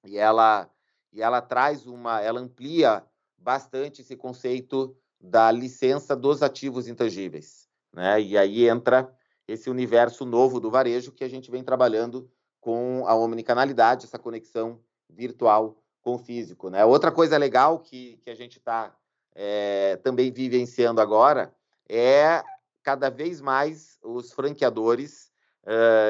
E 0.05 0.17
ela 0.17 0.69
e 1.11 1.21
ela 1.21 1.41
traz 1.41 1.87
uma, 1.87 2.21
ela 2.21 2.39
amplia 2.39 3.03
bastante 3.41 4.01
esse 4.01 4.15
conceito 4.15 4.95
da 5.19 5.51
licença 5.51 6.15
dos 6.15 6.41
ativos 6.41 6.87
intangíveis, 6.87 7.67
né? 7.93 8.21
E 8.21 8.37
aí 8.37 8.67
entra 8.67 9.13
esse 9.47 9.69
universo 9.69 10.25
novo 10.25 10.59
do 10.59 10.69
varejo 10.69 11.11
que 11.11 11.23
a 11.23 11.27
gente 11.27 11.49
vem 11.49 11.63
trabalhando 11.63 12.29
com 12.61 13.03
a 13.07 13.15
omnicanalidade, 13.15 14.05
essa 14.05 14.19
conexão 14.19 14.79
virtual 15.09 15.81
com 16.01 16.15
o 16.15 16.19
físico, 16.19 16.69
né? 16.69 16.85
Outra 16.85 17.11
coisa 17.11 17.37
legal 17.37 17.79
que, 17.79 18.17
que 18.23 18.29
a 18.29 18.35
gente 18.35 18.57
está 18.57 18.95
é, 19.35 19.97
também 19.97 20.31
vivenciando 20.31 21.01
agora 21.01 21.53
é 21.87 22.43
cada 22.83 23.09
vez 23.09 23.41
mais 23.41 23.97
os 24.03 24.31
franqueadores 24.31 25.29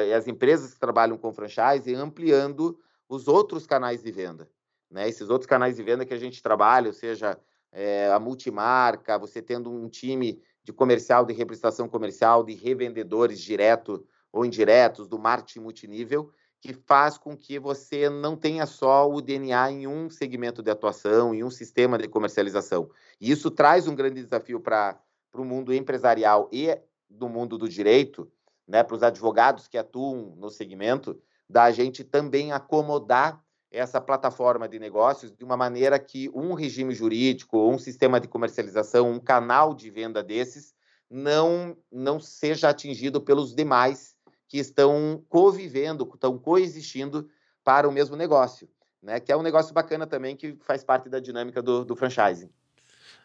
e 0.08 0.12
as 0.14 0.26
empresas 0.26 0.72
que 0.72 0.80
trabalham 0.80 1.18
com 1.18 1.32
franchise 1.32 1.94
ampliando 1.94 2.78
os 3.08 3.28
outros 3.28 3.66
canais 3.66 4.02
de 4.02 4.10
venda. 4.10 4.48
Né? 4.90 5.08
Esses 5.08 5.30
outros 5.30 5.46
canais 5.46 5.76
de 5.76 5.82
venda 5.82 6.04
que 6.04 6.14
a 6.14 6.18
gente 6.18 6.42
trabalha, 6.42 6.88
ou 6.88 6.92
seja, 6.92 7.38
é, 7.72 8.10
a 8.10 8.18
multimarca, 8.18 9.18
você 9.18 9.40
tendo 9.40 9.70
um 9.70 9.88
time 9.88 10.42
de 10.64 10.72
comercial, 10.72 11.24
de 11.24 11.32
representação 11.32 11.88
comercial, 11.88 12.44
de 12.44 12.54
revendedores 12.54 13.40
direto 13.40 14.04
ou 14.32 14.44
indiretos, 14.44 15.08
do 15.08 15.18
marketing 15.18 15.60
multinível, 15.60 16.30
que 16.60 16.74
faz 16.74 17.16
com 17.16 17.36
que 17.36 17.58
você 17.58 18.10
não 18.10 18.36
tenha 18.36 18.66
só 18.66 19.10
o 19.10 19.20
DNA 19.20 19.70
em 19.72 19.86
um 19.86 20.10
segmento 20.10 20.62
de 20.62 20.70
atuação, 20.70 21.34
em 21.34 21.42
um 21.42 21.50
sistema 21.50 21.96
de 21.96 22.06
comercialização. 22.06 22.90
E 23.20 23.30
isso 23.30 23.50
traz 23.50 23.88
um 23.88 23.94
grande 23.94 24.22
desafio 24.22 24.60
para 24.60 25.00
o 25.34 25.44
mundo 25.44 25.72
empresarial 25.72 26.50
e 26.52 26.78
do 27.08 27.28
mundo 27.28 27.56
do 27.56 27.68
direito, 27.68 28.30
né, 28.68 28.82
para 28.84 28.94
os 28.94 29.02
advogados 29.02 29.66
que 29.66 29.78
atuam 29.78 30.34
no 30.36 30.50
segmento, 30.50 31.20
da 31.48 31.70
gente 31.72 32.04
também 32.04 32.52
acomodar 32.52 33.42
essa 33.70 34.00
plataforma 34.00 34.68
de 34.68 34.78
negócios 34.78 35.30
de 35.30 35.44
uma 35.44 35.56
maneira 35.56 35.98
que 35.98 36.28
um 36.34 36.54
regime 36.54 36.94
jurídico, 36.94 37.70
um 37.70 37.78
sistema 37.78 38.18
de 38.18 38.26
comercialização, 38.26 39.10
um 39.10 39.20
canal 39.20 39.72
de 39.74 39.90
venda 39.90 40.22
desses 40.22 40.74
não 41.08 41.76
não 41.90 42.20
seja 42.20 42.68
atingido 42.68 43.20
pelos 43.20 43.54
demais 43.54 44.16
que 44.48 44.58
estão 44.58 45.24
convivendo, 45.28 46.08
estão 46.12 46.36
coexistindo 46.36 47.28
para 47.62 47.88
o 47.88 47.92
mesmo 47.92 48.16
negócio, 48.16 48.68
né? 49.00 49.20
Que 49.20 49.30
é 49.30 49.36
um 49.36 49.42
negócio 49.42 49.72
bacana 49.72 50.06
também 50.06 50.36
que 50.36 50.56
faz 50.62 50.82
parte 50.82 51.08
da 51.08 51.20
dinâmica 51.20 51.62
do, 51.62 51.84
do 51.84 51.94
franchising. 51.94 52.50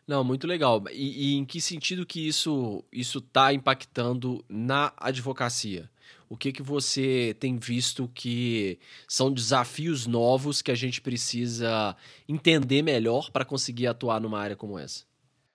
Não, 0.07 0.23
muito 0.23 0.45
legal. 0.45 0.83
E, 0.91 1.31
e, 1.31 1.35
em 1.35 1.45
que 1.45 1.59
sentido 1.59 2.05
que 2.05 2.27
isso 2.27 2.83
isso 2.91 3.17
está 3.17 3.51
impactando 3.51 4.45
na 4.47 4.93
advocacia? 4.97 5.89
O 6.29 6.35
que 6.35 6.51
que 6.51 6.63
você 6.63 7.35
tem 7.39 7.57
visto 7.57 8.09
que 8.13 8.79
são 9.07 9.31
desafios 9.31 10.07
novos 10.07 10.61
que 10.61 10.71
a 10.71 10.75
gente 10.75 11.01
precisa 11.01 11.95
entender 12.27 12.81
melhor 12.81 13.31
para 13.31 13.45
conseguir 13.45 13.87
atuar 13.87 14.19
numa 14.19 14.39
área 14.39 14.55
como 14.55 14.79
essa? 14.79 15.03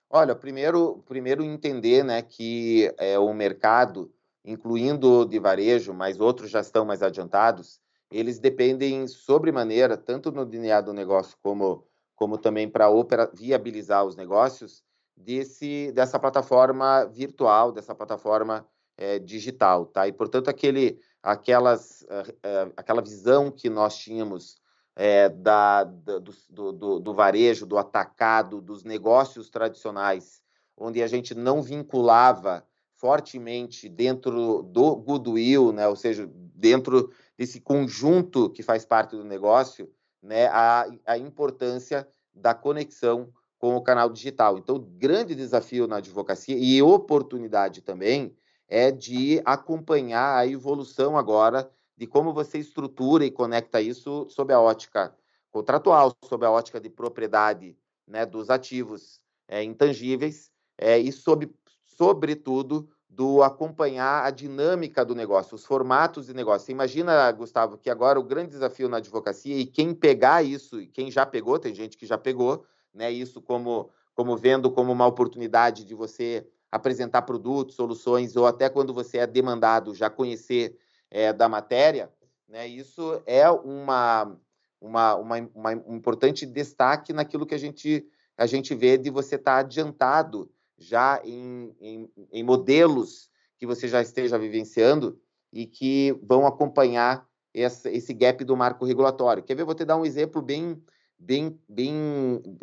Olha, 0.09 0.35
primeiro, 0.35 1.03
primeiro 1.07 1.43
entender, 1.45 2.05
né, 2.05 2.21
que 2.23 2.93
é, 2.99 3.19
o 3.19 3.33
mercado 3.33 4.13
incluindo 4.45 5.25
de 5.25 5.39
varejo, 5.39 5.93
mas 5.93 6.21
outros 6.21 6.51
já 6.51 6.61
estão 6.61 6.85
mais 6.85 7.03
adiantados, 7.03 7.81
eles 8.11 8.39
dependem 8.39 9.07
sobremaneira, 9.07 9.97
tanto 9.97 10.33
no 10.33 10.45
DNA 10.45 10.81
do 10.81 10.93
negócio 10.93 11.37
como, 11.43 11.87
como 12.17 12.39
também 12.39 12.69
para 12.69 12.89
viabilizar 13.33 14.05
os 14.05 14.17
negócios, 14.17 14.83
desse, 15.17 15.93
dessa 15.93 16.19
plataforma 16.19 17.05
virtual, 17.05 17.71
dessa 17.71 17.95
plataforma 17.95 18.67
é, 19.01 19.19
digital. 19.19 19.87
Tá? 19.87 20.07
E, 20.07 20.13
portanto, 20.13 20.49
aquele, 20.49 21.01
aquelas, 21.23 22.03
uh, 22.03 22.31
uh, 22.31 22.73
aquela 22.77 23.01
visão 23.01 23.51
que 23.51 23.71
nós 23.71 23.97
tínhamos 23.97 24.61
é, 24.95 25.31
da, 25.31 25.85
da 25.85 26.19
do, 26.19 26.73
do, 26.73 27.01
do, 27.01 27.15
varejo, 27.15 27.65
do 27.65 27.79
atacado, 27.79 28.61
dos 28.61 28.85
negócios 28.85 29.49
tradicionais, 29.49 30.43
onde 30.77 31.03
a 31.03 31.07
gente 31.07 31.35
não 31.35 31.63
vinculava 31.63 32.65
fortemente 32.97 33.89
dentro 33.89 34.63
do 34.63 34.95
goodwill, 34.97 35.73
né, 35.73 35.89
ou 35.89 35.97
seja, 35.97 36.29
dentro 36.55 37.11
desse 37.39 37.59
conjunto 37.59 38.51
que 38.51 38.63
faz 38.63 38.85
parte 38.85 39.17
do 39.17 39.25
negócio, 39.25 39.91
né, 40.23 40.49
a, 40.49 40.87
a 41.07 41.17
importância 41.17 42.07
da 42.35 42.53
conexão 42.53 43.33
com 43.59 43.75
o 43.75 43.83
canal 43.83 44.11
digital. 44.11 44.59
Então, 44.59 44.79
grande 44.79 45.35
desafio 45.35 45.87
na 45.87 45.97
advocacia 45.97 46.57
e 46.59 46.83
oportunidade 46.83 47.81
também 47.81 48.37
é 48.71 48.93
de 48.93 49.43
acompanhar 49.45 50.39
a 50.39 50.47
evolução 50.47 51.19
agora 51.19 51.69
de 51.97 52.07
como 52.07 52.33
você 52.33 52.59
estrutura 52.59 53.25
e 53.25 53.31
conecta 53.31 53.83
isso 53.83 54.27
sob 54.31 54.55
a 54.55 54.61
ótica 54.61 55.13
contratual, 55.51 56.15
sob 56.25 56.47
a 56.47 56.51
ótica 56.51 56.81
de 56.81 56.89
propriedade 56.89 57.77
né, 58.07 58.25
dos 58.25 58.49
ativos 58.49 59.21
é, 59.49 59.65
intangíveis 59.65 60.53
é, 60.79 60.97
e, 60.99 61.11
sob, 61.11 61.53
sobretudo, 61.85 62.89
do 63.09 63.43
acompanhar 63.43 64.25
a 64.25 64.31
dinâmica 64.31 65.05
do 65.05 65.17
negócio, 65.17 65.57
os 65.57 65.67
formatos 65.67 66.27
de 66.27 66.33
negócio. 66.33 66.67
Você 66.67 66.73
imagina, 66.73 67.31
Gustavo, 67.33 67.77
que 67.77 67.91
agora 67.91 68.21
o 68.21 68.23
grande 68.23 68.53
desafio 68.53 68.89
na 68.89 68.99
advocacia 68.99 69.57
e 69.57 69.67
quem 69.67 69.93
pegar 69.93 70.45
isso, 70.45 70.87
quem 70.93 71.11
já 71.11 71.27
pegou, 71.27 71.59
tem 71.59 71.75
gente 71.75 71.97
que 71.97 72.07
já 72.07 72.17
pegou, 72.17 72.65
né, 72.95 73.11
isso 73.11 73.43
como, 73.43 73.91
como 74.15 74.37
vendo 74.37 74.71
como 74.71 74.93
uma 74.93 75.07
oportunidade 75.07 75.85
de 75.85 75.95
você 75.95 76.49
apresentar 76.71 77.23
produtos, 77.23 77.75
soluções, 77.75 78.37
ou 78.37 78.47
até 78.47 78.69
quando 78.69 78.95
você 78.95 79.19
é 79.19 79.27
demandado 79.27 79.95
já 79.95 80.09
conhecer 80.09 80.77
é, 81.11 81.33
da 81.33 81.49
matéria, 81.49 82.11
né, 82.49 82.67
isso 82.67 83.21
é 83.27 83.49
uma, 83.51 84.37
uma, 84.81 85.15
uma, 85.17 85.51
uma, 85.55 85.71
um 85.87 85.97
importante 85.97 86.47
destaque 86.47 87.13
naquilo 87.13 87.47
que 87.47 87.55
a 87.55 87.59
gente, 87.59 88.07
a 88.37 88.47
gente 88.47 88.75
vê 88.75 88.97
de 88.97 89.11
você 89.11 89.37
estar 89.37 89.55
tá 89.55 89.59
adiantado 89.59 90.51
já 90.79 91.21
em, 91.25 91.75
em, 91.81 92.11
em 92.33 92.43
modelos 92.43 93.31
que 93.59 93.67
você 93.67 93.87
já 93.87 94.01
esteja 94.01 94.39
vivenciando 94.39 95.21
e 95.53 95.67
que 95.67 96.19
vão 96.23 96.47
acompanhar 96.47 97.29
esse 97.53 98.15
gap 98.15 98.45
do 98.45 98.57
marco 98.57 98.85
regulatório. 98.85 99.43
Quer 99.43 99.55
ver? 99.55 99.65
Vou 99.65 99.75
te 99.75 99.85
dar 99.85 99.97
um 99.97 100.07
exemplo 100.07 100.41
bem, 100.41 100.81
bem, 101.19 101.59
bem, 101.69 101.93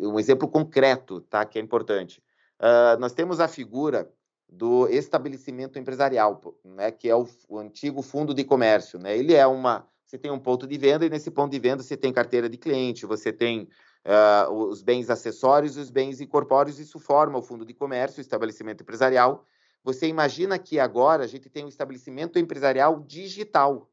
um 0.00 0.18
exemplo 0.18 0.48
concreto, 0.48 1.20
tá? 1.20 1.44
Que 1.44 1.58
é 1.58 1.62
importante. 1.62 2.22
Uh, 2.60 2.98
nós 2.98 3.12
temos 3.12 3.40
a 3.40 3.48
figura 3.48 4.12
do 4.48 4.88
estabelecimento 4.88 5.78
empresarial, 5.78 6.40
né? 6.64 6.90
Que 6.90 7.08
é 7.08 7.14
o, 7.14 7.28
o 7.48 7.58
antigo 7.58 8.02
fundo 8.02 8.32
de 8.32 8.44
comércio, 8.44 8.98
né? 8.98 9.16
Ele 9.16 9.34
é 9.34 9.46
uma, 9.46 9.86
você 10.06 10.16
tem 10.16 10.30
um 10.30 10.38
ponto 10.38 10.66
de 10.66 10.78
venda 10.78 11.04
e 11.04 11.10
nesse 11.10 11.30
ponto 11.30 11.52
de 11.52 11.58
venda 11.58 11.82
você 11.82 11.96
tem 11.96 12.12
carteira 12.12 12.48
de 12.48 12.56
cliente, 12.56 13.04
você 13.04 13.32
tem 13.32 13.68
uh, 14.06 14.50
os 14.50 14.82
bens 14.82 15.10
acessórios 15.10 15.76
e 15.76 15.80
os 15.80 15.90
bens 15.90 16.20
incorpóreos, 16.20 16.78
isso 16.78 16.98
forma 16.98 17.38
o 17.38 17.42
fundo 17.42 17.64
de 17.64 17.74
comércio, 17.74 18.18
o 18.18 18.22
estabelecimento 18.22 18.82
empresarial. 18.82 19.44
Você 19.84 20.08
imagina 20.08 20.58
que 20.58 20.80
agora 20.80 21.24
a 21.24 21.26
gente 21.26 21.48
tem 21.48 21.64
um 21.64 21.68
estabelecimento 21.68 22.38
empresarial 22.38 23.00
digital, 23.00 23.90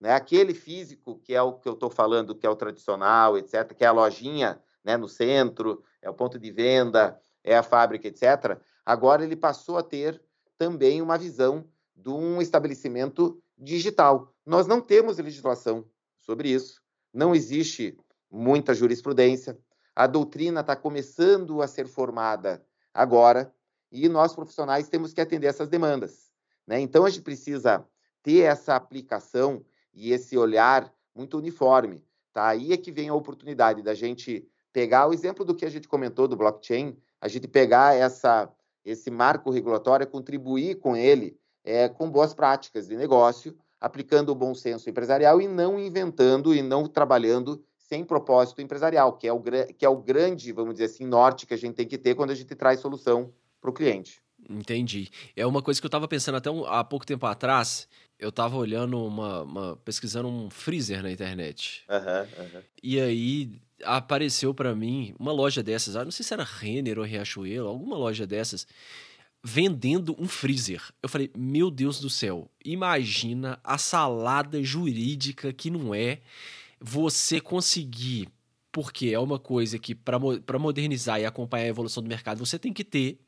né? 0.00 0.14
Aquele 0.14 0.54
físico 0.54 1.18
que 1.18 1.34
é 1.34 1.42
o 1.42 1.52
que 1.52 1.68
eu 1.68 1.74
estou 1.74 1.90
falando, 1.90 2.34
que 2.34 2.46
é 2.46 2.50
o 2.50 2.56
tradicional, 2.56 3.36
etc., 3.36 3.74
que 3.74 3.84
é 3.84 3.86
a 3.86 3.92
lojinha 3.92 4.58
né, 4.82 4.96
no 4.96 5.08
centro, 5.08 5.84
é 6.00 6.08
o 6.08 6.14
ponto 6.14 6.38
de 6.38 6.50
venda, 6.50 7.20
é 7.44 7.56
a 7.56 7.62
fábrica, 7.62 8.08
etc. 8.08 8.58
Agora 8.84 9.24
ele 9.24 9.36
passou 9.36 9.78
a 9.78 9.82
ter 9.82 10.20
também 10.58 11.00
uma 11.00 11.16
visão 11.16 11.66
de 11.96 12.10
um 12.10 12.40
estabelecimento 12.40 13.42
digital. 13.56 14.34
Nós 14.44 14.66
não 14.66 14.80
temos 14.80 15.18
legislação 15.18 15.84
sobre 16.18 16.50
isso, 16.50 16.80
não 17.12 17.34
existe 17.34 17.96
muita 18.30 18.74
jurisprudência, 18.74 19.58
a 19.94 20.06
doutrina 20.06 20.60
está 20.60 20.76
começando 20.76 21.60
a 21.60 21.66
ser 21.66 21.86
formada 21.86 22.64
agora 22.94 23.52
e 23.90 24.08
nós 24.08 24.34
profissionais 24.34 24.88
temos 24.88 25.12
que 25.12 25.20
atender 25.20 25.46
essas 25.46 25.68
demandas. 25.68 26.30
Né? 26.66 26.80
Então 26.80 27.04
a 27.04 27.10
gente 27.10 27.22
precisa 27.22 27.84
ter 28.22 28.40
essa 28.40 28.76
aplicação 28.76 29.64
e 29.92 30.12
esse 30.12 30.38
olhar 30.38 30.92
muito 31.14 31.36
uniforme. 31.36 32.02
Tá? 32.32 32.48
Aí 32.48 32.72
é 32.72 32.76
que 32.76 32.92
vem 32.92 33.08
a 33.08 33.14
oportunidade 33.14 33.82
da 33.82 33.94
gente 33.94 34.48
pegar 34.72 35.08
o 35.08 35.12
exemplo 35.12 35.44
do 35.44 35.54
que 35.54 35.64
a 35.64 35.70
gente 35.70 35.88
comentou 35.88 36.28
do 36.28 36.36
blockchain, 36.36 36.96
a 37.20 37.28
gente 37.28 37.46
pegar 37.46 37.94
essa, 37.94 38.50
esse 38.84 39.10
marco 39.10 39.50
regulatório, 39.50 40.06
contribuir 40.06 40.76
com 40.76 40.96
ele 40.96 41.38
é, 41.64 41.88
com 41.88 42.10
boas 42.10 42.32
práticas 42.32 42.88
de 42.88 42.96
negócio, 42.96 43.56
aplicando 43.80 44.30
o 44.30 44.34
bom 44.34 44.54
senso 44.54 44.88
empresarial 44.88 45.40
e 45.40 45.48
não 45.48 45.78
inventando 45.78 46.54
e 46.54 46.62
não 46.62 46.86
trabalhando 46.86 47.62
sem 47.76 48.04
propósito 48.04 48.60
empresarial, 48.60 49.14
que 49.14 49.26
é 49.26 49.32
o, 49.32 49.42
que 49.76 49.84
é 49.84 49.88
o 49.88 49.96
grande, 49.96 50.52
vamos 50.52 50.74
dizer 50.74 50.84
assim, 50.84 51.04
norte 51.04 51.46
que 51.46 51.54
a 51.54 51.56
gente 51.56 51.74
tem 51.74 51.86
que 51.86 51.98
ter 51.98 52.14
quando 52.14 52.30
a 52.30 52.34
gente 52.34 52.54
traz 52.54 52.80
solução 52.80 53.32
para 53.60 53.70
o 53.70 53.72
cliente. 53.72 54.22
Entendi. 54.48 55.10
É 55.36 55.46
uma 55.46 55.60
coisa 55.60 55.80
que 55.80 55.84
eu 55.84 55.88
estava 55.88 56.08
pensando 56.08 56.36
até 56.36 56.50
um, 56.50 56.64
há 56.64 56.84
pouco 56.84 57.04
tempo 57.04 57.26
atrás. 57.26 57.88
Eu 58.20 58.28
estava 58.28 58.56
olhando 58.56 59.02
uma, 59.02 59.42
uma, 59.42 59.76
pesquisando 59.76 60.28
um 60.28 60.50
freezer 60.50 61.02
na 61.02 61.10
internet. 61.10 61.84
Uhum, 61.88 62.44
uhum. 62.44 62.62
E 62.82 63.00
aí 63.00 63.50
apareceu 63.82 64.52
para 64.52 64.74
mim 64.74 65.14
uma 65.18 65.32
loja 65.32 65.62
dessas, 65.62 65.96
ah, 65.96 66.04
não 66.04 66.10
sei 66.10 66.22
se 66.22 66.34
era 66.34 66.44
Renner 66.44 66.98
ou 66.98 67.04
Riachuelo, 67.04 67.66
alguma 67.66 67.96
loja 67.96 68.26
dessas, 68.26 68.66
vendendo 69.42 70.14
um 70.18 70.28
freezer. 70.28 70.82
Eu 71.02 71.08
falei, 71.08 71.30
meu 71.34 71.70
Deus 71.70 71.98
do 71.98 72.10
céu, 72.10 72.50
imagina 72.62 73.58
a 73.64 73.78
salada 73.78 74.62
jurídica 74.62 75.50
que 75.50 75.70
não 75.70 75.94
é 75.94 76.20
você 76.78 77.40
conseguir, 77.40 78.28
porque 78.72 79.08
é 79.08 79.18
uma 79.18 79.38
coisa 79.38 79.78
que 79.78 79.94
para 79.94 80.58
modernizar 80.58 81.20
e 81.20 81.24
acompanhar 81.24 81.64
a 81.64 81.68
evolução 81.68 82.02
do 82.02 82.08
mercado 82.08 82.38
você 82.38 82.58
tem 82.58 82.72
que 82.72 82.84
ter 82.84 83.18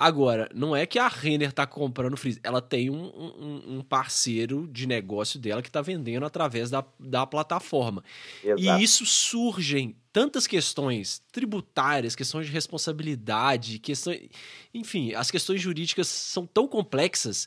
Agora, 0.00 0.48
não 0.54 0.74
é 0.74 0.86
que 0.86 0.98
a 0.98 1.08
Renner 1.08 1.52
tá 1.52 1.66
comprando 1.66 2.16
freezer, 2.16 2.40
ela 2.42 2.62
tem 2.62 2.88
um, 2.88 3.04
um, 3.04 3.76
um, 3.76 3.82
parceiro 3.82 4.66
de 4.72 4.86
negócio 4.86 5.38
dela 5.38 5.60
que 5.60 5.70
tá 5.70 5.82
vendendo 5.82 6.24
através 6.24 6.70
da, 6.70 6.82
da 6.98 7.26
plataforma. 7.26 8.02
Exato. 8.42 8.62
E 8.62 8.82
isso 8.82 9.04
surgem 9.04 9.94
tantas 10.10 10.46
questões 10.46 11.22
tributárias, 11.30 12.16
questões 12.16 12.46
de 12.46 12.52
responsabilidade, 12.52 13.78
questões. 13.78 14.30
Enfim, 14.72 15.12
as 15.12 15.30
questões 15.30 15.60
jurídicas 15.60 16.08
são 16.08 16.46
tão 16.46 16.66
complexas 16.66 17.46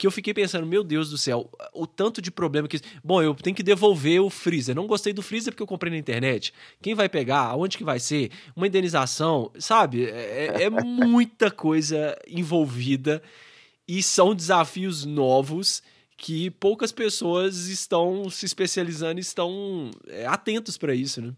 que 0.00 0.06
eu 0.06 0.10
fiquei 0.10 0.32
pensando, 0.32 0.66
meu 0.66 0.82
Deus 0.82 1.10
do 1.10 1.18
céu, 1.18 1.50
o 1.74 1.86
tanto 1.86 2.22
de 2.22 2.30
problema 2.30 2.66
que. 2.66 2.80
Bom, 3.04 3.20
eu 3.20 3.34
tenho 3.34 3.54
que 3.54 3.62
devolver 3.62 4.18
o 4.22 4.30
freezer. 4.30 4.74
Não 4.74 4.86
gostei 4.86 5.12
do 5.12 5.20
freezer 5.20 5.52
porque 5.52 5.62
eu 5.62 5.66
comprei 5.66 5.92
na 5.92 5.98
internet. 5.98 6.54
Quem 6.80 6.94
vai 6.94 7.06
pegar? 7.06 7.40
Aonde 7.40 7.76
que 7.76 7.84
vai 7.84 8.00
ser? 8.00 8.30
Uma 8.56 8.66
indenização, 8.66 9.52
sabe? 9.58 10.06
É, 10.06 10.56
é, 10.56 10.62
é 10.62 10.70
muita 10.82 11.50
coisa 11.50 12.18
envolvida 12.26 13.22
e 13.86 14.02
são 14.02 14.34
desafios 14.34 15.04
novos 15.04 15.82
que 16.16 16.50
poucas 16.50 16.92
pessoas 16.92 17.66
estão 17.66 18.30
se 18.30 18.46
especializando 18.46 19.20
e 19.20 19.20
estão 19.20 19.90
é, 20.08 20.24
atentos 20.24 20.78
para 20.78 20.94
isso, 20.94 21.20
né? 21.20 21.34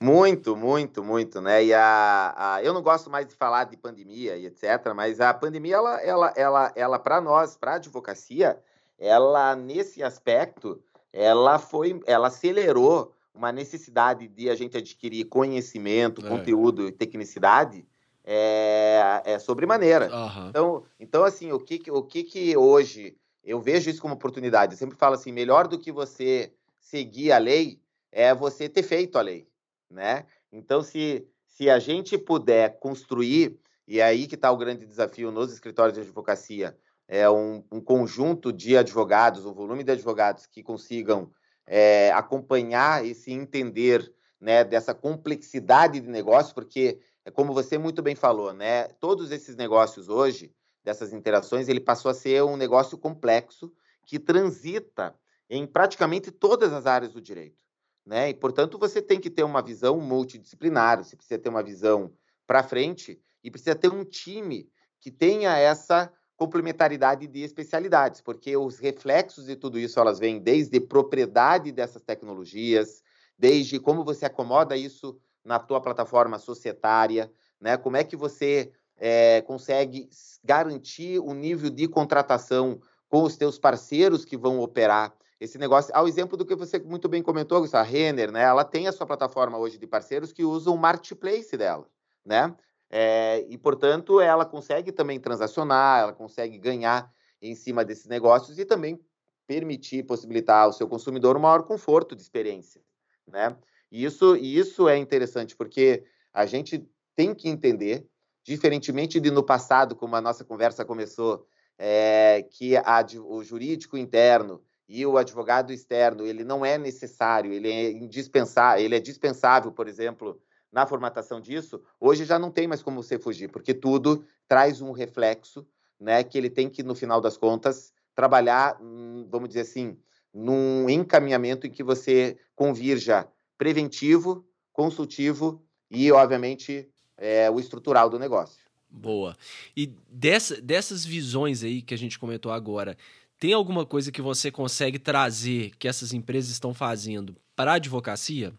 Muito, 0.00 0.54
muito, 0.54 1.02
muito, 1.02 1.40
né? 1.40 1.64
E 1.64 1.72
a, 1.72 2.34
a, 2.36 2.62
eu 2.62 2.74
não 2.74 2.82
gosto 2.82 3.08
mais 3.08 3.26
de 3.26 3.34
falar 3.34 3.64
de 3.64 3.78
pandemia 3.78 4.36
e 4.36 4.46
etc, 4.46 4.92
mas 4.94 5.20
a 5.20 5.32
pandemia, 5.32 5.76
ela, 5.76 6.00
ela, 6.02 6.32
ela, 6.36 6.72
ela 6.76 6.98
para 6.98 7.18
nós, 7.20 7.56
para 7.56 7.72
a 7.72 7.76
advocacia, 7.76 8.58
ela 8.98 9.56
nesse 9.56 10.02
aspecto, 10.02 10.82
ela 11.12 11.58
foi, 11.58 11.98
ela 12.06 12.28
acelerou 12.28 13.14
uma 13.34 13.50
necessidade 13.50 14.28
de 14.28 14.50
a 14.50 14.54
gente 14.54 14.76
adquirir 14.76 15.24
conhecimento, 15.24 16.24
é. 16.24 16.28
conteúdo 16.28 16.86
e 16.86 16.92
tecnicidade 16.92 17.86
é, 18.22 19.22
é 19.24 19.38
sobremaneira. 19.38 20.14
Uhum. 20.14 20.48
Então, 20.48 20.84
então, 21.00 21.24
assim, 21.24 21.52
o 21.52 21.58
que, 21.58 21.90
o 21.90 22.02
que 22.02 22.22
que 22.22 22.56
hoje 22.56 23.16
eu 23.42 23.60
vejo 23.60 23.88
isso 23.88 24.02
como 24.02 24.14
oportunidade? 24.14 24.74
Eu 24.74 24.78
sempre 24.78 24.96
falo 24.96 25.14
assim, 25.14 25.32
melhor 25.32 25.66
do 25.68 25.78
que 25.78 25.90
você 25.90 26.52
seguir 26.78 27.32
a 27.32 27.38
lei 27.38 27.80
é 28.12 28.34
você 28.34 28.68
ter 28.68 28.82
feito 28.82 29.16
a 29.16 29.22
lei 29.22 29.46
né? 29.90 30.26
Então, 30.52 30.82
se, 30.82 31.26
se 31.46 31.70
a 31.70 31.78
gente 31.78 32.18
puder 32.18 32.78
construir, 32.78 33.58
e 33.86 34.00
é 34.00 34.04
aí 34.04 34.26
que 34.26 34.34
está 34.34 34.50
o 34.50 34.56
grande 34.56 34.86
desafio 34.86 35.30
nos 35.30 35.52
escritórios 35.52 35.94
de 35.94 36.00
advocacia, 36.00 36.76
é 37.08 37.28
um, 37.30 37.64
um, 37.70 37.80
conjunto 37.80 38.52
de 38.52 38.76
advogados, 38.76 39.46
um 39.46 39.54
volume 39.54 39.84
de 39.84 39.92
advogados 39.92 40.46
que 40.46 40.62
consigam 40.62 41.30
é, 41.66 42.10
acompanhar 42.12 43.04
esse 43.04 43.32
entender 43.32 44.12
né, 44.40 44.64
dessa 44.64 44.92
complexidade 44.92 46.00
de 46.00 46.08
negócio, 46.08 46.54
porque, 46.54 47.00
é 47.24 47.30
como 47.30 47.54
você 47.54 47.78
muito 47.78 48.02
bem 48.02 48.14
falou, 48.14 48.52
né, 48.52 48.88
todos 49.00 49.30
esses 49.30 49.56
negócios 49.56 50.08
hoje, 50.08 50.52
dessas 50.82 51.12
interações, 51.12 51.68
ele 51.68 51.80
passou 51.80 52.10
a 52.10 52.14
ser 52.14 52.42
um 52.42 52.56
negócio 52.56 52.96
complexo 52.98 53.72
que 54.04 54.18
transita 54.18 55.14
em 55.48 55.66
praticamente 55.66 56.30
todas 56.30 56.72
as 56.72 56.86
áreas 56.86 57.12
do 57.12 57.20
direito. 57.20 57.65
Né? 58.06 58.30
E, 58.30 58.34
portanto, 58.34 58.78
você 58.78 59.02
tem 59.02 59.20
que 59.20 59.28
ter 59.28 59.42
uma 59.42 59.60
visão 59.60 60.00
multidisciplinar, 60.00 61.02
você 61.02 61.16
precisa 61.16 61.40
ter 61.40 61.48
uma 61.48 61.62
visão 61.62 62.12
para 62.46 62.62
frente 62.62 63.20
e 63.42 63.50
precisa 63.50 63.74
ter 63.74 63.92
um 63.92 64.04
time 64.04 64.70
que 65.00 65.10
tenha 65.10 65.58
essa 65.58 66.12
complementaridade 66.36 67.26
de 67.26 67.40
especialidades, 67.42 68.20
porque 68.20 68.56
os 68.56 68.78
reflexos 68.78 69.46
de 69.46 69.56
tudo 69.56 69.78
isso 69.78 69.98
elas 69.98 70.18
vêm 70.18 70.38
desde 70.38 70.78
propriedade 70.78 71.72
dessas 71.72 72.02
tecnologias, 72.02 73.02
desde 73.38 73.80
como 73.80 74.04
você 74.04 74.26
acomoda 74.26 74.76
isso 74.76 75.18
na 75.44 75.58
tua 75.58 75.80
plataforma 75.80 76.38
societária, 76.38 77.32
né? 77.60 77.76
Como 77.76 77.96
é 77.96 78.04
que 78.04 78.16
você 78.16 78.70
é, 78.96 79.40
consegue 79.42 80.08
garantir 80.44 81.18
o 81.18 81.32
nível 81.32 81.70
de 81.70 81.88
contratação 81.88 82.80
com 83.08 83.22
os 83.22 83.36
teus 83.36 83.58
parceiros 83.58 84.24
que 84.24 84.36
vão 84.36 84.60
operar 84.60 85.14
esse 85.40 85.58
negócio. 85.58 85.94
Ao 85.94 86.08
exemplo 86.08 86.36
do 86.36 86.44
que 86.44 86.54
você 86.54 86.78
muito 86.78 87.08
bem 87.08 87.22
comentou, 87.22 87.64
a 87.72 87.82
Renner, 87.82 88.32
né? 88.32 88.42
Ela 88.42 88.64
tem 88.64 88.88
a 88.88 88.92
sua 88.92 89.06
plataforma 89.06 89.58
hoje 89.58 89.78
de 89.78 89.86
parceiros 89.86 90.32
que 90.32 90.44
usam 90.44 90.74
o 90.74 90.78
marketplace 90.78 91.56
dela, 91.56 91.88
né? 92.24 92.54
É, 92.88 93.44
e, 93.48 93.58
portanto, 93.58 94.20
ela 94.20 94.46
consegue 94.46 94.92
também 94.92 95.18
transacionar, 95.18 96.02
ela 96.02 96.12
consegue 96.12 96.56
ganhar 96.58 97.12
em 97.42 97.54
cima 97.54 97.84
desses 97.84 98.06
negócios 98.06 98.58
e 98.58 98.64
também 98.64 99.00
permitir, 99.46 100.04
possibilitar 100.04 100.64
ao 100.64 100.72
seu 100.72 100.88
consumidor 100.88 101.36
um 101.36 101.40
maior 101.40 101.62
conforto 101.64 102.16
de 102.16 102.22
experiência, 102.22 102.80
né? 103.26 103.56
E 103.90 104.04
isso, 104.04 104.36
isso 104.36 104.88
é 104.88 104.96
interessante, 104.96 105.54
porque 105.54 106.04
a 106.32 106.46
gente 106.46 106.88
tem 107.14 107.34
que 107.34 107.48
entender, 107.48 108.06
diferentemente 108.42 109.20
de 109.20 109.30
no 109.30 109.42
passado, 109.42 109.94
como 109.94 110.16
a 110.16 110.20
nossa 110.20 110.44
conversa 110.44 110.84
começou, 110.84 111.46
é, 111.78 112.44
que 112.50 112.76
a, 112.76 113.04
o 113.24 113.42
jurídico 113.44 113.96
interno 113.96 114.62
e 114.88 115.04
o 115.04 115.18
advogado 115.18 115.72
externo 115.72 116.24
ele 116.26 116.44
não 116.44 116.64
é 116.64 116.78
necessário, 116.78 117.52
ele 117.52 117.70
é 117.70 117.90
indispensável, 117.90 118.84
ele 118.84 118.96
é 118.96 119.00
dispensável, 119.00 119.72
por 119.72 119.88
exemplo, 119.88 120.40
na 120.70 120.86
formatação 120.86 121.40
disso, 121.40 121.82
hoje 121.98 122.24
já 122.24 122.38
não 122.38 122.50
tem 122.50 122.66
mais 122.66 122.82
como 122.82 123.02
você 123.02 123.18
fugir, 123.18 123.48
porque 123.48 123.72
tudo 123.72 124.24
traz 124.46 124.80
um 124.80 124.92
reflexo, 124.92 125.66
né, 125.98 126.22
que 126.22 126.36
ele 126.36 126.50
tem 126.50 126.68
que 126.68 126.82
no 126.82 126.94
final 126.94 127.20
das 127.20 127.36
contas 127.36 127.92
trabalhar, 128.14 128.78
hum, 128.80 129.26
vamos 129.30 129.48
dizer 129.48 129.62
assim, 129.62 129.96
num 130.32 130.88
encaminhamento 130.88 131.66
em 131.66 131.70
que 131.70 131.82
você 131.82 132.36
convirja 132.54 133.26
preventivo, 133.56 134.46
consultivo 134.72 135.62
e, 135.90 136.12
obviamente, 136.12 136.88
é, 137.16 137.50
o 137.50 137.58
estrutural 137.58 138.10
do 138.10 138.18
negócio. 138.18 138.60
Boa. 138.88 139.36
E 139.76 139.92
dessa, 140.10 140.60
dessas 140.60 141.04
visões 141.04 141.62
aí 141.64 141.82
que 141.82 141.94
a 141.94 141.98
gente 141.98 142.18
comentou 142.18 142.52
agora, 142.52 142.96
tem 143.38 143.52
alguma 143.52 143.84
coisa 143.84 144.10
que 144.10 144.22
você 144.22 144.50
consegue 144.50 144.98
trazer 144.98 145.72
que 145.78 145.88
essas 145.88 146.12
empresas 146.12 146.50
estão 146.50 146.72
fazendo 146.72 147.36
para 147.54 147.72
a 147.72 147.74
advocacia? 147.74 148.52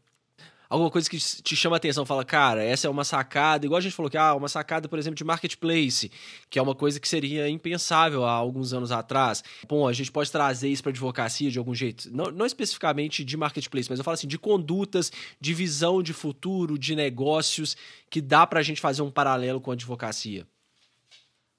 Alguma 0.69 0.91
coisa 0.91 1.09
que 1.09 1.17
te 1.17 1.55
chama 1.55 1.78
a 1.78 1.78
atenção, 1.78 2.05
fala, 2.05 2.25
cara, 2.25 2.61
essa 2.61 2.88
é 2.88 2.89
uma 2.89 3.05
sacada, 3.05 3.65
igual 3.65 3.78
a 3.78 3.82
gente 3.82 3.95
falou 3.95 4.09
que, 4.09 4.17
ah, 4.17 4.36
uma 4.36 4.49
sacada, 4.49 4.89
por 4.89 4.99
exemplo, 4.99 5.15
de 5.15 5.23
marketplace, 5.23 6.11
que 6.49 6.59
é 6.59 6.61
uma 6.61 6.75
coisa 6.75 6.99
que 6.99 7.07
seria 7.07 7.47
impensável 7.47 8.25
há 8.25 8.34
alguns 8.34 8.73
anos 8.73 8.91
atrás. 8.91 9.41
Bom, 9.67 9.88
a 9.88 9.93
gente 9.93 10.11
pode 10.11 10.30
trazer 10.30 10.67
isso 10.67 10.84
para 10.84 10.89
advocacia 10.89 11.49
de 11.49 11.57
algum 11.57 11.73
jeito, 11.73 12.09
não, 12.13 12.25
não 12.25 12.45
especificamente 12.45 13.23
de 13.23 13.38
marketplace, 13.38 13.89
mas 13.89 13.97
eu 13.97 14.03
falo 14.03 14.15
assim, 14.15 14.28
de 14.28 14.38
condutas, 14.38 15.09
de 15.39 15.53
visão 15.53 16.03
de 16.03 16.11
futuro, 16.11 16.78
de 16.78 16.95
negócios, 16.95 17.78
que 18.09 18.19
dá 18.19 18.45
para 18.45 18.59
a 18.59 18.63
gente 18.63 18.82
fazer 18.82 19.01
um 19.01 19.11
paralelo 19.11 19.61
com 19.61 19.71
a 19.71 19.73
advocacia. 19.73 20.45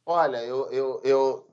Olha, 0.05 0.39
eu, 0.39 0.71
eu, 0.71 1.01
eu, 1.03 1.47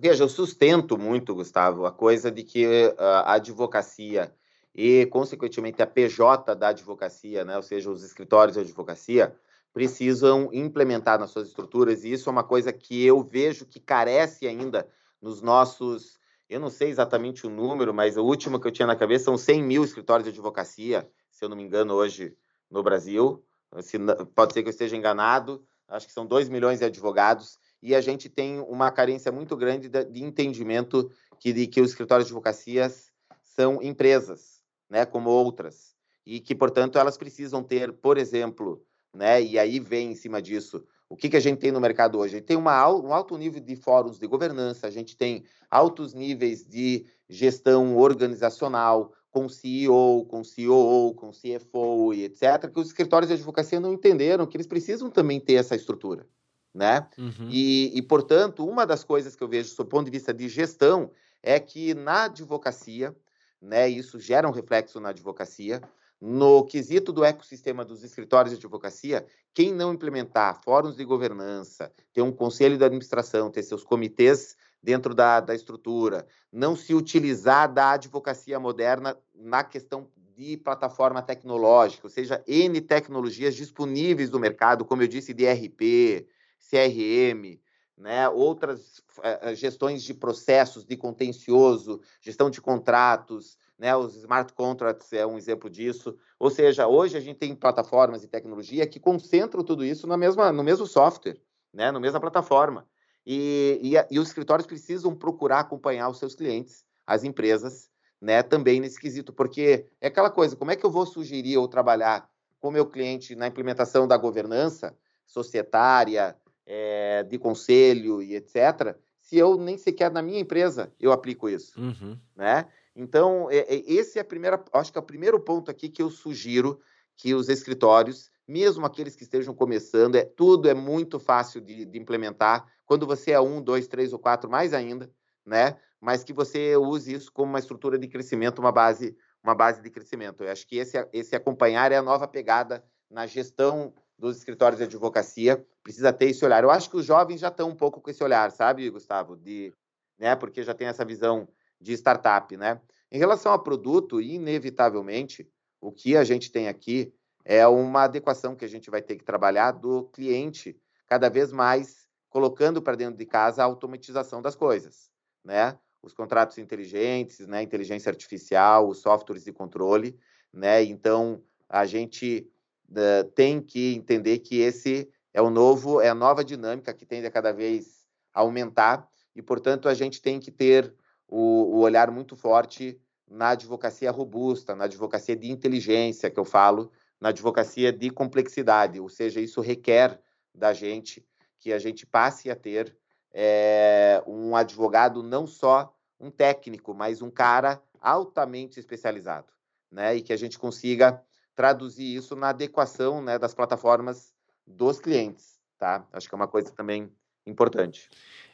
Veja, 0.00 0.22
eu 0.22 0.28
sustento 0.28 0.96
muito, 0.96 1.34
Gustavo, 1.34 1.84
a 1.84 1.90
coisa 1.90 2.30
de 2.30 2.44
que 2.44 2.64
uh, 2.64 2.94
a 2.98 3.32
advocacia 3.32 4.32
e, 4.72 5.06
consequentemente, 5.06 5.82
a 5.82 5.86
PJ 5.88 6.54
da 6.54 6.68
advocacia, 6.68 7.44
né, 7.44 7.56
ou 7.56 7.64
seja, 7.64 7.90
os 7.90 8.04
escritórios 8.04 8.54
de 8.54 8.60
advocacia, 8.60 9.34
precisam 9.72 10.50
implementar 10.52 11.18
nas 11.18 11.30
suas 11.30 11.48
estruturas, 11.48 12.04
e 12.04 12.12
isso 12.12 12.28
é 12.28 12.32
uma 12.32 12.44
coisa 12.44 12.72
que 12.72 13.04
eu 13.04 13.24
vejo 13.24 13.66
que 13.66 13.80
carece 13.80 14.46
ainda 14.46 14.88
nos 15.20 15.42
nossos. 15.42 16.16
Eu 16.48 16.60
não 16.60 16.70
sei 16.70 16.90
exatamente 16.90 17.44
o 17.44 17.50
número, 17.50 17.92
mas 17.92 18.16
o 18.16 18.22
último 18.22 18.60
que 18.60 18.68
eu 18.68 18.72
tinha 18.72 18.86
na 18.86 18.94
cabeça 18.94 19.24
são 19.24 19.36
100 19.36 19.64
mil 19.64 19.82
escritórios 19.82 20.24
de 20.24 20.30
advocacia, 20.30 21.10
se 21.28 21.44
eu 21.44 21.48
não 21.48 21.56
me 21.56 21.64
engano, 21.64 21.94
hoje 21.94 22.36
no 22.70 22.84
Brasil. 22.84 23.44
Se, 23.80 23.98
pode 24.32 24.52
ser 24.52 24.62
que 24.62 24.68
eu 24.68 24.70
esteja 24.70 24.96
enganado, 24.96 25.60
acho 25.88 26.06
que 26.06 26.12
são 26.12 26.24
2 26.24 26.48
milhões 26.48 26.78
de 26.78 26.84
advogados 26.84 27.58
e 27.82 27.94
a 27.94 28.00
gente 28.00 28.28
tem 28.28 28.60
uma 28.60 28.90
carência 28.90 29.30
muito 29.30 29.56
grande 29.56 29.88
de, 29.88 30.22
entendimento 30.22 31.10
que, 31.38 31.52
de, 31.52 31.66
que 31.66 31.80
os 31.80 31.90
escritórios 31.90 32.26
de 32.26 32.32
advocacias 32.32 33.10
são 33.42 33.82
empresas, 33.82 34.60
né, 34.90 35.04
como 35.06 35.30
outras, 35.30 35.94
e 36.26 36.40
que, 36.40 36.54
portanto, 36.54 36.98
elas 36.98 37.16
precisam 37.16 37.62
ter, 37.62 37.92
por 37.92 38.18
exemplo, 38.18 38.82
né, 39.14 39.42
e 39.42 39.58
aí 39.58 39.78
vem 39.78 40.12
em 40.12 40.14
cima 40.14 40.42
disso, 40.42 40.84
o 41.08 41.16
que, 41.16 41.30
que 41.30 41.36
a 41.36 41.40
gente 41.40 41.58
tem 41.58 41.72
no 41.72 41.80
mercado 41.80 42.18
hoje? 42.18 42.34
A 42.34 42.38
gente 42.38 42.46
tem 42.46 42.56
uma, 42.56 42.86
um 42.92 43.14
alto 43.14 43.36
nível 43.38 43.60
de 43.60 43.76
fóruns 43.76 44.18
de 44.18 44.26
governança, 44.26 44.86
a 44.86 44.90
gente 44.90 45.16
tem 45.16 45.44
altos 45.70 46.12
níveis 46.12 46.66
de 46.66 47.06
gestão 47.28 47.96
organizacional, 47.96 49.12
com 49.30 49.48
CEO, 49.48 50.26
com 50.26 50.42
COO, 50.42 51.14
com 51.14 51.30
CFO 51.30 52.12
e 52.12 52.24
etc., 52.24 52.70
que 52.72 52.80
os 52.80 52.88
escritórios 52.88 53.28
de 53.28 53.34
advocacia 53.34 53.78
não 53.78 53.92
entenderam 53.92 54.46
que 54.46 54.56
eles 54.56 54.66
precisam 54.66 55.10
também 55.10 55.38
ter 55.38 55.54
essa 55.54 55.76
estrutura 55.76 56.26
né? 56.74 57.06
Uhum. 57.18 57.48
E, 57.50 57.96
e, 57.96 58.02
portanto, 58.02 58.66
uma 58.66 58.86
das 58.86 59.02
coisas 59.02 59.34
que 59.34 59.42
eu 59.42 59.48
vejo, 59.48 59.76
do 59.76 59.84
ponto 59.84 60.04
de 60.04 60.10
vista 60.10 60.32
de 60.32 60.48
gestão, 60.48 61.10
é 61.42 61.58
que 61.58 61.94
na 61.94 62.24
advocacia, 62.24 63.14
né, 63.60 63.88
isso 63.88 64.18
gera 64.18 64.48
um 64.48 64.52
reflexo 64.52 65.00
na 65.00 65.10
advocacia, 65.10 65.82
no 66.20 66.64
quesito 66.64 67.12
do 67.12 67.24
ecossistema 67.24 67.84
dos 67.84 68.02
escritórios 68.02 68.50
de 68.52 68.58
advocacia, 68.58 69.24
quem 69.54 69.72
não 69.72 69.92
implementar 69.92 70.60
fóruns 70.64 70.96
de 70.96 71.04
governança, 71.04 71.92
ter 72.12 72.22
um 72.22 72.32
conselho 72.32 72.76
de 72.76 72.84
administração, 72.84 73.50
ter 73.50 73.62
seus 73.62 73.84
comitês 73.84 74.56
dentro 74.82 75.14
da, 75.14 75.40
da 75.40 75.54
estrutura, 75.54 76.26
não 76.52 76.76
se 76.76 76.94
utilizar 76.94 77.72
da 77.72 77.92
advocacia 77.92 78.58
moderna 78.58 79.16
na 79.34 79.62
questão 79.62 80.08
de 80.36 80.56
plataforma 80.56 81.20
tecnológica, 81.20 82.06
ou 82.06 82.10
seja, 82.10 82.42
N 82.46 82.80
tecnologias 82.80 83.56
disponíveis 83.56 84.30
no 84.30 84.38
mercado, 84.38 84.84
como 84.84 85.02
eu 85.02 85.08
disse, 85.08 85.34
de 85.34 85.44
RP, 85.44 86.28
CRM, 86.58 87.60
né, 87.96 88.28
outras 88.28 88.98
uh, 89.18 89.54
gestões 89.54 90.02
de 90.02 90.14
processos, 90.14 90.84
de 90.84 90.96
contencioso, 90.96 92.00
gestão 92.20 92.48
de 92.48 92.60
contratos, 92.60 93.58
né, 93.78 93.94
os 93.96 94.16
smart 94.16 94.52
contracts 94.52 95.12
é 95.12 95.26
um 95.26 95.36
exemplo 95.36 95.68
disso. 95.68 96.16
Ou 96.38 96.50
seja, 96.50 96.86
hoje 96.86 97.16
a 97.16 97.20
gente 97.20 97.38
tem 97.38 97.54
plataformas 97.54 98.22
e 98.22 98.28
tecnologia 98.28 98.86
que 98.86 99.00
concentram 99.00 99.62
tudo 99.62 99.84
isso 99.84 100.06
na 100.06 100.16
mesma, 100.16 100.52
no 100.52 100.62
mesmo 100.62 100.86
software, 100.86 101.40
né, 101.72 101.90
na 101.90 102.00
mesma 102.00 102.20
plataforma. 102.20 102.86
E, 103.26 103.78
e, 103.82 104.14
e 104.14 104.18
os 104.18 104.28
escritórios 104.28 104.66
precisam 104.66 105.14
procurar 105.14 105.60
acompanhar 105.60 106.08
os 106.08 106.18
seus 106.18 106.34
clientes, 106.34 106.84
as 107.06 107.24
empresas, 107.24 107.90
né, 108.20 108.42
também 108.42 108.80
nesse 108.80 108.98
quesito, 108.98 109.32
porque 109.32 109.86
é 110.00 110.08
aquela 110.08 110.30
coisa, 110.30 110.56
como 110.56 110.70
é 110.70 110.76
que 110.76 110.84
eu 110.84 110.90
vou 110.90 111.06
sugerir 111.06 111.56
ou 111.56 111.68
trabalhar 111.68 112.28
com 112.58 112.68
o 112.68 112.72
meu 112.72 112.86
cliente 112.86 113.36
na 113.36 113.46
implementação 113.46 114.08
da 114.08 114.16
governança 114.16 114.96
societária, 115.24 116.36
é, 116.68 117.22
de 117.22 117.38
conselho 117.38 118.22
e 118.22 118.36
etc., 118.36 118.94
se 119.18 119.36
eu 119.36 119.56
nem 119.58 119.76
sequer 119.76 120.10
na 120.10 120.22
minha 120.22 120.38
empresa 120.38 120.92
eu 121.00 121.12
aplico 121.12 121.48
isso, 121.48 121.78
uhum. 121.80 122.18
né? 122.36 122.66
Então, 122.94 123.50
é, 123.50 123.58
é, 123.58 123.92
esse 123.92 124.18
é 124.18 124.22
a 124.22 124.24
primeira, 124.24 124.62
acho 124.72 124.92
que 124.92 124.98
é 124.98 125.00
o 125.00 125.04
primeiro 125.04 125.38
ponto 125.40 125.70
aqui 125.70 125.88
que 125.88 126.02
eu 126.02 126.10
sugiro 126.10 126.80
que 127.16 127.34
os 127.34 127.48
escritórios, 127.48 128.30
mesmo 128.46 128.84
aqueles 128.84 129.14
que 129.14 129.22
estejam 129.22 129.54
começando, 129.54 130.16
é 130.16 130.24
tudo 130.24 130.68
é 130.68 130.74
muito 130.74 131.18
fácil 131.18 131.60
de, 131.60 131.84
de 131.84 131.98
implementar. 131.98 132.66
Quando 132.84 133.06
você 133.06 133.32
é 133.32 133.40
um, 133.40 133.62
dois, 133.62 133.86
três 133.86 134.12
ou 134.12 134.18
quatro, 134.18 134.50
mais 134.50 134.72
ainda, 134.72 135.10
né? 135.44 135.76
Mas 136.00 136.24
que 136.24 136.32
você 136.32 136.76
use 136.76 137.14
isso 137.14 137.32
como 137.32 137.50
uma 137.50 137.58
estrutura 137.58 137.98
de 137.98 138.08
crescimento, 138.08 138.60
uma 138.60 138.72
base, 138.72 139.16
uma 139.42 139.54
base 139.54 139.82
de 139.82 139.90
crescimento. 139.90 140.42
Eu 140.42 140.50
acho 140.50 140.66
que 140.66 140.76
esse, 140.76 140.96
esse 141.12 141.36
acompanhar 141.36 141.92
é 141.92 141.96
a 141.96 142.02
nova 142.02 142.26
pegada 142.26 142.84
na 143.10 143.26
gestão 143.26 143.92
dos 144.18 144.36
escritórios 144.36 144.78
de 144.78 144.84
advocacia 144.84 145.64
precisa 145.88 146.12
ter 146.12 146.26
esse 146.26 146.44
olhar. 146.44 146.62
Eu 146.62 146.70
acho 146.70 146.90
que 146.90 146.98
os 146.98 147.06
jovens 147.06 147.40
já 147.40 147.48
estão 147.48 147.70
um 147.70 147.74
pouco 147.74 147.98
com 147.98 148.10
esse 148.10 148.22
olhar, 148.22 148.52
sabe, 148.52 148.90
Gustavo? 148.90 149.34
De, 149.34 149.72
né, 150.18 150.36
porque 150.36 150.62
já 150.62 150.74
tem 150.74 150.86
essa 150.86 151.02
visão 151.02 151.48
de 151.80 151.94
startup, 151.94 152.54
né? 152.58 152.78
Em 153.10 153.16
relação 153.16 153.52
ao 153.52 153.62
produto, 153.62 154.20
inevitavelmente, 154.20 155.50
o 155.80 155.90
que 155.90 156.14
a 156.14 156.24
gente 156.24 156.52
tem 156.52 156.68
aqui 156.68 157.10
é 157.42 157.66
uma 157.66 158.02
adequação 158.02 158.54
que 158.54 158.66
a 158.66 158.68
gente 158.68 158.90
vai 158.90 159.00
ter 159.00 159.16
que 159.16 159.24
trabalhar 159.24 159.72
do 159.72 160.04
cliente 160.10 160.78
cada 161.06 161.30
vez 161.30 161.50
mais 161.50 162.06
colocando 162.28 162.82
para 162.82 162.94
dentro 162.94 163.16
de 163.16 163.24
casa 163.24 163.62
a 163.62 163.64
automatização 163.64 164.42
das 164.42 164.54
coisas, 164.54 165.10
né? 165.42 165.78
Os 166.02 166.12
contratos 166.12 166.58
inteligentes, 166.58 167.46
né, 167.46 167.62
inteligência 167.62 168.10
artificial, 168.10 168.86
os 168.86 168.98
softwares 168.98 169.42
de 169.42 169.54
controle, 169.54 170.20
né? 170.52 170.82
Então, 170.84 171.42
a 171.66 171.86
gente 171.86 172.46
uh, 172.90 173.24
tem 173.30 173.62
que 173.62 173.94
entender 173.94 174.40
que 174.40 174.60
esse 174.60 175.10
é 175.32 175.42
o 175.42 175.50
novo, 175.50 176.00
é 176.00 176.08
a 176.08 176.14
nova 176.14 176.44
dinâmica 176.44 176.94
que 176.94 177.06
tende 177.06 177.26
a 177.26 177.30
cada 177.30 177.52
vez 177.52 178.06
aumentar 178.32 179.08
e, 179.34 179.42
portanto, 179.42 179.88
a 179.88 179.94
gente 179.94 180.20
tem 180.20 180.40
que 180.40 180.50
ter 180.50 180.94
o, 181.28 181.76
o 181.76 181.78
olhar 181.80 182.10
muito 182.10 182.34
forte 182.36 183.00
na 183.26 183.50
advocacia 183.50 184.10
robusta, 184.10 184.74
na 184.74 184.84
advocacia 184.84 185.36
de 185.36 185.50
inteligência, 185.50 186.30
que 186.30 186.40
eu 186.40 186.44
falo, 186.44 186.90
na 187.20 187.28
advocacia 187.28 187.92
de 187.92 188.10
complexidade, 188.10 189.00
ou 189.00 189.08
seja, 189.08 189.40
isso 189.40 189.60
requer 189.60 190.20
da 190.54 190.72
gente 190.72 191.26
que 191.58 191.72
a 191.72 191.78
gente 191.78 192.06
passe 192.06 192.50
a 192.50 192.56
ter 192.56 192.96
é, 193.32 194.22
um 194.26 194.56
advogado 194.56 195.22
não 195.22 195.46
só 195.46 195.94
um 196.18 196.30
técnico, 196.30 196.94
mas 196.94 197.20
um 197.20 197.30
cara 197.30 197.82
altamente 198.00 198.80
especializado, 198.80 199.52
né? 199.90 200.16
E 200.16 200.22
que 200.22 200.32
a 200.32 200.36
gente 200.36 200.58
consiga 200.58 201.22
traduzir 201.54 202.14
isso 202.14 202.36
na 202.36 202.50
adequação 202.50 203.20
né, 203.20 203.38
das 203.38 203.52
plataformas 203.52 204.32
dos 204.68 205.00
clientes, 205.00 205.58
tá? 205.78 206.06
Acho 206.12 206.28
que 206.28 206.34
é 206.34 206.36
uma 206.36 206.48
coisa 206.48 206.70
também 206.70 207.10
importante. 207.46 208.08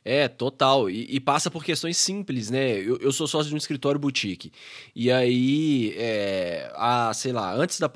É, 0.05 0.29
total. 0.29 0.91
E, 0.91 1.17
e, 1.17 1.19
passa 1.19 1.51
por 1.51 1.65
questões 1.65 1.97
simples, 1.97 2.51
né? 2.51 2.79
Eu, 2.79 2.99
eu, 2.99 3.11
sou 3.11 3.27
sócio 3.27 3.49
de 3.49 3.55
um 3.55 3.59
escritório 3.59 3.99
boutique. 3.99 4.53
E 4.95 5.11
aí, 5.11 5.95
é, 5.97 6.71
a, 6.75 7.13
sei 7.15 7.33
lá, 7.33 7.55
antes 7.55 7.81
da, 7.81 7.91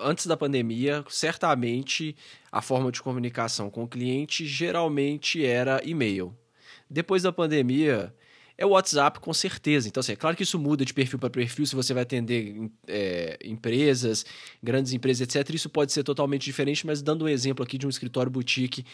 antes 0.00 0.26
da 0.26 0.36
pandemia, 0.36 1.04
certamente 1.08 2.16
a 2.50 2.60
forma 2.60 2.90
de 2.90 3.00
comunicação 3.00 3.70
com 3.70 3.84
o 3.84 3.88
cliente 3.88 4.44
geralmente 4.44 5.44
era 5.44 5.80
e-mail. 5.84 6.36
Depois 6.90 7.22
da 7.22 7.32
pandemia, 7.32 8.12
é 8.56 8.66
o 8.66 8.70
WhatsApp, 8.70 9.20
com 9.20 9.32
certeza. 9.32 9.88
Então, 9.88 10.00
assim, 10.00 10.12
é 10.12 10.16
claro 10.16 10.36
que 10.36 10.42
isso 10.42 10.58
muda 10.58 10.84
de 10.84 10.94
perfil 10.94 11.18
para 11.18 11.30
perfil, 11.30 11.66
se 11.66 11.74
você 11.74 11.92
vai 11.92 12.02
atender 12.02 12.70
é, 12.86 13.38
empresas, 13.44 14.24
grandes 14.62 14.92
empresas, 14.92 15.20
etc. 15.20 15.54
Isso 15.54 15.68
pode 15.68 15.92
ser 15.92 16.02
totalmente 16.02 16.44
diferente, 16.44 16.86
mas 16.86 17.02
dando 17.02 17.24
um 17.24 17.28
exemplo 17.28 17.64
aqui 17.64 17.78
de 17.78 17.86
um 17.86 17.90
escritório 17.90 18.30
boutique, 18.30 18.84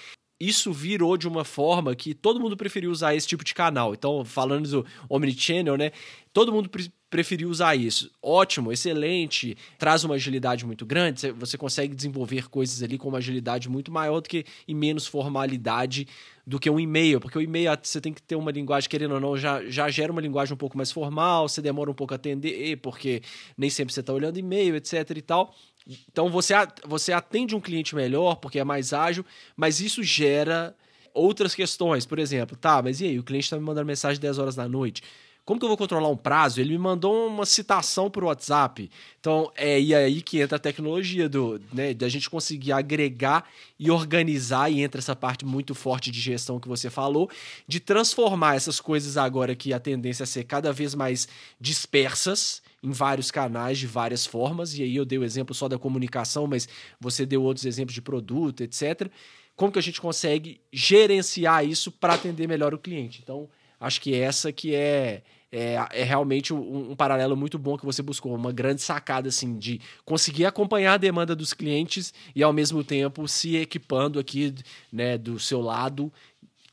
isso 0.41 0.73
virou 0.73 1.17
de 1.17 1.27
uma 1.27 1.45
forma 1.45 1.95
que 1.97 2.15
todo 2.15 2.39
mundo 2.39 2.57
preferiu 2.57 2.91
usar 2.91 3.15
esse 3.15 3.27
tipo 3.27 3.43
de 3.43 3.55
canal. 3.55 3.93
Então, 3.93 4.25
falando 4.25 4.69
do 4.69 4.87
Omnichannel, 5.09 5.77
né? 5.77 5.91
Todo 6.33 6.53
mundo 6.53 6.71
preferiu 7.11 7.49
usar 7.49 7.75
isso. 7.75 8.11
Ótimo, 8.23 8.73
excelente, 8.73 9.57
traz 9.79 10.05
uma 10.05 10.15
agilidade 10.15 10.67
muito 10.67 10.85
grande, 10.85 11.31
você 11.33 11.57
consegue 11.57 11.95
desenvolver 11.95 12.49
coisas 12.49 12.83
ali 12.83 12.99
com 12.99 13.09
uma 13.09 13.19
agilidade 13.19 13.69
muito 13.69 13.91
maior 13.91 14.21
do 14.21 14.29
que 14.29 14.45
e 14.67 14.75
menos 14.75 15.07
formalidade 15.07 16.07
do 16.47 16.59
que 16.59 16.71
um 16.71 16.81
e-mail, 16.81 17.21
porque 17.21 17.37
o 17.37 17.43
e-mail 17.43 17.71
você 17.83 18.01
tem 18.01 18.13
que 18.13 18.23
ter 18.23 18.35
uma 18.35 18.51
linguagem, 18.51 18.89
querendo 18.89 19.15
ou 19.15 19.21
não, 19.21 19.37
já, 19.37 19.63
já 19.69 19.89
gera 19.91 20.11
uma 20.11 20.21
linguagem 20.21 20.55
um 20.55 20.57
pouco 20.57 20.77
mais 20.77 20.91
formal, 20.91 21.49
você 21.49 21.61
demora 21.61 21.91
um 21.91 21.95
pouco 21.95 22.15
a 22.15 22.17
atender, 22.17 22.77
porque 22.79 23.23
nem 23.57 23.69
sempre 23.69 23.93
você 23.93 24.01
está 24.01 24.13
olhando 24.13 24.39
e-mail, 24.39 24.75
etc 24.77 25.11
e 25.15 25.23
tal. 25.23 25.55
Então 26.11 26.31
você, 26.31 26.55
você 26.87 27.13
atende 27.13 27.55
um 27.55 27.61
cliente 27.61 27.95
melhor 27.95 28.37
porque 28.37 28.59
é 28.59 28.65
mais 28.65 28.93
ágil, 28.93 29.25
mas 29.57 29.81
isso 29.81 30.03
gera 30.03 30.75
outras 31.15 31.55
questões. 31.55 32.07
Por 32.07 32.19
exemplo, 32.19 32.57
tá, 32.57 32.81
mas 32.83 33.01
e 33.01 33.07
aí? 33.07 33.19
O 33.19 33.23
cliente 33.23 33.45
está 33.45 33.57
me 33.57 33.63
mandando 33.63 33.87
mensagem 33.87 34.21
10 34.21 34.39
horas 34.39 34.55
da 34.55 34.69
noite. 34.69 35.03
Como 35.49 35.59
que 35.59 35.65
eu 35.65 35.69
vou 35.71 35.79
controlar 35.79 36.11
um 36.11 36.17
prazo? 36.17 36.61
Ele 36.61 36.73
me 36.73 36.79
mandou 36.79 37.27
uma 37.27 37.47
citação 37.47 38.11
por 38.11 38.23
WhatsApp. 38.23 38.91
Então, 39.19 39.51
é 39.57 39.81
e 39.81 39.95
aí 39.95 40.21
que 40.21 40.43
entra 40.43 40.57
a 40.57 40.59
tecnologia 40.59 41.27
do, 41.27 41.59
né, 41.73 41.95
da 41.95 42.07
gente 42.07 42.29
conseguir 42.29 42.71
agregar 42.73 43.49
e 43.79 43.91
organizar, 43.91 44.71
e 44.71 44.83
entra 44.83 44.99
essa 44.99 45.17
parte 45.17 45.47
muito 45.47 45.75
forte 45.75 46.11
de 46.11 46.21
gestão 46.21 46.61
que 46.61 46.69
você 46.69 46.91
falou, 46.91 47.31
de 47.67 47.81
transformar 47.81 48.57
essas 48.57 48.79
coisas 48.79 49.17
agora 49.17 49.55
que 49.55 49.73
a 49.73 49.81
tendência 49.81 50.25
é 50.25 50.27
ser 50.27 50.45
cada 50.45 50.71
vez 50.71 50.95
mais 50.95 51.27
dispersas 51.59 52.61
em 52.83 52.91
vários 52.91 53.31
canais, 53.31 53.79
de 53.79 53.87
várias 53.87 54.27
formas, 54.27 54.77
e 54.77 54.83
aí 54.83 54.97
eu 54.97 55.07
dei 55.07 55.19
o 55.19 55.25
exemplo 55.25 55.55
só 55.55 55.67
da 55.67 55.79
comunicação, 55.79 56.47
mas 56.47 56.69
você 57.01 57.25
deu 57.25 57.43
outros 57.43 57.65
exemplos 57.65 57.95
de 57.95 58.03
produto, 58.03 58.63
etc. 58.63 59.11
Como 59.57 59.73
que 59.73 59.79
a 59.79 59.83
gente 59.83 59.99
consegue 59.99 60.61
gerenciar 60.71 61.65
isso 61.65 61.91
para 61.91 62.13
atender 62.13 62.47
melhor 62.47 62.75
o 62.75 62.79
cliente? 62.79 63.21
Então, 63.23 63.49
acho 63.81 63.99
que 64.03 64.15
essa 64.15 64.53
que 64.53 64.75
é, 64.75 65.23
é, 65.51 65.77
é 65.91 66.03
realmente 66.05 66.53
um, 66.53 66.91
um, 66.91 66.97
paralelo 66.97 67.37
muito 67.37 67.59
bom 67.59 67.77
que 67.77 67.87
você 67.87 68.03
buscou, 68.03 68.35
uma 68.35 68.53
grande 68.53 68.83
sacada 68.83 69.29
assim 69.29 69.57
de 69.57 69.81
conseguir 70.05 70.45
acompanhar 70.45 70.95
a 70.95 70.99
demanda 70.99 71.35
dos 71.35 71.55
clientes 71.55 72.13
e 72.35 72.43
ao 72.43 72.53
mesmo 72.53 72.85
tempo 72.85 73.27
se 73.27 73.57
equipando 73.57 74.19
aqui 74.19 74.55
né, 74.93 75.17
do 75.17 75.39
seu 75.39 75.61
lado 75.61 76.13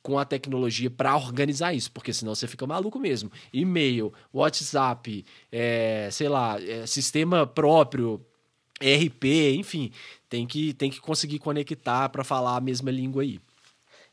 com 0.05 0.19
a 0.19 0.25
tecnologia 0.25 0.89
para 0.89 1.15
organizar 1.15 1.73
isso, 1.73 1.91
porque 1.91 2.13
senão 2.13 2.35
você 2.35 2.45
fica 2.45 2.67
maluco 2.67 2.99
mesmo. 2.99 3.31
E-mail, 3.51 4.13
WhatsApp, 4.31 5.25
é, 5.51 6.09
sei 6.11 6.29
lá, 6.29 6.61
é, 6.61 6.85
sistema 6.85 7.47
próprio, 7.47 8.23
RP, 8.79 9.55
enfim, 9.55 9.91
tem 10.29 10.45
que, 10.45 10.73
tem 10.73 10.91
que 10.91 10.99
conseguir 10.99 11.39
conectar 11.39 12.07
para 12.09 12.23
falar 12.23 12.57
a 12.57 12.61
mesma 12.61 12.91
língua 12.91 13.23
aí. 13.23 13.39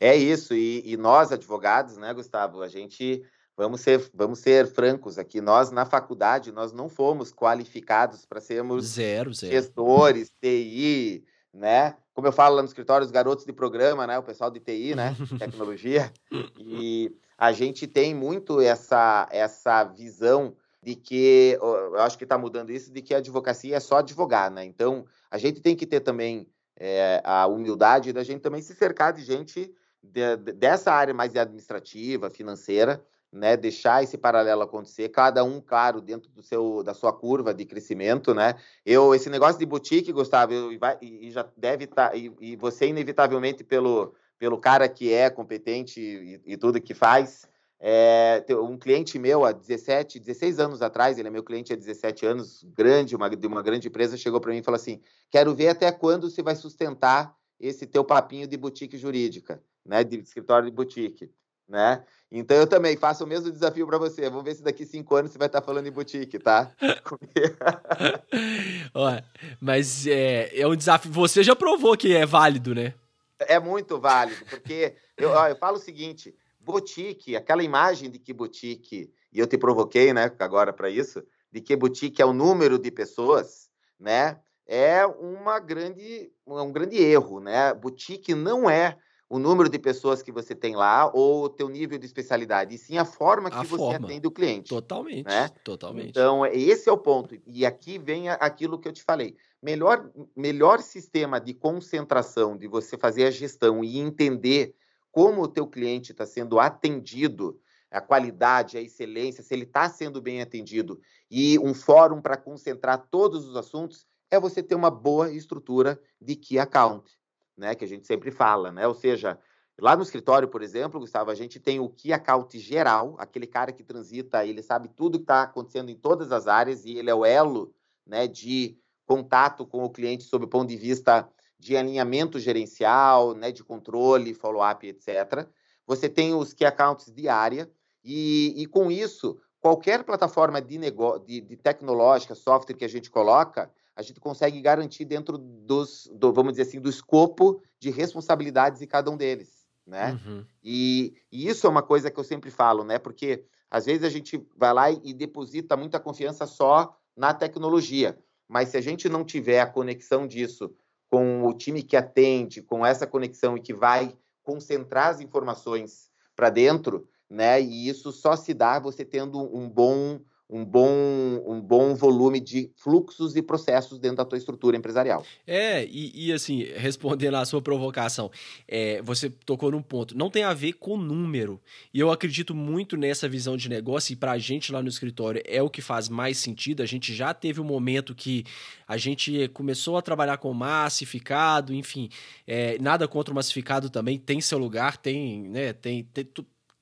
É 0.00 0.16
isso, 0.16 0.54
e, 0.54 0.82
e, 0.84 0.96
nós, 0.96 1.30
advogados, 1.30 1.96
né, 1.96 2.12
Gustavo, 2.14 2.62
a 2.62 2.68
gente, 2.68 3.22
vamos 3.62 3.80
ser, 3.80 4.10
vamos 4.12 4.40
ser 4.40 4.66
francos 4.66 5.18
aqui, 5.18 5.40
nós 5.40 5.70
na 5.70 5.84
faculdade, 5.84 6.50
nós 6.50 6.72
não 6.72 6.88
fomos 6.88 7.32
qualificados 7.32 8.26
para 8.26 8.40
sermos 8.40 8.84
zero, 8.86 9.32
zero. 9.32 9.52
gestores, 9.52 10.32
TI, 10.40 11.24
né? 11.54 11.94
Como 12.12 12.26
eu 12.26 12.32
falo 12.32 12.56
lá 12.56 12.62
no 12.62 12.66
escritório, 12.66 13.06
os 13.06 13.12
garotos 13.12 13.44
de 13.44 13.52
programa, 13.52 14.04
né? 14.04 14.18
O 14.18 14.22
pessoal 14.22 14.50
de 14.50 14.58
TI, 14.58 14.96
né? 14.96 15.14
Tecnologia. 15.38 16.12
E 16.58 17.14
a 17.38 17.52
gente 17.52 17.86
tem 17.86 18.12
muito 18.12 18.60
essa, 18.60 19.28
essa 19.30 19.84
visão 19.84 20.56
de 20.82 20.96
que, 20.96 21.56
eu 21.60 22.00
acho 22.00 22.18
que 22.18 22.24
está 22.24 22.36
mudando 22.36 22.70
isso, 22.70 22.92
de 22.92 23.00
que 23.00 23.14
a 23.14 23.18
advocacia 23.18 23.76
é 23.76 23.80
só 23.80 23.98
advogar, 23.98 24.50
né? 24.50 24.64
Então, 24.64 25.04
a 25.30 25.38
gente 25.38 25.60
tem 25.60 25.76
que 25.76 25.86
ter 25.86 26.00
também 26.00 26.48
é, 26.76 27.22
a 27.24 27.46
humildade 27.46 28.12
da 28.12 28.24
gente 28.24 28.40
também 28.40 28.60
se 28.60 28.74
cercar 28.74 29.12
de 29.12 29.22
gente 29.22 29.72
de, 30.02 30.36
dessa 30.36 30.92
área 30.92 31.14
mais 31.14 31.36
administrativa, 31.36 32.28
financeira, 32.28 33.00
né, 33.32 33.56
deixar 33.56 34.02
esse 34.02 34.18
paralelo 34.18 34.60
acontecer, 34.60 35.08
cada 35.08 35.42
um, 35.42 35.58
claro, 35.58 36.02
dentro 36.02 36.30
do 36.30 36.42
seu, 36.42 36.82
da 36.82 36.92
sua 36.92 37.12
curva 37.12 37.54
de 37.54 37.64
crescimento, 37.64 38.34
né? 38.34 38.56
Eu, 38.84 39.14
esse 39.14 39.30
negócio 39.30 39.58
de 39.58 39.64
boutique, 39.64 40.12
Gustavo, 40.12 40.52
eu, 40.52 40.72
e, 41.00 41.30
já 41.30 41.48
deve 41.56 41.84
estar, 41.84 42.10
tá, 42.10 42.16
e, 42.16 42.30
e, 42.40 42.56
você 42.56 42.86
inevitavelmente 42.86 43.64
pelo, 43.64 44.14
pelo 44.38 44.58
cara 44.58 44.86
que 44.86 45.10
é 45.12 45.30
competente 45.30 45.98
e, 45.98 46.52
e 46.52 46.56
tudo 46.58 46.80
que 46.80 46.92
faz, 46.92 47.48
é, 47.80 48.44
um 48.50 48.76
cliente 48.76 49.18
meu 49.18 49.46
há 49.46 49.52
17, 49.52 50.20
16 50.20 50.60
anos 50.60 50.82
atrás, 50.82 51.18
ele 51.18 51.28
é 51.28 51.30
meu 51.30 51.42
cliente 51.42 51.72
há 51.72 51.76
17 51.76 52.26
anos, 52.26 52.62
grande, 52.76 53.16
uma, 53.16 53.30
de 53.30 53.46
uma 53.46 53.62
grande 53.62 53.88
empresa, 53.88 54.16
chegou 54.16 54.40
para 54.40 54.52
mim 54.52 54.58
e 54.58 54.62
falou 54.62 54.76
assim: 54.76 55.00
quero 55.30 55.54
ver 55.54 55.68
até 55.68 55.90
quando 55.90 56.30
você 56.30 56.42
vai 56.42 56.54
sustentar 56.54 57.34
esse 57.58 57.86
teu 57.86 58.04
papinho 58.04 58.46
de 58.46 58.58
boutique 58.58 58.98
jurídica, 58.98 59.62
né? 59.86 60.04
De 60.04 60.18
escritório 60.18 60.68
de 60.68 60.76
boutique 60.76 61.32
né? 61.72 62.04
Então 62.30 62.56
eu 62.56 62.66
também 62.66 62.98
faço 62.98 63.24
o 63.24 63.26
mesmo 63.26 63.50
desafio 63.50 63.86
para 63.86 63.96
você. 63.96 64.28
Vamos 64.28 64.44
ver 64.44 64.54
se 64.54 64.62
daqui 64.62 64.84
cinco 64.84 65.16
anos 65.16 65.32
você 65.32 65.38
vai 65.38 65.46
estar 65.46 65.62
tá 65.62 65.66
falando 65.66 65.86
em 65.86 65.90
boutique, 65.90 66.38
tá? 66.38 66.70
Olha, 68.94 69.24
mas 69.58 70.06
é, 70.06 70.60
é 70.60 70.68
um 70.68 70.76
desafio. 70.76 71.10
Você 71.12 71.42
já 71.42 71.56
provou 71.56 71.96
que 71.96 72.14
é 72.14 72.26
válido, 72.26 72.74
né? 72.74 72.92
É 73.40 73.58
muito 73.58 73.98
válido, 73.98 74.44
porque 74.44 74.94
eu, 75.16 75.30
ó, 75.30 75.48
eu 75.48 75.56
falo 75.56 75.78
o 75.78 75.80
seguinte: 75.80 76.34
boutique, 76.60 77.34
aquela 77.34 77.62
imagem 77.62 78.10
de 78.10 78.18
que 78.18 78.34
boutique, 78.34 79.10
e 79.32 79.38
eu 79.38 79.46
te 79.46 79.56
provoquei, 79.56 80.12
né, 80.12 80.30
agora 80.38 80.72
para 80.72 80.90
isso, 80.90 81.24
de 81.50 81.60
que 81.60 81.74
boutique 81.74 82.22
é 82.22 82.26
o 82.26 82.34
número 82.34 82.78
de 82.78 82.90
pessoas, 82.90 83.70
né? 83.98 84.38
É 84.66 85.04
uma 85.06 85.58
grande, 85.58 86.30
um 86.46 86.70
grande 86.70 86.98
erro, 86.98 87.40
né? 87.40 87.74
Boutique 87.74 88.34
não 88.34 88.70
é 88.70 88.96
o 89.32 89.38
número 89.38 89.70
de 89.70 89.78
pessoas 89.78 90.22
que 90.22 90.30
você 90.30 90.54
tem 90.54 90.76
lá 90.76 91.10
ou 91.10 91.44
o 91.44 91.48
teu 91.48 91.66
nível 91.66 91.96
de 91.96 92.04
especialidade, 92.04 92.74
e 92.74 92.78
sim 92.78 92.98
a 92.98 93.04
forma 93.06 93.50
que 93.50 93.56
a 93.56 93.62
você 93.62 93.78
forma. 93.78 94.06
atende 94.06 94.26
o 94.26 94.30
cliente. 94.30 94.68
Totalmente, 94.68 95.24
né? 95.24 95.48
totalmente. 95.64 96.10
Então, 96.10 96.44
esse 96.44 96.86
é 96.86 96.92
o 96.92 96.98
ponto. 96.98 97.34
E 97.46 97.64
aqui 97.64 97.98
vem 97.98 98.28
aquilo 98.28 98.78
que 98.78 98.86
eu 98.86 98.92
te 98.92 99.02
falei. 99.02 99.34
Melhor, 99.62 100.10
melhor 100.36 100.82
sistema 100.82 101.40
de 101.40 101.54
concentração, 101.54 102.58
de 102.58 102.68
você 102.68 102.98
fazer 102.98 103.24
a 103.24 103.30
gestão 103.30 103.82
e 103.82 103.98
entender 103.98 104.74
como 105.10 105.40
o 105.40 105.48
teu 105.48 105.66
cliente 105.66 106.12
está 106.12 106.26
sendo 106.26 106.60
atendido, 106.60 107.58
a 107.90 108.02
qualidade, 108.02 108.76
a 108.76 108.82
excelência, 108.82 109.42
se 109.42 109.54
ele 109.54 109.64
está 109.64 109.88
sendo 109.88 110.20
bem 110.20 110.42
atendido, 110.42 111.00
e 111.30 111.58
um 111.58 111.72
fórum 111.72 112.20
para 112.20 112.36
concentrar 112.36 113.08
todos 113.10 113.48
os 113.48 113.56
assuntos, 113.56 114.06
é 114.30 114.38
você 114.38 114.62
ter 114.62 114.74
uma 114.74 114.90
boa 114.90 115.32
estrutura 115.32 115.98
de 116.20 116.36
key 116.36 116.58
account 116.58 117.21
né, 117.56 117.74
que 117.74 117.84
a 117.84 117.88
gente 117.88 118.06
sempre 118.06 118.30
fala, 118.30 118.72
né? 118.72 118.86
Ou 118.86 118.94
seja, 118.94 119.38
lá 119.80 119.96
no 119.96 120.02
escritório, 120.02 120.48
por 120.48 120.62
exemplo, 120.62 121.00
Gustavo, 121.00 121.30
a 121.30 121.34
gente 121.34 121.60
tem 121.60 121.80
o 121.80 121.88
key 121.88 122.12
account 122.12 122.58
geral, 122.58 123.14
aquele 123.18 123.46
cara 123.46 123.72
que 123.72 123.82
transita, 123.82 124.44
ele 124.44 124.62
sabe 124.62 124.88
tudo 124.88 125.18
que 125.18 125.24
está 125.24 125.42
acontecendo 125.42 125.90
em 125.90 125.96
todas 125.96 126.32
as 126.32 126.46
áreas 126.46 126.84
e 126.84 126.96
ele 126.96 127.10
é 127.10 127.14
o 127.14 127.24
elo, 127.24 127.74
né, 128.06 128.26
de 128.26 128.76
contato 129.06 129.66
com 129.66 129.84
o 129.84 129.90
cliente 129.90 130.24
sob 130.24 130.44
o 130.44 130.48
ponto 130.48 130.68
de 130.68 130.76
vista 130.76 131.28
de 131.58 131.76
alinhamento 131.76 132.40
gerencial, 132.40 133.34
né, 133.34 133.52
de 133.52 133.62
controle, 133.62 134.34
follow-up, 134.34 134.86
etc. 134.86 135.46
Você 135.86 136.08
tem 136.08 136.34
os 136.34 136.52
key 136.52 136.64
accounts 136.64 137.12
de 137.12 137.28
área 137.28 137.70
e, 138.04 138.54
e 138.56 138.66
com 138.66 138.90
isso, 138.90 139.38
qualquer 139.60 140.02
plataforma 140.02 140.60
de, 140.60 140.78
de, 141.24 141.40
de 141.40 141.56
tecnológica, 141.56 142.34
software 142.34 142.76
que 142.76 142.84
a 142.84 142.88
gente 142.88 143.08
coloca, 143.08 143.70
a 143.94 144.02
gente 144.02 144.20
consegue 144.20 144.60
garantir 144.60 145.04
dentro 145.04 145.36
dos, 145.36 146.10
do, 146.14 146.32
vamos 146.32 146.52
dizer 146.52 146.62
assim, 146.62 146.80
do 146.80 146.88
escopo 146.88 147.62
de 147.78 147.90
responsabilidades 147.90 148.80
de 148.80 148.86
cada 148.86 149.10
um 149.10 149.16
deles. 149.16 149.66
né? 149.86 150.18
Uhum. 150.24 150.44
E, 150.62 151.14
e, 151.30 151.48
isso 151.48 151.66
é 151.66 151.70
uma 151.70 151.82
coisa 151.82 152.10
que 152.10 152.18
eu 152.18 152.24
sempre 152.24 152.50
falo, 152.50 152.84
né? 152.84 152.98
Porque 152.98 153.44
às 153.70 153.86
vezes 153.86 154.04
a 154.04 154.08
gente 154.08 154.44
vai 154.56 154.72
lá 154.72 154.90
e 154.90 155.12
deposita 155.12 155.76
muita 155.76 155.98
confiança 155.98 156.46
só 156.46 156.96
na 157.16 157.34
tecnologia, 157.34 158.18
mas 158.48 158.70
se 158.70 158.76
a 158.76 158.80
gente 158.80 159.08
não 159.08 159.24
tiver 159.24 159.60
a 159.60 159.66
conexão 159.66 160.26
disso 160.26 160.74
com 161.10 161.44
o 161.44 161.52
time 161.52 161.82
que 161.82 161.96
atende, 161.96 162.62
com 162.62 162.86
essa 162.86 163.06
conexão 163.06 163.56
e 163.56 163.60
que 163.60 163.74
vai 163.74 164.16
concentrar 164.42 165.08
as 165.08 165.20
informações 165.20 166.10
para 166.34 166.48
dentro, 166.48 167.06
né? 167.28 167.60
E 167.60 167.88
isso 167.88 168.12
só 168.12 168.36
se 168.36 168.54
dá 168.54 168.78
você 168.78 169.04
tendo 169.04 169.38
um 169.54 169.68
bom 169.68 170.20
um 170.52 170.66
bom, 170.66 171.42
um 171.46 171.58
bom 171.58 171.94
volume 171.94 172.38
de 172.38 172.70
fluxos 172.76 173.34
e 173.34 173.42
processos 173.42 173.98
dentro 173.98 174.18
da 174.18 174.24
tua 174.26 174.36
estrutura 174.36 174.76
empresarial. 174.76 175.24
É, 175.46 175.82
e, 175.86 176.26
e 176.26 176.32
assim, 176.32 176.64
respondendo 176.76 177.36
à 177.36 177.44
sua 177.46 177.62
provocação, 177.62 178.30
é, 178.68 179.00
você 179.00 179.30
tocou 179.30 179.70
num 179.70 179.80
ponto, 179.80 180.16
não 180.16 180.28
tem 180.28 180.44
a 180.44 180.52
ver 180.52 180.74
com 180.74 180.98
número. 180.98 181.58
E 181.92 181.98
eu 181.98 182.10
acredito 182.10 182.54
muito 182.54 182.98
nessa 182.98 183.26
visão 183.26 183.56
de 183.56 183.66
negócio, 183.70 184.12
e 184.12 184.16
para 184.16 184.32
a 184.32 184.38
gente 184.38 184.70
lá 184.70 184.82
no 184.82 184.88
escritório 184.90 185.42
é 185.46 185.62
o 185.62 185.70
que 185.70 185.80
faz 185.80 186.10
mais 186.10 186.36
sentido. 186.36 186.82
A 186.82 186.86
gente 186.86 187.14
já 187.14 187.32
teve 187.32 187.58
um 187.58 187.64
momento 187.64 188.14
que 188.14 188.44
a 188.86 188.98
gente 188.98 189.48
começou 189.54 189.96
a 189.96 190.02
trabalhar 190.02 190.36
com 190.36 190.52
massificado, 190.52 191.72
enfim, 191.72 192.10
é, 192.46 192.76
nada 192.78 193.08
contra 193.08 193.32
o 193.32 193.34
massificado 193.34 193.88
também, 193.88 194.18
tem 194.18 194.38
seu 194.42 194.58
lugar, 194.58 194.98
tem, 194.98 195.48
né, 195.48 195.72
tem, 195.72 196.04
tem 196.04 196.28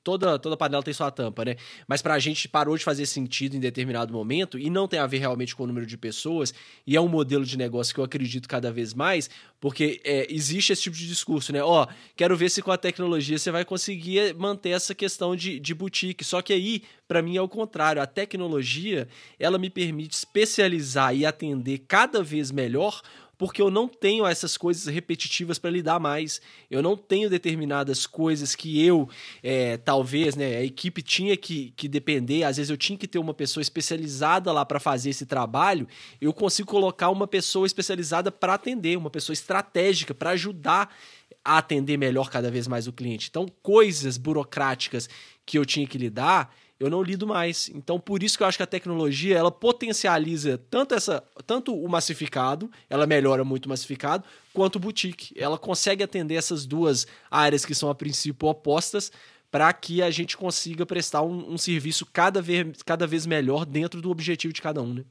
toda, 0.03 0.39
toda 0.39 0.57
panela 0.57 0.83
tem 0.83 0.95
sua 0.95 1.11
tampa, 1.11 1.45
né? 1.45 1.57
Mas 1.87 2.03
pra 2.03 2.19
gente 2.19 2.49
parou 2.49 2.77
de 2.77 2.85
fazer 2.85 3.07
sentido 3.07 3.57
em 3.57 3.61
determinado 3.61 4.13
momento 4.13 4.59
e 4.59 4.71
não 4.71 4.89
tem 4.89 4.99
a 4.99 5.07
ver 5.07 5.19
realmente 5.19 5.55
com 5.55 5.65
o 5.65 5.67
número 5.67 5.87
de 5.87 5.97
pessoas, 5.97 6.55
e 6.87 6.97
é 6.97 7.01
um 7.01 7.09
modelo 7.09 7.45
de 7.45 7.57
negócio 7.57 7.95
que 7.95 8.01
eu 8.01 8.05
acredito 8.05 8.49
cada 8.49 8.73
vez 8.73 8.95
mais, 8.95 9.29
porque 9.61 10.01
é, 10.05 10.27
existe 10.33 10.73
esse 10.73 10.83
tipo 10.83 10.97
de 10.97 11.07
discurso, 11.07 11.53
né? 11.53 11.63
Ó, 11.63 11.85
oh, 11.85 11.95
quero 12.17 12.37
ver 12.37 12.49
se 12.51 12.63
com 12.63 12.73
a 12.73 12.79
tecnologia 12.79 13.39
você 13.39 13.51
vai 13.51 13.65
conseguir 13.65 14.35
manter 14.35 14.71
essa 14.71 14.95
questão 14.95 15.37
de, 15.37 15.61
de 15.61 15.75
boutique. 15.75 16.25
Só 16.25 16.41
que 16.41 16.53
aí, 16.53 16.83
para 17.07 17.21
mim, 17.21 17.37
é 17.37 17.43
o 17.43 17.49
contrário. 17.49 18.01
A 18.01 18.07
tecnologia, 18.07 19.07
ela 19.39 19.59
me 19.59 19.69
permite 19.69 20.15
especializar 20.15 21.15
e 21.15 21.27
atender 21.27 21.85
cada 21.87 22.23
vez 22.23 22.51
melhor 22.51 23.03
porque 23.41 23.62
eu 23.62 23.70
não 23.70 23.88
tenho 23.88 24.26
essas 24.26 24.59
coisas 24.59 24.84
repetitivas 24.93 25.59
para 25.59 25.70
lidar 25.70 25.99
mais. 25.99 26.43
Eu 26.70 26.82
não 26.82 26.95
tenho 26.95 27.30
determinadas 27.30 28.07
coisas 28.07 28.55
que 28.55 28.84
eu, 28.84 29.09
é, 29.43 29.78
talvez, 29.78 30.36
né, 30.36 30.59
a 30.59 30.62
equipe 30.62 31.01
tinha 31.01 31.34
que, 31.38 31.72
que 31.74 31.88
depender. 31.88 32.45
Às 32.45 32.59
vezes 32.59 32.68
eu 32.68 32.76
tinha 32.76 32.99
que 32.99 33.09
ter 33.09 33.18
uma 33.18 33.32
pessoa 33.32 33.62
especializada 33.62 34.53
lá 34.53 34.66
para 34.66 34.78
fazer 34.78 35.09
esse 35.09 35.24
trabalho. 35.24 35.88
Eu 36.20 36.34
consigo 36.34 36.68
colocar 36.68 37.09
uma 37.09 37.26
pessoa 37.26 37.66
especializada 37.66 38.30
para 38.30 38.53
atender, 38.53 38.99
uma 38.99 39.09
pessoa 39.09 39.32
estratégica 39.32 40.12
para 40.12 40.32
ajudar 40.32 40.95
a 41.43 41.57
atender 41.57 41.97
melhor 41.97 42.28
cada 42.28 42.51
vez 42.51 42.68
mais 42.68 42.86
o 42.86 42.93
cliente. 42.93 43.28
Então, 43.30 43.47
coisas 43.62 44.18
burocráticas 44.18 45.09
que 45.47 45.57
eu 45.57 45.64
tinha 45.64 45.86
que 45.86 45.97
lidar, 45.97 46.55
eu 46.81 46.89
não 46.89 47.03
lido 47.03 47.26
mais. 47.26 47.68
Então, 47.68 48.01
por 48.01 48.22
isso 48.22 48.39
que 48.39 48.43
eu 48.43 48.47
acho 48.47 48.57
que 48.57 48.62
a 48.62 48.66
tecnologia 48.66 49.37
ela 49.37 49.51
potencializa 49.53 50.59
tanto 50.70 50.95
essa, 50.95 51.22
tanto 51.47 51.76
o 51.76 51.87
massificado, 51.87 52.70
ela 52.89 53.07
melhora 53.07 53.45
muito 53.45 53.66
o 53.66 53.68
massificado, 53.68 54.24
quanto 54.55 54.76
o 54.76 54.78
boutique. 54.78 55.39
Ela 55.39 55.59
consegue 55.59 56.03
atender 56.03 56.37
essas 56.37 56.64
duas 56.64 57.07
áreas 57.31 57.66
que 57.66 57.74
são 57.74 57.91
a 57.91 57.95
princípio 57.95 58.49
opostas 58.49 59.12
para 59.51 59.70
que 59.74 60.01
a 60.01 60.11
gente 60.11 60.39
consiga 60.39 60.87
prestar 60.87 61.22
um, 61.22 61.53
um, 61.53 61.59
serviço 61.59 62.07
cada 62.07 62.41
vez, 62.41 62.83
cada 62.83 63.07
vez 63.07 63.26
melhor 63.26 63.66
dentro 63.66 64.01
do 64.01 64.11
objetivo 64.11 64.55
de 64.55 64.62
cada 64.62 64.81
um, 64.81 64.95
né? 64.95 65.05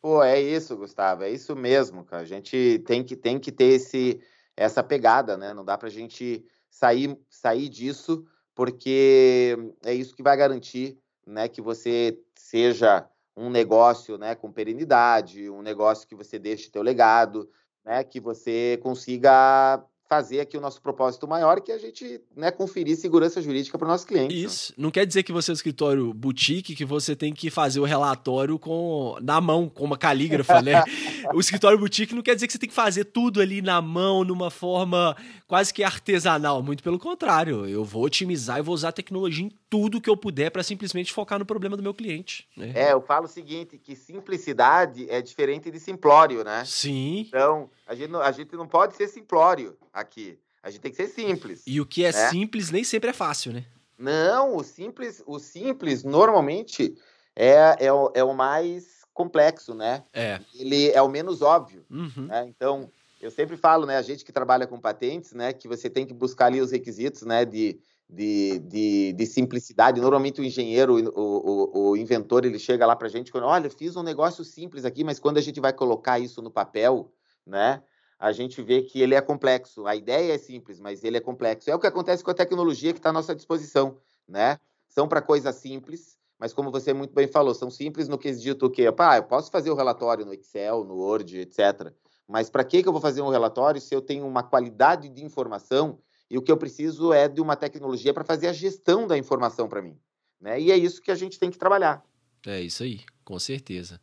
Pô, 0.00 0.22
é 0.22 0.40
isso, 0.40 0.76
Gustavo, 0.76 1.24
é 1.24 1.30
isso 1.30 1.56
mesmo, 1.56 2.04
cara. 2.04 2.22
A 2.22 2.26
gente 2.26 2.80
tem 2.86 3.02
que, 3.02 3.16
tem 3.16 3.40
que 3.40 3.50
ter 3.50 3.72
esse, 3.72 4.20
essa 4.56 4.84
pegada, 4.84 5.36
né? 5.36 5.52
Não 5.52 5.64
dá 5.64 5.76
para 5.76 5.88
a 5.88 5.90
gente 5.90 6.44
sair, 6.70 7.18
sair 7.28 7.68
disso, 7.68 8.24
porque 8.54 9.56
é 9.84 9.92
isso 9.92 10.14
que 10.14 10.22
vai 10.22 10.36
garantir 10.36 10.96
né, 11.28 11.48
que 11.48 11.60
você 11.60 12.18
seja 12.34 13.08
um 13.36 13.50
negócio 13.50 14.18
né, 14.18 14.34
com 14.34 14.50
perenidade, 14.50 15.48
um 15.48 15.62
negócio 15.62 16.08
que 16.08 16.14
você 16.14 16.38
deixe 16.38 16.70
teu 16.70 16.82
legado, 16.82 17.48
né, 17.84 18.02
que 18.02 18.18
você 18.18 18.78
consiga 18.82 19.84
fazer 20.08 20.40
aqui 20.40 20.56
o 20.56 20.60
nosso 20.60 20.80
propósito 20.80 21.28
maior, 21.28 21.60
que 21.60 21.70
é 21.70 21.74
a 21.74 21.78
gente 21.78 22.20
né, 22.34 22.50
conferir 22.50 22.96
segurança 22.96 23.42
jurídica 23.42 23.76
para 23.76 23.84
o 23.84 23.88
nosso 23.88 24.06
cliente. 24.06 24.34
Né? 24.34 24.40
Isso. 24.40 24.72
Não 24.76 24.90
quer 24.90 25.04
dizer 25.04 25.22
que 25.22 25.32
você 25.32 25.50
é 25.50 25.52
um 25.52 25.54
escritório 25.54 26.14
boutique, 26.14 26.74
que 26.74 26.84
você 26.84 27.14
tem 27.14 27.34
que 27.34 27.50
fazer 27.50 27.78
o 27.78 27.84
relatório 27.84 28.58
com 28.58 29.16
na 29.20 29.38
mão, 29.40 29.68
com 29.68 29.84
uma 29.84 29.98
calígrafa, 29.98 30.62
né? 30.62 30.82
o 31.34 31.40
escritório 31.40 31.78
boutique 31.78 32.14
não 32.14 32.22
quer 32.22 32.34
dizer 32.34 32.46
que 32.46 32.52
você 32.54 32.58
tem 32.58 32.70
que 32.70 32.74
fazer 32.74 33.04
tudo 33.04 33.40
ali 33.40 33.60
na 33.60 33.82
mão, 33.82 34.24
numa 34.24 34.50
forma 34.50 35.14
quase 35.46 35.74
que 35.74 35.84
artesanal. 35.84 36.62
Muito 36.62 36.82
pelo 36.82 36.98
contrário. 36.98 37.66
Eu 37.66 37.84
vou 37.84 38.04
otimizar 38.04 38.58
e 38.58 38.62
vou 38.62 38.74
usar 38.74 38.92
tecnologia 38.92 39.44
em 39.44 39.52
tudo 39.68 40.00
que 40.00 40.08
eu 40.08 40.16
puder 40.16 40.50
para 40.50 40.62
simplesmente 40.62 41.12
focar 41.12 41.38
no 41.38 41.44
problema 41.44 41.76
do 41.76 41.82
meu 41.82 41.92
cliente. 41.92 42.48
Né? 42.56 42.72
É, 42.74 42.92
eu 42.92 43.02
falo 43.02 43.26
o 43.26 43.28
seguinte, 43.28 43.76
que 43.76 43.94
simplicidade 43.94 45.08
é 45.10 45.20
diferente 45.20 45.70
de 45.70 45.78
simplório, 45.78 46.42
né? 46.42 46.64
Sim. 46.64 47.26
Então, 47.28 47.68
a 47.88 47.94
gente 47.94 48.10
não, 48.10 48.20
a 48.20 48.30
gente 48.30 48.54
não 48.54 48.68
pode 48.68 48.94
ser 48.94 49.08
simplório 49.08 49.76
aqui. 49.92 50.38
A 50.62 50.70
gente 50.70 50.82
tem 50.82 50.90
que 50.90 50.96
ser 50.96 51.08
simples. 51.08 51.62
E 51.66 51.80
o 51.80 51.86
que 51.86 52.04
é 52.04 52.12
né? 52.12 52.28
simples 52.28 52.70
nem 52.70 52.84
sempre 52.84 53.10
é 53.10 53.12
fácil, 53.14 53.52
né? 53.52 53.64
Não, 53.96 54.56
o 54.56 54.62
simples, 54.62 55.22
o 55.26 55.38
simples 55.38 56.04
normalmente 56.04 56.94
é, 57.34 57.86
é, 57.86 57.92
o, 57.92 58.12
é 58.14 58.22
o 58.22 58.34
mais 58.34 58.98
complexo, 59.14 59.74
né? 59.74 60.04
É. 60.12 60.38
Ele 60.54 60.90
é 60.90 61.00
o 61.00 61.08
menos 61.08 61.40
óbvio. 61.40 61.84
Uhum. 61.90 62.26
Né? 62.26 62.44
Então, 62.46 62.90
eu 63.20 63.30
sempre 63.30 63.56
falo, 63.56 63.86
né, 63.86 63.96
a 63.96 64.02
gente 64.02 64.24
que 64.24 64.32
trabalha 64.32 64.66
com 64.66 64.78
patentes, 64.78 65.32
né, 65.32 65.52
que 65.52 65.66
você 65.66 65.88
tem 65.88 66.06
que 66.06 66.14
buscar 66.14 66.46
ali 66.46 66.60
os 66.60 66.70
requisitos, 66.70 67.22
né, 67.22 67.44
de, 67.44 67.80
de, 68.08 68.58
de, 68.60 69.12
de 69.14 69.26
simplicidade. 69.26 70.00
Normalmente 70.00 70.40
o 70.40 70.44
engenheiro, 70.44 70.94
o, 71.16 71.20
o, 71.20 71.90
o 71.90 71.96
inventor, 71.96 72.44
ele 72.44 72.58
chega 72.58 72.86
lá 72.86 72.94
para 72.94 73.08
a 73.08 73.10
gente 73.10 73.28
e 73.28 73.32
fala, 73.32 73.46
olha, 73.46 73.70
fiz 73.70 73.96
um 73.96 74.02
negócio 74.04 74.44
simples 74.44 74.84
aqui, 74.84 75.02
mas 75.02 75.18
quando 75.18 75.38
a 75.38 75.42
gente 75.42 75.58
vai 75.58 75.72
colocar 75.72 76.20
isso 76.20 76.40
no 76.40 76.50
papel, 76.50 77.10
né, 77.48 77.82
a 78.18 78.32
gente 78.32 78.60
vê 78.62 78.82
que 78.82 79.00
ele 79.00 79.14
é 79.14 79.20
complexo. 79.20 79.86
A 79.86 79.96
ideia 79.96 80.34
é 80.34 80.38
simples, 80.38 80.80
mas 80.80 81.04
ele 81.04 81.16
é 81.16 81.20
complexo. 81.20 81.70
É 81.70 81.74
o 81.74 81.78
que 81.78 81.86
acontece 81.86 82.22
com 82.22 82.30
a 82.30 82.34
tecnologia 82.34 82.92
que 82.92 82.98
está 82.98 83.10
à 83.10 83.12
nossa 83.12 83.34
disposição, 83.34 83.98
né? 84.26 84.58
São 84.88 85.06
para 85.06 85.22
coisas 85.22 85.54
simples, 85.56 86.18
mas 86.38 86.52
como 86.52 86.70
você 86.70 86.92
muito 86.92 87.14
bem 87.14 87.28
falou, 87.28 87.54
são 87.54 87.70
simples 87.70 88.08
no 88.08 88.18
quesito 88.18 88.70
que, 88.70 88.90
pá, 88.92 89.16
eu 89.16 89.24
posso 89.24 89.50
fazer 89.50 89.70
o 89.70 89.74
relatório 89.74 90.24
no 90.24 90.34
Excel, 90.34 90.84
no 90.84 90.96
Word, 90.96 91.38
etc. 91.38 91.92
Mas 92.26 92.50
para 92.50 92.64
que, 92.64 92.82
que 92.82 92.88
eu 92.88 92.92
vou 92.92 93.00
fazer 93.00 93.22
um 93.22 93.28
relatório 93.28 93.80
se 93.80 93.94
eu 93.94 94.02
tenho 94.02 94.26
uma 94.26 94.42
qualidade 94.42 95.08
de 95.08 95.24
informação 95.24 95.98
e 96.30 96.36
o 96.36 96.42
que 96.42 96.52
eu 96.52 96.56
preciso 96.56 97.12
é 97.12 97.28
de 97.28 97.40
uma 97.40 97.56
tecnologia 97.56 98.12
para 98.12 98.24
fazer 98.24 98.48
a 98.48 98.52
gestão 98.52 99.06
da 99.06 99.16
informação 99.16 99.68
para 99.68 99.80
mim? 99.80 99.98
Né? 100.40 100.60
E 100.60 100.70
é 100.70 100.76
isso 100.76 101.00
que 101.00 101.10
a 101.10 101.14
gente 101.14 101.38
tem 101.38 101.50
que 101.50 101.58
trabalhar. 101.58 102.04
É 102.46 102.60
isso 102.60 102.82
aí, 102.82 103.00
com 103.24 103.38
certeza. 103.38 104.00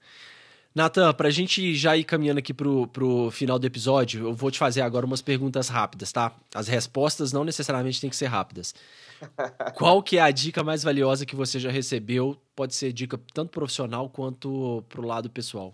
Natan, 0.75 1.13
para 1.13 1.29
a 1.29 1.31
gente 1.31 1.73
já 1.73 1.95
ir 1.95 2.03
caminhando 2.03 2.39
aqui 2.39 2.53
pro, 2.53 2.85
pro 2.87 3.31
final 3.31 3.57
do 3.57 3.65
episódio, 3.65 4.27
eu 4.27 4.33
vou 4.33 4.51
te 4.51 4.59
fazer 4.59 4.81
agora 4.81 5.05
umas 5.05 5.21
perguntas 5.21 5.69
rápidas, 5.69 6.11
tá? 6.11 6.35
As 6.53 6.67
respostas 6.67 7.31
não 7.31 7.45
necessariamente 7.45 8.01
têm 8.01 8.09
que 8.09 8.15
ser 8.15 8.25
rápidas. 8.25 8.75
Qual 9.73 10.03
que 10.03 10.17
é 10.17 10.21
a 10.21 10.31
dica 10.31 10.65
mais 10.65 10.83
valiosa 10.83 11.25
que 11.25 11.33
você 11.33 11.59
já 11.59 11.71
recebeu? 11.71 12.35
Pode 12.53 12.75
ser 12.75 12.91
dica 12.91 13.17
tanto 13.33 13.51
profissional 13.51 14.09
quanto 14.09 14.83
pro 14.89 15.07
lado 15.07 15.29
pessoal. 15.29 15.73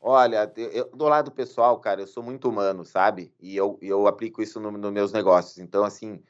Olha, 0.00 0.52
eu, 0.56 0.88
do 0.94 1.08
lado 1.08 1.32
pessoal, 1.32 1.80
cara, 1.80 2.00
eu 2.00 2.06
sou 2.06 2.22
muito 2.22 2.48
humano, 2.48 2.84
sabe? 2.84 3.34
E 3.40 3.56
eu, 3.56 3.76
eu 3.82 4.06
aplico 4.06 4.40
isso 4.40 4.60
nos 4.60 4.72
no 4.72 4.92
meus 4.92 5.10
negócios. 5.10 5.58
Então, 5.58 5.82
assim, 5.82 6.22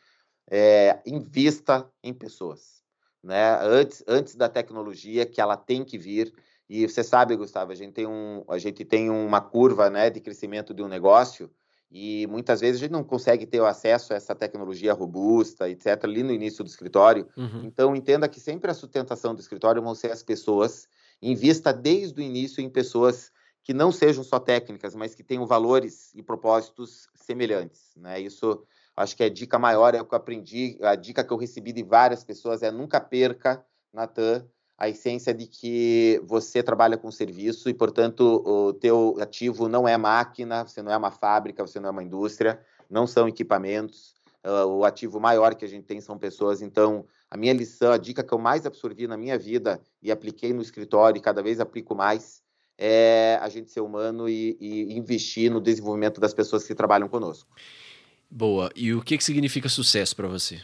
é, 0.51 0.99
invista 1.05 1.87
em 2.03 2.15
pessoas. 2.15 2.83
Né? 3.23 3.59
Antes, 3.61 4.03
antes 4.09 4.35
da 4.35 4.49
tecnologia, 4.49 5.27
que 5.27 5.43
ela 5.43 5.59
tem 5.59 5.85
que 5.85 5.99
vir, 5.99 6.33
e 6.69 6.89
você 6.89 7.05
sabe, 7.05 7.37
Gustavo, 7.37 7.73
a 7.73 7.75
gente 7.75 7.93
tem, 7.93 8.07
um, 8.07 8.45
a 8.49 8.59
gente 8.59 8.85
tem 8.85 9.09
uma 9.09 9.41
curva 9.41 9.89
né, 9.89 10.11
de 10.11 10.21
crescimento 10.21 10.75
de 10.75 10.83
um 10.83 10.89
negócio 10.89 11.51
e 11.91 12.27
muitas 12.27 12.61
vezes 12.61 12.77
a 12.77 12.85
gente 12.85 12.93
não 12.93 13.05
consegue 13.05 13.47
ter 13.47 13.63
acesso 13.63 14.13
a 14.13 14.17
essa 14.17 14.35
tecnologia 14.35 14.93
robusta, 14.93 15.71
etc., 15.71 16.03
ali 16.05 16.23
no 16.23 16.33
início 16.33 16.65
do 16.65 16.67
escritório. 16.67 17.29
Uhum. 17.37 17.63
Então, 17.65 17.95
entenda 17.95 18.29
que 18.29 18.41
sempre 18.41 18.71
a 18.71 18.75
sustentação 18.75 19.35
do 19.35 19.41
escritório 19.41 19.81
vão 19.81 19.95
ser 19.95 20.11
as 20.11 20.23
pessoas. 20.23 20.89
Invista 21.23 21.73
desde 21.73 22.21
o 22.21 22.25
início 22.25 22.61
em 22.61 22.69
pessoas 22.69 23.31
que 23.63 23.73
não 23.73 23.91
sejam 23.93 24.23
só 24.23 24.39
técnicas, 24.39 24.95
mas 24.95 25.15
que 25.15 25.23
tenham 25.23 25.47
valores 25.47 26.13
e 26.15 26.23
propósitos 26.23 27.09
semelhantes. 27.15 27.93
Né? 27.97 28.21
Isso, 28.21 28.65
acho 28.97 29.17
que 29.17 29.23
é 29.23 29.27
a 29.27 29.31
dica 29.31 29.59
maior, 29.59 29.95
é 29.95 30.01
o 30.01 30.05
que 30.05 30.15
eu 30.15 30.19
aprendi, 30.19 30.79
a 30.83 30.95
dica 30.95 31.25
que 31.25 31.33
eu 31.33 31.37
recebi 31.37 31.73
de 31.73 31.83
várias 31.83 32.23
pessoas 32.23 32.63
é 32.63 32.71
nunca 32.71 33.01
perca, 33.01 33.65
Natan, 33.93 34.47
a 34.79 34.89
essência 34.89 35.33
de 35.33 35.47
que 35.47 36.21
você 36.25 36.63
trabalha 36.63 36.99
com 36.99 37.11
serviço 37.11 37.71
e, 37.71 37.75
portanto, 37.75 38.43
o 38.45 38.73
teu 38.75 39.17
ativo 39.21 39.69
não 39.69 39.89
é 39.89 39.97
máquina, 39.97 40.65
você 40.65 40.83
não 40.83 40.93
é 40.93 40.97
uma 40.97 41.11
fábrica, 41.11 41.67
você 41.67 41.81
não 41.81 41.89
é 41.89 41.93
uma 41.93 42.03
indústria, 42.03 42.61
não 42.91 43.07
são 43.07 43.27
equipamentos. 43.27 44.15
Uh, 44.45 44.67
o 44.67 44.85
ativo 44.85 45.19
maior 45.19 45.55
que 45.55 45.65
a 45.65 45.69
gente 45.69 45.85
tem 45.85 46.01
são 46.01 46.19
pessoas. 46.19 46.63
Então, 46.63 47.05
a 47.31 47.37
minha 47.37 47.53
lição, 47.53 47.91
a 47.91 47.97
dica 47.97 48.23
que 48.23 48.33
eu 48.33 48.39
mais 48.39 48.67
absorvi 48.67 49.07
na 49.07 49.17
minha 49.17 49.39
vida 49.39 49.81
e 50.03 50.13
apliquei 50.13 50.53
no 50.53 50.63
escritório 50.63 51.19
e 51.19 51.23
cada 51.23 51.43
vez 51.43 51.59
aplico 51.59 51.95
mais 51.95 52.43
é 52.79 53.39
a 53.41 53.49
gente 53.49 53.71
ser 53.71 53.81
humano 53.81 54.29
e, 54.29 54.57
e 54.61 54.93
investir 54.93 55.51
no 55.51 55.61
desenvolvimento 55.61 56.21
das 56.21 56.35
pessoas 56.35 56.67
que 56.67 56.75
trabalham 56.75 57.09
conosco. 57.09 57.49
Boa. 58.31 58.71
E 58.77 58.93
o 58.93 59.03
que, 59.03 59.17
que 59.17 59.25
significa 59.25 59.69
sucesso 59.69 60.15
para 60.15 60.29
você? 60.29 60.61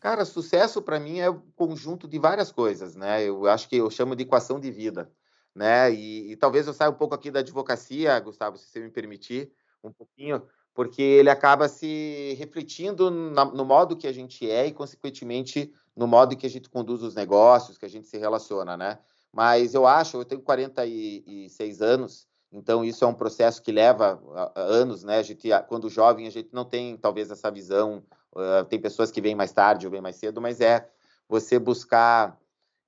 Cara, 0.00 0.24
sucesso 0.24 0.80
para 0.80 0.98
mim 0.98 1.18
é 1.18 1.28
o 1.28 1.42
conjunto 1.54 2.08
de 2.08 2.18
várias 2.18 2.50
coisas, 2.50 2.96
né? 2.96 3.22
Eu 3.22 3.46
acho 3.46 3.68
que 3.68 3.76
eu 3.76 3.90
chamo 3.90 4.16
de 4.16 4.22
equação 4.22 4.58
de 4.58 4.70
vida, 4.70 5.12
né? 5.54 5.92
E, 5.92 6.32
e 6.32 6.36
talvez 6.36 6.66
eu 6.66 6.72
saia 6.72 6.90
um 6.90 6.94
pouco 6.94 7.14
aqui 7.14 7.30
da 7.30 7.40
advocacia, 7.40 8.18
Gustavo, 8.18 8.56
se 8.56 8.70
você 8.70 8.80
me 8.80 8.90
permitir, 8.90 9.52
um 9.84 9.92
pouquinho, 9.92 10.42
porque 10.72 11.02
ele 11.02 11.28
acaba 11.28 11.68
se 11.68 12.34
refletindo 12.38 13.10
na, 13.10 13.44
no 13.44 13.62
modo 13.62 13.94
que 13.94 14.06
a 14.06 14.12
gente 14.12 14.50
é 14.50 14.66
e, 14.66 14.72
consequentemente, 14.72 15.70
no 15.94 16.06
modo 16.06 16.34
que 16.34 16.46
a 16.46 16.50
gente 16.50 16.70
conduz 16.70 17.02
os 17.02 17.14
negócios, 17.14 17.76
que 17.76 17.84
a 17.84 17.90
gente 17.90 18.08
se 18.08 18.16
relaciona, 18.16 18.78
né? 18.78 18.98
Mas 19.30 19.74
eu 19.74 19.86
acho, 19.86 20.16
eu 20.16 20.24
tenho 20.24 20.40
46 20.40 21.82
anos, 21.82 22.26
então 22.50 22.82
isso 22.82 23.04
é 23.04 23.06
um 23.06 23.14
processo 23.14 23.62
que 23.62 23.70
leva 23.70 24.18
anos, 24.56 25.04
né? 25.04 25.18
A 25.18 25.22
gente, 25.22 25.48
quando 25.68 25.90
jovem, 25.90 26.26
a 26.26 26.30
gente 26.30 26.48
não 26.52 26.64
tem 26.64 26.96
talvez 26.96 27.30
essa 27.30 27.50
visão. 27.50 28.02
Uh, 28.34 28.64
tem 28.68 28.80
pessoas 28.80 29.10
que 29.10 29.20
vêm 29.20 29.34
mais 29.34 29.52
tarde 29.52 29.86
ou 29.86 29.90
vêm 29.90 30.00
mais 30.00 30.16
cedo, 30.16 30.40
mas 30.40 30.60
é 30.60 30.88
você 31.28 31.58
buscar. 31.58 32.38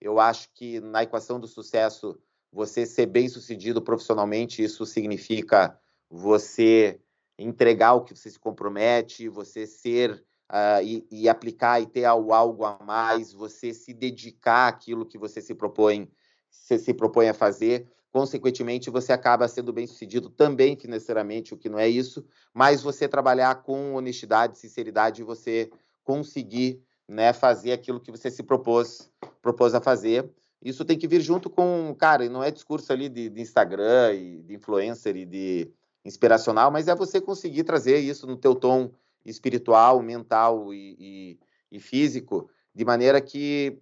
Eu 0.01 0.19
acho 0.19 0.49
que 0.55 0.81
na 0.81 1.03
equação 1.03 1.39
do 1.39 1.47
sucesso, 1.47 2.19
você 2.53 2.85
ser 2.85 3.07
bem 3.07 3.29
sucedido 3.29 3.81
profissionalmente, 3.81 4.63
isso 4.63 4.85
significa 4.85 5.79
você 6.11 7.01
entregar 7.39 7.95
o 7.95 8.05
que 8.05 8.15
você 8.15 8.31
se 8.31 8.39
compromete, 8.39 9.29
você 9.29 9.67
ser 9.67 10.25
uh, 10.51 10.83
e, 10.83 11.07
e, 11.11 11.29
aplicar 11.29 11.81
e 11.81 11.87
ter 11.87 12.05
algo 12.05 12.65
a 12.65 12.79
mais, 12.85 13.33
você 13.33 13.73
se 13.73 13.95
dedicar 13.95 14.69
àquilo 14.69 15.07
que 15.07 15.19
você 15.19 15.41
se 15.41 15.55
propõe, 15.55 16.11
se, 16.51 16.79
se 16.79 16.93
propõe 16.93 17.29
a 17.29 17.35
fazer. 17.35 17.89
Consequentemente, 18.13 18.91
você 18.91 19.11
acaba 19.11 19.49
sendo 19.49 19.73
bem 19.73 19.87
sucedido 19.87 20.29
também 20.29 20.77
financeiramente, 20.77 21.55
o 21.55 21.57
que 21.57 21.71
não 21.71 21.79
é 21.79 21.89
isso, 21.89 22.23
mas 22.53 22.83
você 22.83 23.09
trabalhar 23.09 23.55
com 23.63 23.95
honestidade, 23.95 24.59
sinceridade, 24.59 25.23
você 25.23 25.71
conseguir 26.05 26.83
né, 27.09 27.33
fazer 27.33 27.73
aquilo 27.73 27.99
que 27.99 28.11
você 28.11 28.31
se 28.31 28.43
propôs, 28.43 29.11
propôs 29.41 29.75
a 29.75 29.81
fazer. 29.81 30.29
Isso 30.63 30.85
tem 30.85 30.99
que 30.99 31.09
vir 31.09 31.23
junto 31.23 31.49
com, 31.49 31.95
cara, 31.99 32.29
não 32.29 32.45
é 32.45 32.51
discurso 32.51 32.93
ali 32.93 33.09
de, 33.09 33.31
de 33.31 33.41
Instagram 33.41 34.13
e 34.13 34.43
de 34.43 34.55
influencer 34.55 35.17
e 35.17 35.25
de 35.25 35.73
inspiracional, 36.05 36.71
mas 36.71 36.89
é 36.89 36.95
você 36.95 37.19
conseguir 37.19 37.65
trazer 37.65 37.99
isso 37.99 38.27
no 38.27 38.37
teu 38.37 38.55
tom 38.55 38.91
espiritual, 39.25 40.03
mental 40.03 40.75
e, 40.75 40.97
e, 40.99 41.39
e 41.77 41.81
físico, 41.81 42.51
de 42.75 42.85
maneira 42.85 43.21
que 43.23 43.79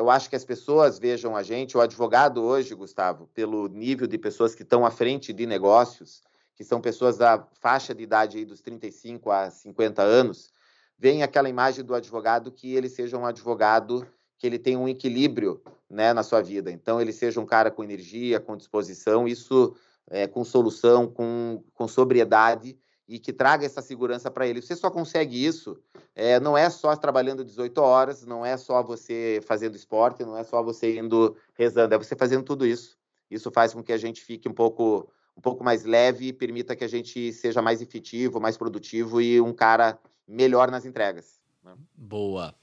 eu 0.00 0.08
acho 0.08 0.30
que 0.30 0.36
as 0.36 0.46
pessoas 0.46 0.98
vejam 0.98 1.36
a 1.36 1.42
gente, 1.42 1.76
o 1.76 1.80
advogado 1.80 2.42
hoje, 2.42 2.74
Gustavo, 2.74 3.28
pelo 3.34 3.68
nível 3.68 4.06
de 4.06 4.16
pessoas 4.16 4.54
que 4.54 4.62
estão 4.62 4.86
à 4.86 4.90
frente 4.90 5.30
de 5.30 5.44
negócios, 5.44 6.22
que 6.54 6.64
são 6.64 6.80
pessoas 6.80 7.18
da 7.18 7.46
faixa 7.60 7.94
de 7.94 8.02
idade 8.02 8.38
aí 8.38 8.46
dos 8.46 8.62
35 8.62 9.30
a 9.30 9.50
50 9.50 10.00
anos, 10.00 10.54
vem 10.98 11.22
aquela 11.22 11.50
imagem 11.50 11.84
do 11.84 11.94
advogado 11.94 12.50
que 12.50 12.74
ele 12.74 12.88
seja 12.88 13.18
um 13.18 13.26
advogado 13.26 14.06
que 14.38 14.46
ele 14.46 14.58
tenha 14.58 14.78
um 14.78 14.88
equilíbrio 14.88 15.60
né, 15.88 16.14
na 16.14 16.22
sua 16.22 16.40
vida. 16.40 16.70
Então, 16.70 16.98
ele 16.98 17.12
seja 17.12 17.38
um 17.38 17.44
cara 17.44 17.70
com 17.70 17.84
energia, 17.84 18.40
com 18.40 18.56
disposição. 18.56 19.28
Isso 19.28 19.76
é, 20.08 20.26
com 20.26 20.42
solução, 20.44 21.06
com, 21.06 21.62
com 21.74 21.86
sobriedade 21.86 22.78
e 23.10 23.18
que 23.18 23.32
traga 23.32 23.66
essa 23.66 23.82
segurança 23.82 24.30
para 24.30 24.46
ele. 24.46 24.62
Você 24.62 24.76
só 24.76 24.88
consegue 24.88 25.44
isso, 25.44 25.76
é, 26.14 26.38
não 26.38 26.56
é 26.56 26.70
só 26.70 26.94
trabalhando 26.94 27.44
18 27.44 27.76
horas, 27.78 28.24
não 28.24 28.46
é 28.46 28.56
só 28.56 28.84
você 28.84 29.40
fazendo 29.44 29.74
esporte, 29.74 30.24
não 30.24 30.36
é 30.36 30.44
só 30.44 30.62
você 30.62 30.96
indo 30.96 31.36
rezando, 31.54 31.92
é 31.92 31.98
você 31.98 32.14
fazendo 32.14 32.44
tudo 32.44 32.64
isso. 32.64 32.96
Isso 33.28 33.50
faz 33.50 33.74
com 33.74 33.82
que 33.82 33.92
a 33.92 33.98
gente 33.98 34.20
fique 34.20 34.48
um 34.48 34.52
pouco, 34.52 35.10
um 35.36 35.40
pouco 35.40 35.64
mais 35.64 35.84
leve 35.84 36.28
e 36.28 36.32
permita 36.32 36.76
que 36.76 36.84
a 36.84 36.88
gente 36.88 37.32
seja 37.32 37.60
mais 37.60 37.82
efetivo, 37.82 38.40
mais 38.40 38.56
produtivo 38.56 39.20
e 39.20 39.40
um 39.40 39.52
cara 39.52 39.98
melhor 40.26 40.70
nas 40.70 40.86
entregas. 40.86 41.40
Né? 41.64 41.74
Boa. 41.96 42.54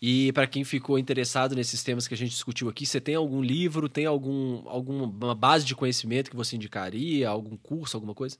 E 0.00 0.32
para 0.32 0.48
quem 0.48 0.64
ficou 0.64 0.98
interessado 0.98 1.54
nesses 1.54 1.80
temas 1.84 2.08
que 2.08 2.14
a 2.14 2.16
gente 2.16 2.30
discutiu 2.32 2.68
aqui, 2.68 2.84
você 2.84 3.00
tem 3.00 3.14
algum 3.14 3.40
livro, 3.40 3.88
tem 3.88 4.06
algum, 4.06 4.68
alguma 4.68 5.32
base 5.32 5.64
de 5.64 5.76
conhecimento 5.76 6.28
que 6.28 6.36
você 6.36 6.56
indicaria, 6.56 7.28
algum 7.28 7.56
curso, 7.56 7.96
alguma 7.96 8.16
coisa? 8.16 8.36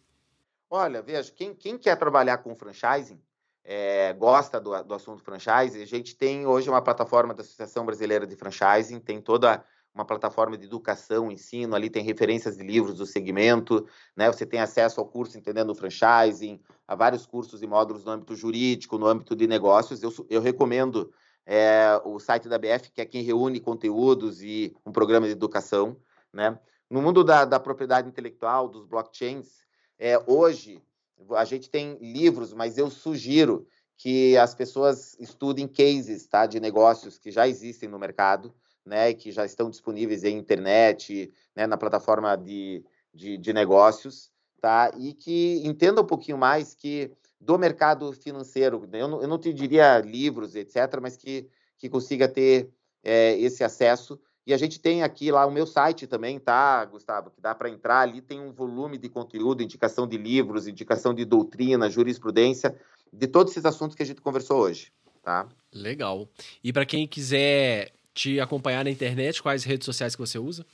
Olha, 0.74 1.02
veja, 1.02 1.30
quem, 1.30 1.54
quem 1.54 1.76
quer 1.76 1.96
trabalhar 1.96 2.38
com 2.38 2.56
franchising, 2.56 3.20
é, 3.62 4.14
gosta 4.14 4.58
do, 4.58 4.82
do 4.82 4.94
assunto 4.94 5.22
franchising, 5.22 5.82
a 5.82 5.86
gente 5.86 6.16
tem 6.16 6.46
hoje 6.46 6.70
uma 6.70 6.80
plataforma 6.80 7.34
da 7.34 7.42
Associação 7.42 7.84
Brasileira 7.84 8.26
de 8.26 8.34
Franchising, 8.34 8.98
tem 8.98 9.20
toda 9.20 9.62
uma 9.94 10.06
plataforma 10.06 10.56
de 10.56 10.64
educação, 10.64 11.30
ensino, 11.30 11.76
ali 11.76 11.90
tem 11.90 12.02
referências 12.02 12.56
de 12.56 12.62
livros 12.62 12.96
do 12.96 13.04
segmento, 13.04 13.86
né? 14.16 14.32
Você 14.32 14.46
tem 14.46 14.60
acesso 14.60 14.98
ao 14.98 15.06
curso 15.06 15.36
Entendendo 15.36 15.68
o 15.68 15.74
Franchising, 15.74 16.58
a 16.88 16.94
vários 16.94 17.26
cursos 17.26 17.62
e 17.62 17.66
módulos 17.66 18.06
no 18.06 18.12
âmbito 18.12 18.34
jurídico, 18.34 18.96
no 18.96 19.04
âmbito 19.04 19.36
de 19.36 19.46
negócios. 19.46 20.02
Eu, 20.02 20.10
eu 20.30 20.40
recomendo 20.40 21.12
é, 21.44 22.00
o 22.02 22.18
site 22.18 22.48
da 22.48 22.56
BF, 22.56 22.90
que 22.94 23.02
é 23.02 23.04
quem 23.04 23.22
reúne 23.22 23.60
conteúdos 23.60 24.40
e 24.40 24.74
um 24.86 24.90
programa 24.90 25.26
de 25.26 25.32
educação, 25.32 25.98
né? 26.32 26.58
No 26.88 27.02
mundo 27.02 27.22
da, 27.22 27.44
da 27.44 27.60
propriedade 27.60 28.08
intelectual, 28.08 28.68
dos 28.68 28.86
blockchains, 28.86 29.62
é, 30.02 30.20
hoje 30.26 30.82
a 31.30 31.44
gente 31.44 31.70
tem 31.70 31.96
livros, 32.00 32.52
mas 32.52 32.76
eu 32.76 32.90
sugiro 32.90 33.64
que 33.96 34.36
as 34.36 34.52
pessoas 34.52 35.16
estudem 35.20 35.68
cases 35.68 36.26
tá, 36.26 36.44
de 36.44 36.58
negócios 36.58 37.18
que 37.18 37.30
já 37.30 37.46
existem 37.46 37.88
no 37.88 38.00
mercado, 38.00 38.52
né, 38.84 39.14
que 39.14 39.30
já 39.30 39.44
estão 39.44 39.70
disponíveis 39.70 40.24
em 40.24 40.36
internet, 40.36 41.32
né, 41.54 41.68
na 41.68 41.76
plataforma 41.76 42.34
de, 42.34 42.84
de, 43.14 43.38
de, 43.38 43.52
negócios, 43.52 44.32
tá, 44.60 44.90
e 44.98 45.14
que 45.14 45.62
entenda 45.64 46.00
um 46.00 46.06
pouquinho 46.06 46.36
mais 46.36 46.74
que 46.74 47.12
do 47.40 47.56
mercado 47.56 48.12
financeiro, 48.12 48.88
eu 48.92 49.06
não, 49.06 49.22
eu 49.22 49.28
não 49.28 49.38
te 49.38 49.52
diria 49.52 50.00
livros, 50.00 50.56
etc., 50.56 50.98
mas 51.00 51.16
que, 51.16 51.48
que 51.78 51.88
consiga 51.88 52.28
ter 52.28 52.68
é, 53.04 53.38
esse 53.38 53.62
acesso. 53.62 54.20
E 54.46 54.52
a 54.52 54.56
gente 54.56 54.80
tem 54.80 55.02
aqui 55.02 55.30
lá 55.30 55.46
o 55.46 55.52
meu 55.52 55.66
site 55.66 56.06
também, 56.06 56.38
tá, 56.38 56.84
Gustavo? 56.84 57.30
Que 57.30 57.40
dá 57.40 57.54
para 57.54 57.70
entrar 57.70 58.00
ali, 58.00 58.20
tem 58.20 58.40
um 58.40 58.52
volume 58.52 58.98
de 58.98 59.08
conteúdo, 59.08 59.62
indicação 59.62 60.06
de 60.06 60.18
livros, 60.18 60.66
indicação 60.66 61.14
de 61.14 61.24
doutrina, 61.24 61.88
jurisprudência, 61.88 62.76
de 63.12 63.28
todos 63.28 63.52
esses 63.52 63.64
assuntos 63.64 63.94
que 63.94 64.02
a 64.02 64.06
gente 64.06 64.20
conversou 64.20 64.60
hoje, 64.60 64.92
tá? 65.22 65.48
Legal. 65.72 66.28
E 66.62 66.72
para 66.72 66.84
quem 66.84 67.06
quiser 67.06 67.92
te 68.12 68.40
acompanhar 68.40 68.84
na 68.84 68.90
internet, 68.90 69.42
quais 69.42 69.64
redes 69.64 69.84
sociais 69.84 70.16
que 70.16 70.20
você 70.20 70.38
usa? 70.38 70.66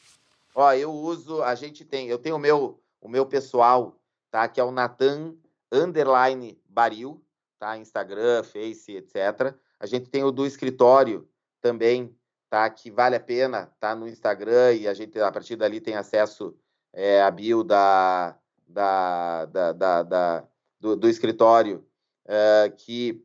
Ó, 0.55 0.73
eu 0.73 0.91
uso, 0.91 1.43
a 1.43 1.55
gente 1.55 1.85
tem, 1.85 2.09
eu 2.09 2.19
tenho 2.19 2.37
o 2.37 2.39
meu, 2.39 2.81
o 3.01 3.09
meu 3.09 3.27
pessoal, 3.27 4.01
tá? 4.31 4.49
Que 4.49 4.61
é 4.61 4.65
o 4.65 4.71
Natan 4.71 5.35
underline 5.71 6.59
Baril, 6.69 7.23
tá? 7.59 7.77
Instagram, 7.77 8.43
Face, 8.43 8.97
etc. 8.97 9.55
A 9.79 9.87
gente 9.87 10.09
tem 10.09 10.25
o 10.25 10.33
do 10.33 10.47
escritório 10.47 11.29
também, 11.61 12.17
tá? 12.49 12.69
Que 12.71 12.91
vale 12.91 13.17
a 13.17 13.21
pena, 13.21 13.71
tá? 13.79 13.95
No 13.95 14.09
Instagram 14.09 14.75
e 14.75 14.89
a 14.89 14.95
gente 14.95 15.19
a 15.21 15.31
partir 15.31 15.57
dali 15.57 15.81
tem 15.81 15.95
acesso 15.95 16.57
é, 16.93 17.23
à 17.23 17.31
bio 17.31 17.63
da, 17.63 18.37
da, 18.67 19.47
da, 19.47 19.73
da, 19.73 20.03
da 20.03 20.45
do, 20.81 20.97
do, 20.97 21.09
escritório, 21.09 21.85
é, 22.27 22.73
que 22.77 23.23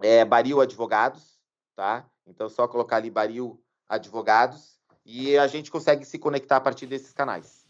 é 0.00 0.24
Baril 0.24 0.60
Advogados, 0.60 1.38
tá? 1.76 2.06
Então, 2.26 2.48
só 2.48 2.66
colocar 2.66 2.96
ali 2.96 3.10
Baril 3.10 3.62
Advogados 3.88 4.80
e 5.04 5.36
a 5.36 5.46
gente 5.46 5.70
consegue 5.70 6.04
se 6.04 6.18
conectar 6.18 6.56
a 6.56 6.60
partir 6.60 6.86
desses 6.86 7.12
canais. 7.12 7.66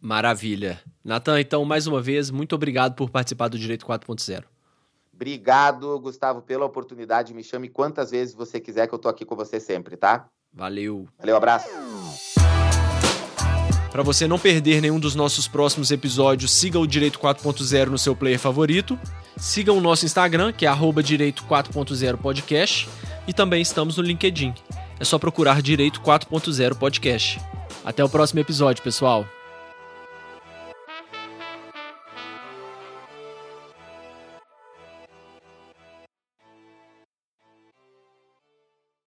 Maravilha. 0.00 0.80
Natan, 1.04 1.40
então, 1.40 1.64
mais 1.64 1.86
uma 1.86 2.00
vez, 2.00 2.30
muito 2.30 2.54
obrigado 2.54 2.94
por 2.94 3.10
participar 3.10 3.48
do 3.48 3.58
Direito 3.58 3.84
4.0. 3.84 4.44
Obrigado, 5.20 6.00
Gustavo, 6.00 6.40
pela 6.40 6.64
oportunidade. 6.64 7.34
Me 7.34 7.44
chame 7.44 7.68
quantas 7.68 8.10
vezes 8.10 8.34
você 8.34 8.58
quiser, 8.58 8.86
que 8.86 8.94
eu 8.94 8.98
tô 8.98 9.06
aqui 9.06 9.22
com 9.22 9.36
você 9.36 9.60
sempre, 9.60 9.94
tá? 9.94 10.26
Valeu. 10.50 11.06
Valeu, 11.18 11.36
abraço. 11.36 11.68
Para 13.92 14.02
você 14.02 14.26
não 14.26 14.38
perder 14.38 14.80
nenhum 14.80 14.98
dos 14.98 15.14
nossos 15.14 15.46
próximos 15.46 15.90
episódios, 15.90 16.50
siga 16.50 16.78
o 16.78 16.86
Direito 16.86 17.18
4.0 17.18 17.88
no 17.88 17.98
seu 17.98 18.16
player 18.16 18.38
favorito. 18.38 18.98
Siga 19.36 19.74
o 19.74 19.80
nosso 19.80 20.06
Instagram, 20.06 20.54
que 20.54 20.64
é 20.64 20.70
Direito 21.02 21.44
4.0 21.44 22.16
Podcast 22.16 22.88
e 23.28 23.34
também 23.34 23.60
estamos 23.60 23.98
no 23.98 24.02
LinkedIn. 24.02 24.54
É 24.98 25.04
só 25.04 25.18
procurar 25.18 25.60
Direito 25.60 26.00
4.0 26.00 26.78
Podcast. 26.78 27.38
Até 27.84 28.02
o 28.02 28.08
próximo 28.08 28.40
episódio, 28.40 28.82
pessoal. 28.82 29.26